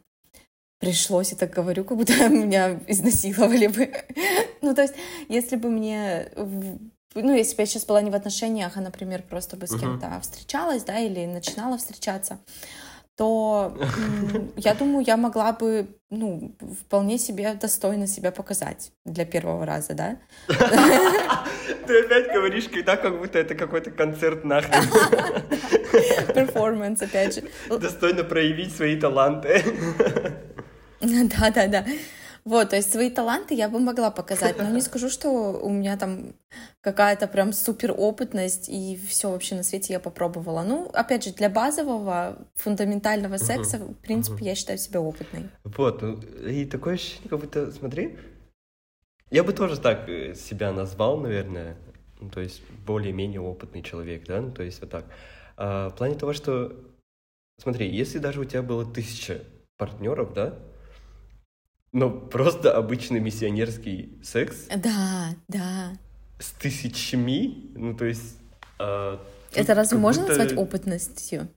пришлось, 0.80 1.32
я 1.32 1.38
так 1.38 1.52
говорю, 1.52 1.84
как 1.84 1.98
будто 1.98 2.14
меня 2.30 2.80
изнасиловали 2.88 3.68
бы. 3.68 3.92
ну, 4.62 4.74
то 4.74 4.84
есть, 4.84 4.94
если 5.28 5.58
бы 5.58 5.70
мне 5.70 6.32
ну, 7.16 7.34
если 7.36 7.56
бы 7.56 7.64
я 7.64 7.66
сейчас 7.66 7.86
была 7.86 8.02
не 8.02 8.12
в 8.12 8.16
отношениях, 8.16 8.78
а, 8.78 8.82
например, 8.82 9.24
просто 9.24 9.58
бы 9.58 9.66
с 9.66 9.78
кем-то 9.78 10.20
встречалась, 10.22 10.84
да, 10.84 11.00
или 11.00 11.26
начинала 11.26 11.78
встречаться, 11.78 12.40
то 13.20 13.78
я 14.55 14.74
думаю, 14.74 15.03
я 15.05 15.17
могла 15.17 15.51
бы, 15.51 15.88
ну, 16.09 16.55
вполне 16.80 17.17
себе 17.17 17.53
достойно 17.53 18.07
себя 18.07 18.32
показать 18.32 18.93
для 19.03 19.26
первого 19.26 19.65
раза, 19.65 19.93
да? 19.93 20.17
Ты 20.47 21.99
опять 21.99 22.32
говоришь, 22.34 22.70
когда 22.70 22.95
как 22.95 23.20
будто 23.20 23.38
это 23.38 23.55
какой-то 23.55 23.91
концерт 23.91 24.45
нахрен. 24.45 24.84
Перформанс, 26.34 27.01
опять 27.01 27.36
же. 27.36 27.43
Достойно 27.67 28.24
проявить 28.24 28.74
свои 28.74 28.95
таланты. 28.95 29.65
Да-да-да. 31.01 31.86
Вот, 32.46 32.70
то 32.70 32.76
есть 32.76 32.92
свои 32.92 33.10
таланты 33.10 33.54
я 33.54 33.70
бы 33.70 33.80
могла 33.80 34.12
показать, 34.12 34.58
но 34.58 34.70
не 34.70 34.82
скажу, 34.90 35.10
что 35.10 35.30
у 35.30 35.70
меня 35.70 35.98
там 35.98 36.34
какая-то 36.82 37.28
прям 37.28 37.54
супер 37.54 37.94
опытность 37.96 38.70
и 38.70 39.00
все 39.08 39.30
вообще 39.32 39.56
на 39.56 39.64
свете 39.64 39.94
я 39.94 40.00
попробовала. 40.00 40.64
Ну, 40.64 40.90
опять 40.94 41.24
же, 41.24 41.34
для 41.34 41.50
базового, 41.50 42.38
фундаментального 42.56 43.38
секса, 43.38 43.78
uh-huh. 43.78 43.94
в 43.94 43.98
принципе, 43.98 44.44
uh-huh. 44.44 44.50
я 44.50 44.56
считаю 44.56 44.78
себя 44.78 45.02
опытной. 45.02 45.50
Вот, 45.64 46.02
ну, 46.02 46.20
и 46.48 46.66
такое 46.66 46.96
ощущение, 46.96 47.30
как 47.30 47.40
будто, 47.40 47.72
смотри, 47.72 48.18
я 49.32 49.44
бы 49.44 49.54
тоже 49.54 49.80
так 49.80 50.10
э, 50.10 50.34
себя 50.34 50.72
назвал, 50.72 51.18
наверное, 51.18 51.78
ну, 52.20 52.30
то 52.30 52.42
есть 52.42 52.62
более-менее 52.86 53.42
опытный 53.42 53.82
человек, 53.82 54.26
да, 54.26 54.42
ну, 54.42 54.52
то 54.52 54.64
есть 54.64 54.82
вот 54.82 54.90
так. 54.90 55.06
А, 55.56 55.90
в 55.90 55.96
плане 55.96 56.16
того, 56.16 56.34
что, 56.34 56.74
смотри, 57.62 57.90
если 57.90 58.18
даже 58.18 58.40
у 58.40 58.46
тебя 58.46 58.62
было 58.62 58.86
тысяча 58.86 59.42
партнеров, 59.78 60.34
да, 60.34 60.58
но 61.92 62.10
просто 62.10 62.76
обычный 62.76 63.20
миссионерский 63.20 64.18
секс. 64.24 64.68
Да, 64.76 65.36
да. 65.48 65.92
С 66.40 66.52
тысячами, 66.52 67.72
ну 67.76 67.96
то 67.96 68.06
есть... 68.06 68.38
Э, 68.80 69.18
это 69.54 69.74
разве 69.74 69.98
можно 69.98 70.24
будто... 70.24 70.38
назвать 70.38 70.58
опытностью? 70.58 71.50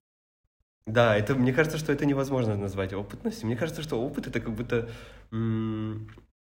Да, 0.87 1.16
это 1.16 1.35
мне 1.35 1.53
кажется, 1.53 1.78
что 1.78 1.93
это 1.93 2.07
невозможно 2.07 2.57
назвать 2.57 2.93
опытностью. 2.93 3.47
Мне 3.47 3.57
кажется, 3.57 3.83
что 3.83 4.01
опыт 4.03 4.26
это 4.26 4.41
как 4.41 4.55
будто 4.55 4.89
м- 5.30 6.09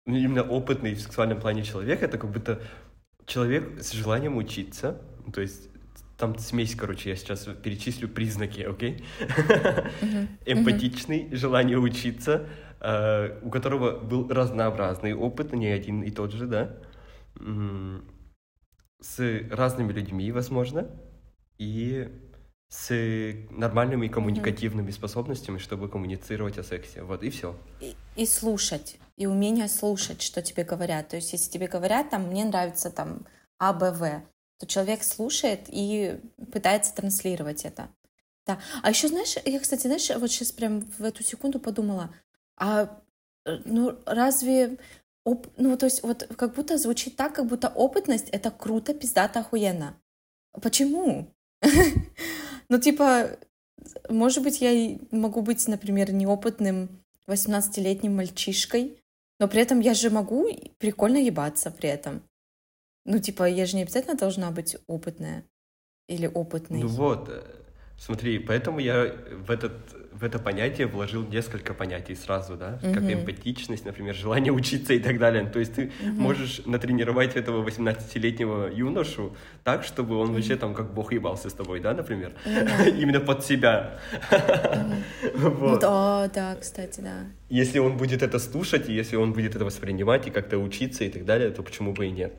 именно 0.05 0.43
опытный 0.43 0.95
в 0.95 1.01
сексуальном 1.01 1.39
плане 1.39 1.63
человек, 1.63 2.01
это 2.01 2.17
как 2.17 2.31
будто 2.31 2.61
человек 3.25 3.81
с 3.81 3.91
желанием 3.91 4.37
учиться, 4.37 5.01
то 5.33 5.41
есть 5.41 5.69
там 6.17 6.37
смесь, 6.37 6.75
короче, 6.75 7.09
я 7.09 7.15
сейчас 7.15 7.47
перечислю 7.61 8.07
признаки, 8.07 8.61
окей? 8.61 9.03
Okay? 9.19 10.27
Эмпатичный, 10.45 11.27
желание 11.35 11.77
учиться, 11.77 12.47
у 12.79 13.49
которого 13.49 13.99
был 13.99 14.27
разнообразный 14.27 15.13
опыт, 15.13 15.53
не 15.53 15.67
один 15.67 16.03
и 16.03 16.11
тот 16.11 16.31
же, 16.31 16.47
да, 16.47 16.77
с 19.01 19.19
разными 19.51 19.91
людьми, 19.91 20.31
возможно, 20.31 20.89
и 21.57 22.09
с 22.67 22.91
нормальными 23.51 24.07
коммуникативными 24.07 24.91
способностями, 24.91 25.59
чтобы 25.59 25.89
коммуницировать 25.89 26.57
о 26.57 26.63
сексе. 26.63 27.03
Вот 27.03 27.23
и 27.23 27.29
все. 27.29 27.55
И, 27.79 27.95
и 28.15 28.25
слушать, 28.25 28.97
и 29.15 29.27
умение 29.27 29.67
слушать, 29.67 30.21
что 30.21 30.41
тебе 30.41 30.63
говорят. 30.63 31.09
То 31.09 31.15
есть, 31.15 31.31
если 31.33 31.51
тебе 31.51 31.67
говорят, 31.67 32.09
там, 32.09 32.23
мне 32.27 32.43
нравится 32.43 32.89
там 32.91 33.25
А, 33.59 33.71
Б, 33.71 33.91
В, 33.91 34.23
то 34.59 34.65
человек 34.65 35.03
слушает 35.03 35.65
и 35.67 36.19
пытается 36.51 36.95
транслировать 36.95 37.65
это. 37.65 37.89
Да. 38.45 38.59
А 38.83 38.89
еще, 38.89 39.07
знаешь, 39.07 39.35
я, 39.45 39.59
кстати, 39.59 39.87
знаешь, 39.87 40.09
вот 40.09 40.29
сейчас 40.31 40.51
прям 40.51 40.81
в 40.81 41.03
эту 41.03 41.23
секунду 41.23 41.59
подумала, 41.59 42.13
а 42.57 43.01
э, 43.45 43.57
ну 43.65 43.97
разве 44.05 44.77
оп... 45.23 45.47
ну 45.57 45.77
то 45.77 45.85
есть 45.85 46.03
вот 46.03 46.27
как 46.37 46.55
будто 46.55 46.77
звучит 46.77 47.15
так, 47.15 47.33
как 47.33 47.47
будто 47.47 47.69
опытность 47.69 48.29
это 48.29 48.51
круто, 48.51 48.93
пиздато, 48.93 49.39
охуенно. 49.39 49.95
Почему? 50.61 51.27
ну 52.69 52.79
типа, 52.79 53.37
может 54.09 54.43
быть, 54.43 54.61
я 54.61 54.97
могу 55.11 55.41
быть, 55.41 55.67
например, 55.67 56.11
неопытным 56.11 56.89
18-летним 57.27 58.15
мальчишкой, 58.15 58.97
но 59.39 59.47
при 59.47 59.61
этом 59.61 59.79
я 59.79 59.93
же 59.93 60.09
могу 60.09 60.47
прикольно 60.77 61.17
ебаться 61.17 61.71
при 61.71 61.89
этом. 61.89 62.23
Ну, 63.05 63.19
типа, 63.19 63.43
я 63.43 63.65
же 63.65 63.75
не 63.75 63.83
обязательно 63.83 64.15
должна 64.15 64.49
быть 64.51 64.77
опытная 64.87 65.45
или 66.07 66.27
опытный. 66.27 66.81
Ну 66.81 66.87
вот, 66.87 67.29
э, 67.29 67.64
смотри, 67.97 68.39
поэтому 68.39 68.79
я 68.79 69.13
в 69.45 69.51
этот 69.51 69.73
в 70.15 70.23
это 70.23 70.39
понятие 70.39 70.87
вложил 70.87 71.23
несколько 71.27 71.73
понятий 71.73 72.15
сразу, 72.15 72.55
да, 72.55 72.79
mm-hmm. 72.81 72.93
как 72.93 73.03
эмпатичность, 73.03 73.85
например, 73.85 74.15
желание 74.15 74.53
учиться 74.53 74.93
и 74.93 74.99
так 74.99 75.17
далее. 75.17 75.45
То 75.45 75.59
есть 75.59 75.73
ты 75.75 75.83
mm-hmm. 75.83 76.11
можешь 76.11 76.61
натренировать 76.65 77.35
этого 77.35 77.67
18-летнего 77.67 78.71
юношу 78.73 79.35
так, 79.63 79.83
чтобы 79.83 80.15
он 80.17 80.29
mm-hmm. 80.29 80.33
вообще 80.33 80.55
там 80.55 80.73
как 80.73 80.93
бог 80.93 81.11
ебался 81.11 81.49
с 81.49 81.53
тобой, 81.53 81.81
да, 81.81 81.93
например, 81.93 82.31
mm-hmm. 82.45 82.97
именно 83.01 83.19
под 83.19 83.45
себя. 83.45 83.99
Вот. 85.35 85.81
Да, 85.81 86.29
да, 86.33 86.55
кстати, 86.55 87.01
да. 87.01 87.25
Если 87.49 87.79
он 87.79 87.97
будет 87.97 88.23
это 88.23 88.39
слушать, 88.39 88.89
и 88.89 88.93
если 88.93 89.15
он 89.17 89.33
будет 89.33 89.55
это 89.55 89.65
воспринимать 89.65 90.27
и 90.27 90.31
как-то 90.31 90.57
учиться 90.57 91.03
и 91.03 91.09
так 91.09 91.25
далее, 91.25 91.49
то 91.51 91.61
почему 91.61 91.93
бы 91.93 92.07
и 92.07 92.11
нет? 92.11 92.33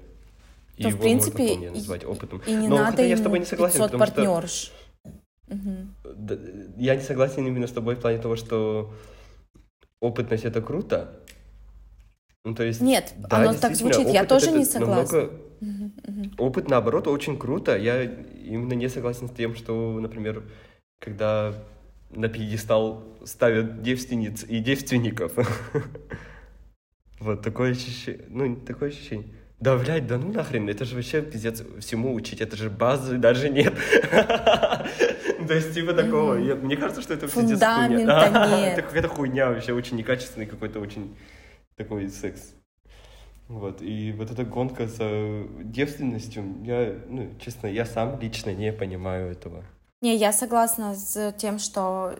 И 0.76 0.82
то, 0.82 0.90
в 0.90 1.00
принципе, 1.00 1.54
можно 1.54 1.70
назвать 1.72 2.04
опытом. 2.04 2.42
И, 2.46 2.50
и 2.50 2.54
не 2.54 2.68
Но 2.68 2.76
надо 2.76 3.02
я 3.02 3.16
с 3.16 3.20
тобой 3.20 3.38
не 3.38 3.44
согласен, 3.44 3.80
500 3.80 3.98
партнерш. 3.98 4.50
Что 4.50 4.85
Угу. 5.48 6.76
Я 6.78 6.96
не 6.96 7.02
согласен 7.02 7.46
именно 7.46 7.66
с 7.66 7.72
тобой 7.72 7.94
в 7.94 8.00
плане 8.00 8.18
того, 8.18 8.36
что 8.36 8.92
опытность 10.00 10.44
это 10.44 10.60
круто. 10.60 11.20
Ну, 12.44 12.54
то 12.54 12.62
есть, 12.62 12.80
Нет, 12.80 13.14
да, 13.18 13.38
оно 13.38 13.54
так 13.54 13.74
звучит, 13.74 14.08
я 14.08 14.24
тоже 14.24 14.52
не 14.52 14.64
согласна. 14.64 15.18
Намного... 15.18 15.46
Угу, 15.60 15.90
угу. 16.06 16.46
Опыт, 16.46 16.68
наоборот, 16.68 17.06
очень 17.08 17.38
круто. 17.38 17.76
Я 17.76 18.02
именно 18.02 18.74
не 18.74 18.88
согласен 18.88 19.28
с 19.28 19.32
тем, 19.32 19.54
что, 19.54 19.98
например, 19.98 20.44
когда 21.00 21.54
на 22.10 22.28
пьедестал 22.28 23.02
ставят 23.24 23.82
девственниц 23.82 24.44
и 24.44 24.60
девственников. 24.60 25.32
Вот 27.18 27.40
такое 27.40 27.70
ощущение. 27.70 28.26
Ну, 28.28 28.56
такое 28.56 28.90
ощущение. 28.90 29.28
Да, 29.58 29.76
блядь, 29.78 30.06
да 30.06 30.18
ну 30.18 30.32
нахрен, 30.32 30.68
это 30.68 30.84
же 30.84 30.96
вообще 30.96 31.22
пиздец 31.22 31.62
всему 31.80 32.12
учить, 32.12 32.42
это 32.42 32.56
же 32.56 32.68
базы 32.68 33.16
даже 33.16 33.48
нет. 33.48 33.74
То 34.12 35.54
есть, 35.54 35.72
типа 35.72 35.94
такого. 35.94 36.34
Мне 36.34 36.76
кажется, 36.76 37.00
что 37.00 37.14
это 37.14 37.26
пиздец 37.26 37.60
хуйня. 37.60 38.72
Это 38.72 38.82
какая-то 38.82 39.08
хуйня 39.08 39.48
вообще, 39.50 39.72
очень 39.72 39.96
некачественный 39.96 40.46
какой-то 40.46 40.78
очень 40.80 41.16
такой 41.76 42.08
секс. 42.10 42.52
Вот, 43.48 43.80
и 43.80 44.12
вот 44.12 44.30
эта 44.30 44.44
гонка 44.44 44.88
за 44.88 45.44
девственностью, 45.62 46.44
я, 46.64 46.94
ну, 47.08 47.30
честно, 47.38 47.68
я 47.68 47.86
сам 47.86 48.18
лично 48.20 48.52
не 48.52 48.72
понимаю 48.72 49.30
этого. 49.30 49.64
Не, 50.02 50.16
я 50.16 50.32
согласна 50.32 50.94
с 50.94 51.32
тем, 51.38 51.58
что 51.58 52.14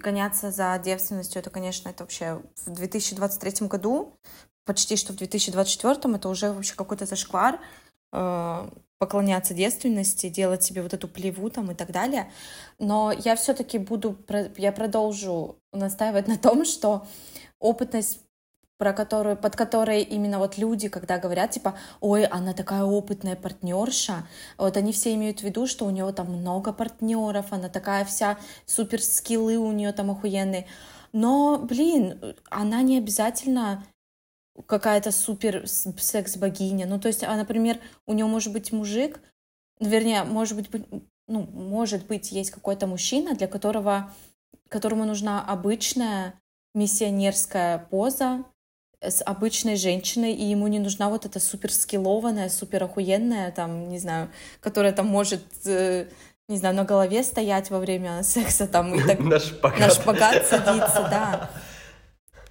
гоняться 0.00 0.50
за 0.50 0.78
девственностью, 0.84 1.40
это, 1.40 1.50
конечно, 1.50 1.88
это 1.88 2.02
вообще 2.02 2.42
в 2.66 2.70
2023 2.70 3.68
году 3.68 4.18
почти 4.64 4.96
что 4.96 5.12
в 5.12 5.16
2024 5.16 6.14
это 6.14 6.28
уже 6.28 6.52
вообще 6.52 6.74
какой-то 6.74 7.06
зашквар, 7.06 7.60
э, 8.12 8.70
поклоняться 8.98 9.54
девственности, 9.54 10.28
делать 10.28 10.62
себе 10.62 10.82
вот 10.82 10.94
эту 10.94 11.08
плеву 11.08 11.50
там 11.50 11.70
и 11.70 11.74
так 11.74 11.90
далее. 11.90 12.30
Но 12.78 13.12
я 13.12 13.34
все-таки 13.34 13.78
буду, 13.78 14.16
я 14.56 14.72
продолжу 14.72 15.56
настаивать 15.72 16.28
на 16.28 16.38
том, 16.38 16.64
что 16.64 17.06
опытность 17.58 18.20
про 18.82 18.92
которую, 18.92 19.36
под 19.36 19.54
которой 19.54 20.02
именно 20.02 20.40
вот 20.40 20.58
люди, 20.58 20.88
когда 20.88 21.18
говорят, 21.18 21.52
типа, 21.52 21.78
ой, 22.00 22.24
она 22.24 22.52
такая 22.52 22.82
опытная 22.82 23.36
партнерша, 23.36 24.26
вот 24.58 24.76
они 24.76 24.92
все 24.92 25.14
имеют 25.14 25.38
в 25.38 25.44
виду, 25.44 25.68
что 25.68 25.86
у 25.86 25.90
нее 25.90 26.12
там 26.12 26.32
много 26.32 26.72
партнеров, 26.72 27.46
она 27.50 27.68
такая 27.68 28.04
вся 28.04 28.38
супер 28.66 29.00
скиллы 29.00 29.56
у 29.56 29.70
нее 29.70 29.92
там 29.92 30.10
охуенные. 30.10 30.66
Но, 31.12 31.58
блин, 31.58 32.20
она 32.50 32.82
не 32.82 32.98
обязательно 32.98 33.84
какая-то 34.66 35.12
супер 35.12 35.66
секс-богиня. 35.66 36.86
Ну, 36.86 37.00
то 37.00 37.08
есть, 37.08 37.24
а, 37.24 37.34
например, 37.36 37.78
у 38.06 38.12
нее 38.12 38.26
может 38.26 38.52
быть 38.52 38.72
мужик, 38.72 39.20
вернее, 39.80 40.24
может 40.24 40.56
быть, 40.56 40.70
ну, 41.28 41.42
может 41.42 42.06
быть, 42.06 42.32
есть 42.32 42.50
какой-то 42.50 42.86
мужчина, 42.86 43.34
для 43.34 43.46
которого, 43.46 44.12
которому 44.68 45.04
нужна 45.04 45.44
обычная 45.44 46.34
миссионерская 46.74 47.78
поза 47.90 48.44
с 49.00 49.22
обычной 49.24 49.76
женщиной, 49.76 50.32
и 50.32 50.44
ему 50.44 50.68
не 50.68 50.78
нужна 50.78 51.08
вот 51.08 51.26
эта 51.26 51.40
супер 51.40 51.72
скиллованная, 51.72 52.48
супер 52.48 52.84
охуенная, 52.84 53.50
там, 53.50 53.88
не 53.88 53.98
знаю, 53.98 54.30
которая 54.60 54.92
там 54.92 55.06
может 55.06 55.42
э, 55.66 56.06
не 56.48 56.58
знаю, 56.58 56.74
на 56.74 56.84
голове 56.84 57.22
стоять 57.24 57.70
во 57.70 57.78
время 57.78 58.22
секса 58.22 58.66
там 58.66 58.94
и 58.94 59.02
так 59.02 59.18
на 59.20 59.40
шпагат, 59.40 59.80
на 59.80 59.90
шпагат 59.90 60.46
садиться, 60.46 61.08
да. 61.10 61.50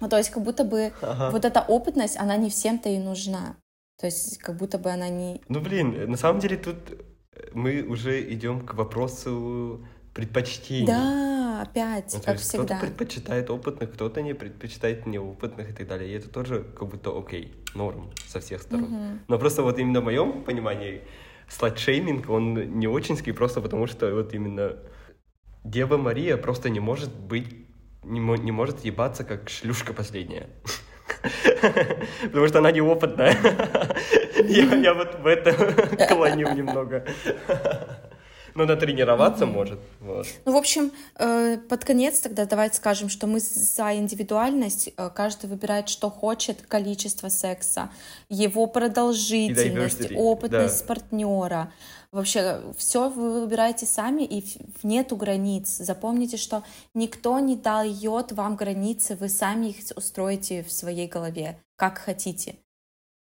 Ну, 0.02 0.08
то 0.08 0.18
есть 0.18 0.30
как 0.30 0.42
будто 0.42 0.64
бы 0.64 0.92
ага. 1.00 1.30
вот 1.30 1.44
эта 1.44 1.60
опытность, 1.60 2.18
она 2.18 2.36
не 2.36 2.50
всем-то 2.50 2.88
и 2.88 2.98
нужна. 2.98 3.54
То 4.00 4.06
есть 4.06 4.38
как 4.38 4.56
будто 4.56 4.76
бы 4.76 4.90
она 4.90 5.08
не... 5.08 5.40
Ну, 5.48 5.60
блин, 5.60 6.10
на 6.10 6.16
самом 6.16 6.40
деле 6.40 6.56
тут 6.56 6.76
мы 7.54 7.82
уже 7.82 8.20
идем 8.32 8.66
к 8.66 8.74
вопросу 8.74 9.86
предпочтений. 10.12 10.88
Да, 10.88 11.62
опять, 11.62 12.12
ну, 12.14 12.20
как 12.20 12.38
всегда. 12.38 12.64
Кто-то 12.64 12.80
предпочитает 12.80 13.48
опытных, 13.48 13.92
кто-то 13.92 14.22
не 14.22 14.34
предпочитает 14.34 15.06
неопытных 15.06 15.70
и 15.70 15.72
так 15.72 15.86
далее. 15.86 16.10
И 16.10 16.14
это 16.16 16.28
тоже 16.28 16.64
как 16.76 16.88
будто 16.88 17.16
окей, 17.16 17.54
норм 17.76 18.10
со 18.26 18.40
всех 18.40 18.62
сторон. 18.62 18.92
Угу. 18.92 19.18
Но 19.28 19.38
просто 19.38 19.62
вот 19.62 19.78
именно 19.78 20.00
в 20.00 20.04
моем 20.04 20.42
понимании 20.42 21.02
слайд-шейминг, 21.48 22.28
он 22.28 22.54
не 22.80 22.88
очинский, 22.88 23.32
просто 23.32 23.60
потому 23.60 23.86
что 23.86 24.12
вот 24.12 24.34
именно 24.34 24.78
Дева 25.62 25.96
Мария 25.96 26.36
просто 26.36 26.70
не 26.70 26.80
может 26.80 27.14
быть, 27.14 27.68
не, 28.02 28.20
не 28.20 28.52
может 28.52 28.84
ебаться 28.84 29.24
как 29.24 29.48
шлюшка 29.48 29.92
последняя. 29.92 30.48
Потому 32.22 32.48
что 32.48 32.58
она 32.58 32.72
неопытная. 32.72 33.36
Я, 34.44 34.74
я 34.74 34.94
вот 34.94 35.20
в 35.20 35.26
это 35.26 35.52
клоню 36.08 36.52
немного. 36.52 37.04
Но 38.54 38.64
натренироваться 38.64 39.46
может. 39.46 39.78
Вот. 40.00 40.26
Ну, 40.44 40.52
в 40.52 40.56
общем, 40.56 40.90
э, 41.18 41.58
под 41.68 41.84
конец 41.84 42.20
тогда 42.20 42.44
давайте 42.44 42.76
скажем, 42.76 43.08
что 43.08 43.26
мы 43.26 43.40
за 43.40 43.94
индивидуальность. 43.94 44.92
Э, 44.96 45.10
каждый 45.14 45.48
выбирает, 45.48 45.88
что 45.88 46.10
хочет, 46.10 46.62
количество 46.62 47.28
секса, 47.28 47.90
его 48.28 48.66
продолжительность, 48.66 50.12
опытность 50.14 50.80
да. 50.80 50.86
партнера. 50.86 51.72
Вообще, 52.12 52.60
все 52.76 53.08
вы 53.08 53.40
выбираете 53.40 53.86
сами, 53.86 54.22
и 54.22 54.44
нету 54.82 55.16
границ. 55.16 55.78
Запомните, 55.78 56.36
что 56.36 56.62
никто 56.92 57.40
не 57.40 57.56
дает 57.56 58.32
вам 58.32 58.54
границы, 58.54 59.16
вы 59.16 59.30
сами 59.30 59.68
их 59.70 59.76
устроите 59.96 60.62
в 60.62 60.70
своей 60.70 61.08
голове, 61.08 61.58
как 61.76 61.96
хотите. 61.96 62.56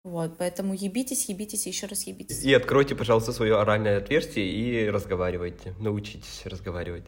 Вот, 0.05 0.37
поэтому 0.37 0.74
ебитесь, 0.74 1.30
ебитесь, 1.30 1.66
еще 1.66 1.87
раз 1.87 2.07
ебитесь. 2.07 2.43
И 2.43 2.53
откройте, 2.53 2.95
пожалуйста, 2.95 3.32
свое 3.32 3.59
оральное 3.59 3.97
отверстие 3.97 4.51
и 4.51 4.91
разговаривайте, 4.91 5.74
научитесь 5.80 6.43
разговаривать. 6.45 7.07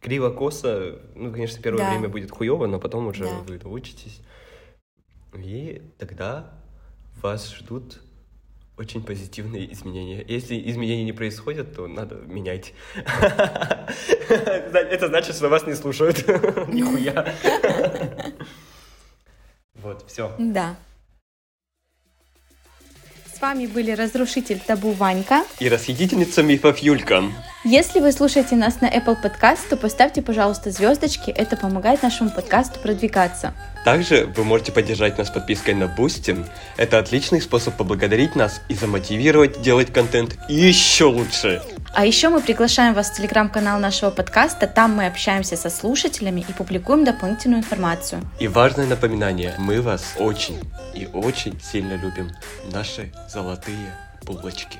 Криво-косо, 0.00 1.00
ну, 1.14 1.32
конечно, 1.32 1.62
первое 1.62 1.84
да. 1.84 1.90
время 1.92 2.10
будет 2.10 2.30
хуево, 2.30 2.66
но 2.66 2.78
потом 2.78 3.06
уже 3.06 3.24
да. 3.24 3.38
вы 3.38 3.58
научитесь. 3.58 4.20
И 5.34 5.80
тогда 5.98 6.52
вас 7.22 7.50
ждут 7.54 8.02
очень 8.80 9.02
позитивные 9.02 9.70
изменения. 9.74 10.24
Если 10.26 10.58
изменения 10.70 11.04
не 11.04 11.12
происходят, 11.12 11.76
то 11.76 11.86
надо 11.86 12.14
менять. 12.14 12.72
Это 14.28 15.08
значит, 15.08 15.36
что 15.36 15.50
вас 15.50 15.66
не 15.66 15.74
слушают. 15.74 16.26
Нихуя. 16.68 17.34
Вот, 19.82 20.04
все. 20.06 20.30
Да. 20.38 20.76
С 23.40 23.42
вами 23.42 23.64
были 23.64 23.92
разрушитель 23.92 24.60
табу 24.60 24.92
Ванька 24.92 25.44
и 25.60 25.70
расхитительница 25.70 26.42
мифов 26.42 26.76
Юлька. 26.80 27.22
Если 27.64 27.98
вы 27.98 28.12
слушаете 28.12 28.54
нас 28.54 28.82
на 28.82 28.86
Apple 28.86 29.16
Podcast, 29.22 29.60
то 29.70 29.78
поставьте, 29.78 30.20
пожалуйста, 30.20 30.70
звездочки, 30.70 31.30
это 31.30 31.56
помогает 31.56 32.02
нашему 32.02 32.28
подкасту 32.28 32.78
продвигаться. 32.80 33.54
Также 33.82 34.26
вы 34.36 34.44
можете 34.44 34.72
поддержать 34.72 35.16
нас 35.16 35.30
подпиской 35.30 35.72
на 35.72 35.84
Boosty. 35.84 36.46
Это 36.76 36.98
отличный 36.98 37.40
способ 37.40 37.78
поблагодарить 37.78 38.36
нас 38.36 38.60
и 38.68 38.74
замотивировать 38.74 39.62
делать 39.62 39.90
контент 39.90 40.36
еще 40.50 41.04
лучше. 41.04 41.62
А 41.92 42.06
еще 42.06 42.28
мы 42.28 42.40
приглашаем 42.40 42.94
вас 42.94 43.10
в 43.10 43.16
телеграм-канал 43.16 43.80
нашего 43.80 44.10
подкаста. 44.10 44.68
Там 44.68 44.94
мы 44.94 45.06
общаемся 45.06 45.56
со 45.56 45.70
слушателями 45.70 46.44
и 46.48 46.52
публикуем 46.52 47.04
дополнительную 47.04 47.60
информацию. 47.60 48.22
И 48.38 48.46
важное 48.46 48.86
напоминание. 48.86 49.54
Мы 49.58 49.82
вас 49.82 50.14
очень 50.16 50.60
и 50.94 51.06
очень 51.12 51.60
сильно 51.60 51.94
любим. 51.94 52.30
Наши 52.72 53.12
золотые 53.28 53.92
булочки. 54.24 54.78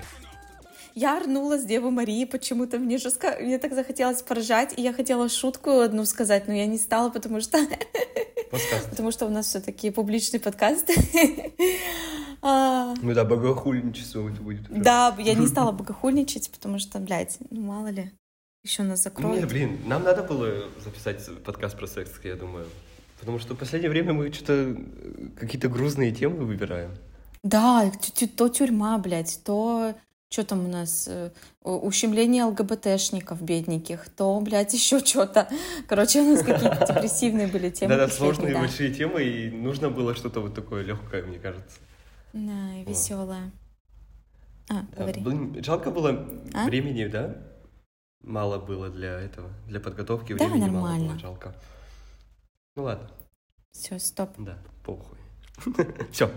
Я 0.94 1.16
орнула 1.16 1.58
с 1.58 1.64
Девы 1.64 1.90
Марии 1.90 2.24
почему-то. 2.24 2.78
Мне 2.78 2.98
жестко... 2.98 3.36
Мне 3.40 3.58
так 3.58 3.74
захотелось 3.74 4.22
поржать, 4.22 4.74
и 4.76 4.82
я 4.82 4.92
хотела 4.92 5.28
шутку 5.28 5.80
одну 5.80 6.04
сказать, 6.04 6.46
но 6.46 6.54
я 6.54 6.66
не 6.66 6.78
стала, 6.78 7.11
потому 7.11 7.40
что... 7.40 7.58
Потому 8.90 9.12
что 9.12 9.26
у 9.26 9.30
нас 9.30 9.46
все-таки 9.46 9.90
публичный 9.90 10.40
подкаст. 10.40 10.90
А. 12.43 12.95
Ну 13.03 13.14
да, 13.14 13.24
богохульничество 13.24 14.22
будет. 14.22 14.62
Да, 14.70 15.14
я 15.18 15.34
не 15.34 15.47
стала 15.47 15.72
богохульничать, 15.72 16.51
потому 16.51 16.78
что, 16.78 16.99
блядь, 16.99 17.38
ну 17.51 17.61
мало 17.61 17.88
ли, 17.88 18.12
еще 18.62 18.82
нас 18.82 19.03
закроют. 19.03 19.41
Нет, 19.41 19.49
блин, 19.49 19.78
нам 19.86 20.03
надо 20.05 20.22
было 20.22 20.68
записать 20.84 21.28
подкаст 21.45 21.78
про 21.78 21.86
секс, 21.86 22.11
я 22.24 22.36
думаю. 22.36 22.66
Потому 23.18 23.38
что 23.38 23.55
в 23.55 23.59
последнее 23.59 23.91
время 23.91 24.14
мы 24.14 24.32
что-то 24.32 24.53
э, 24.55 24.74
какие-то 25.38 25.68
грузные 25.68 26.11
темы 26.11 26.45
выбираем. 26.45 26.91
Да, 27.43 27.91
то 28.36 28.49
тюрьма, 28.49 28.97
блядь, 28.99 29.41
то 29.45 29.95
что 30.30 30.45
там 30.45 30.64
у 30.64 30.68
нас, 30.68 31.09
э, 31.09 31.30
ущемление 31.62 32.45
ЛГБТшников 32.45 33.43
бедненьких, 33.43 34.09
то, 34.11 34.41
блядь, 34.41 34.72
еще 34.74 35.01
что-то. 35.01 35.49
Короче, 35.88 36.20
у 36.20 36.30
нас 36.30 36.43
какие-то 36.43 36.86
депрессивные 36.86 37.49
были 37.49 37.70
темы. 37.70 37.95
Да-да, 37.95 38.09
сложные 38.09 38.55
большие 38.55 38.95
темы, 38.95 39.24
и 39.24 39.51
нужно 39.51 39.91
было 39.91 40.14
что-то 40.14 40.41
вот 40.41 40.55
такое 40.55 40.82
легкое, 40.82 41.24
мне 41.24 41.38
кажется. 41.38 41.78
Да, 42.33 42.74
и 42.76 42.85
веселое. 42.85 43.51
А, 44.68 44.83
да, 44.83 44.87
говори. 44.97 45.20
Блин, 45.20 45.64
жалко 45.64 45.91
было 45.91 46.28
а? 46.55 46.66
времени, 46.66 47.07
да? 47.07 47.37
Мало 48.22 48.59
было 48.59 48.91
для 48.91 49.20
этого, 49.20 49.51
для 49.66 49.81
подготовки 49.81 50.35
да, 50.35 50.45
времени 50.45 50.70
нормально. 50.70 51.05
мало 51.05 51.09
было, 51.12 51.18
жалко. 51.18 51.55
Ну 52.76 52.85
ладно. 52.85 53.11
Все, 53.72 53.99
стоп. 53.99 54.31
Да, 54.39 54.59
похуй. 54.85 55.18
Все. 56.12 56.31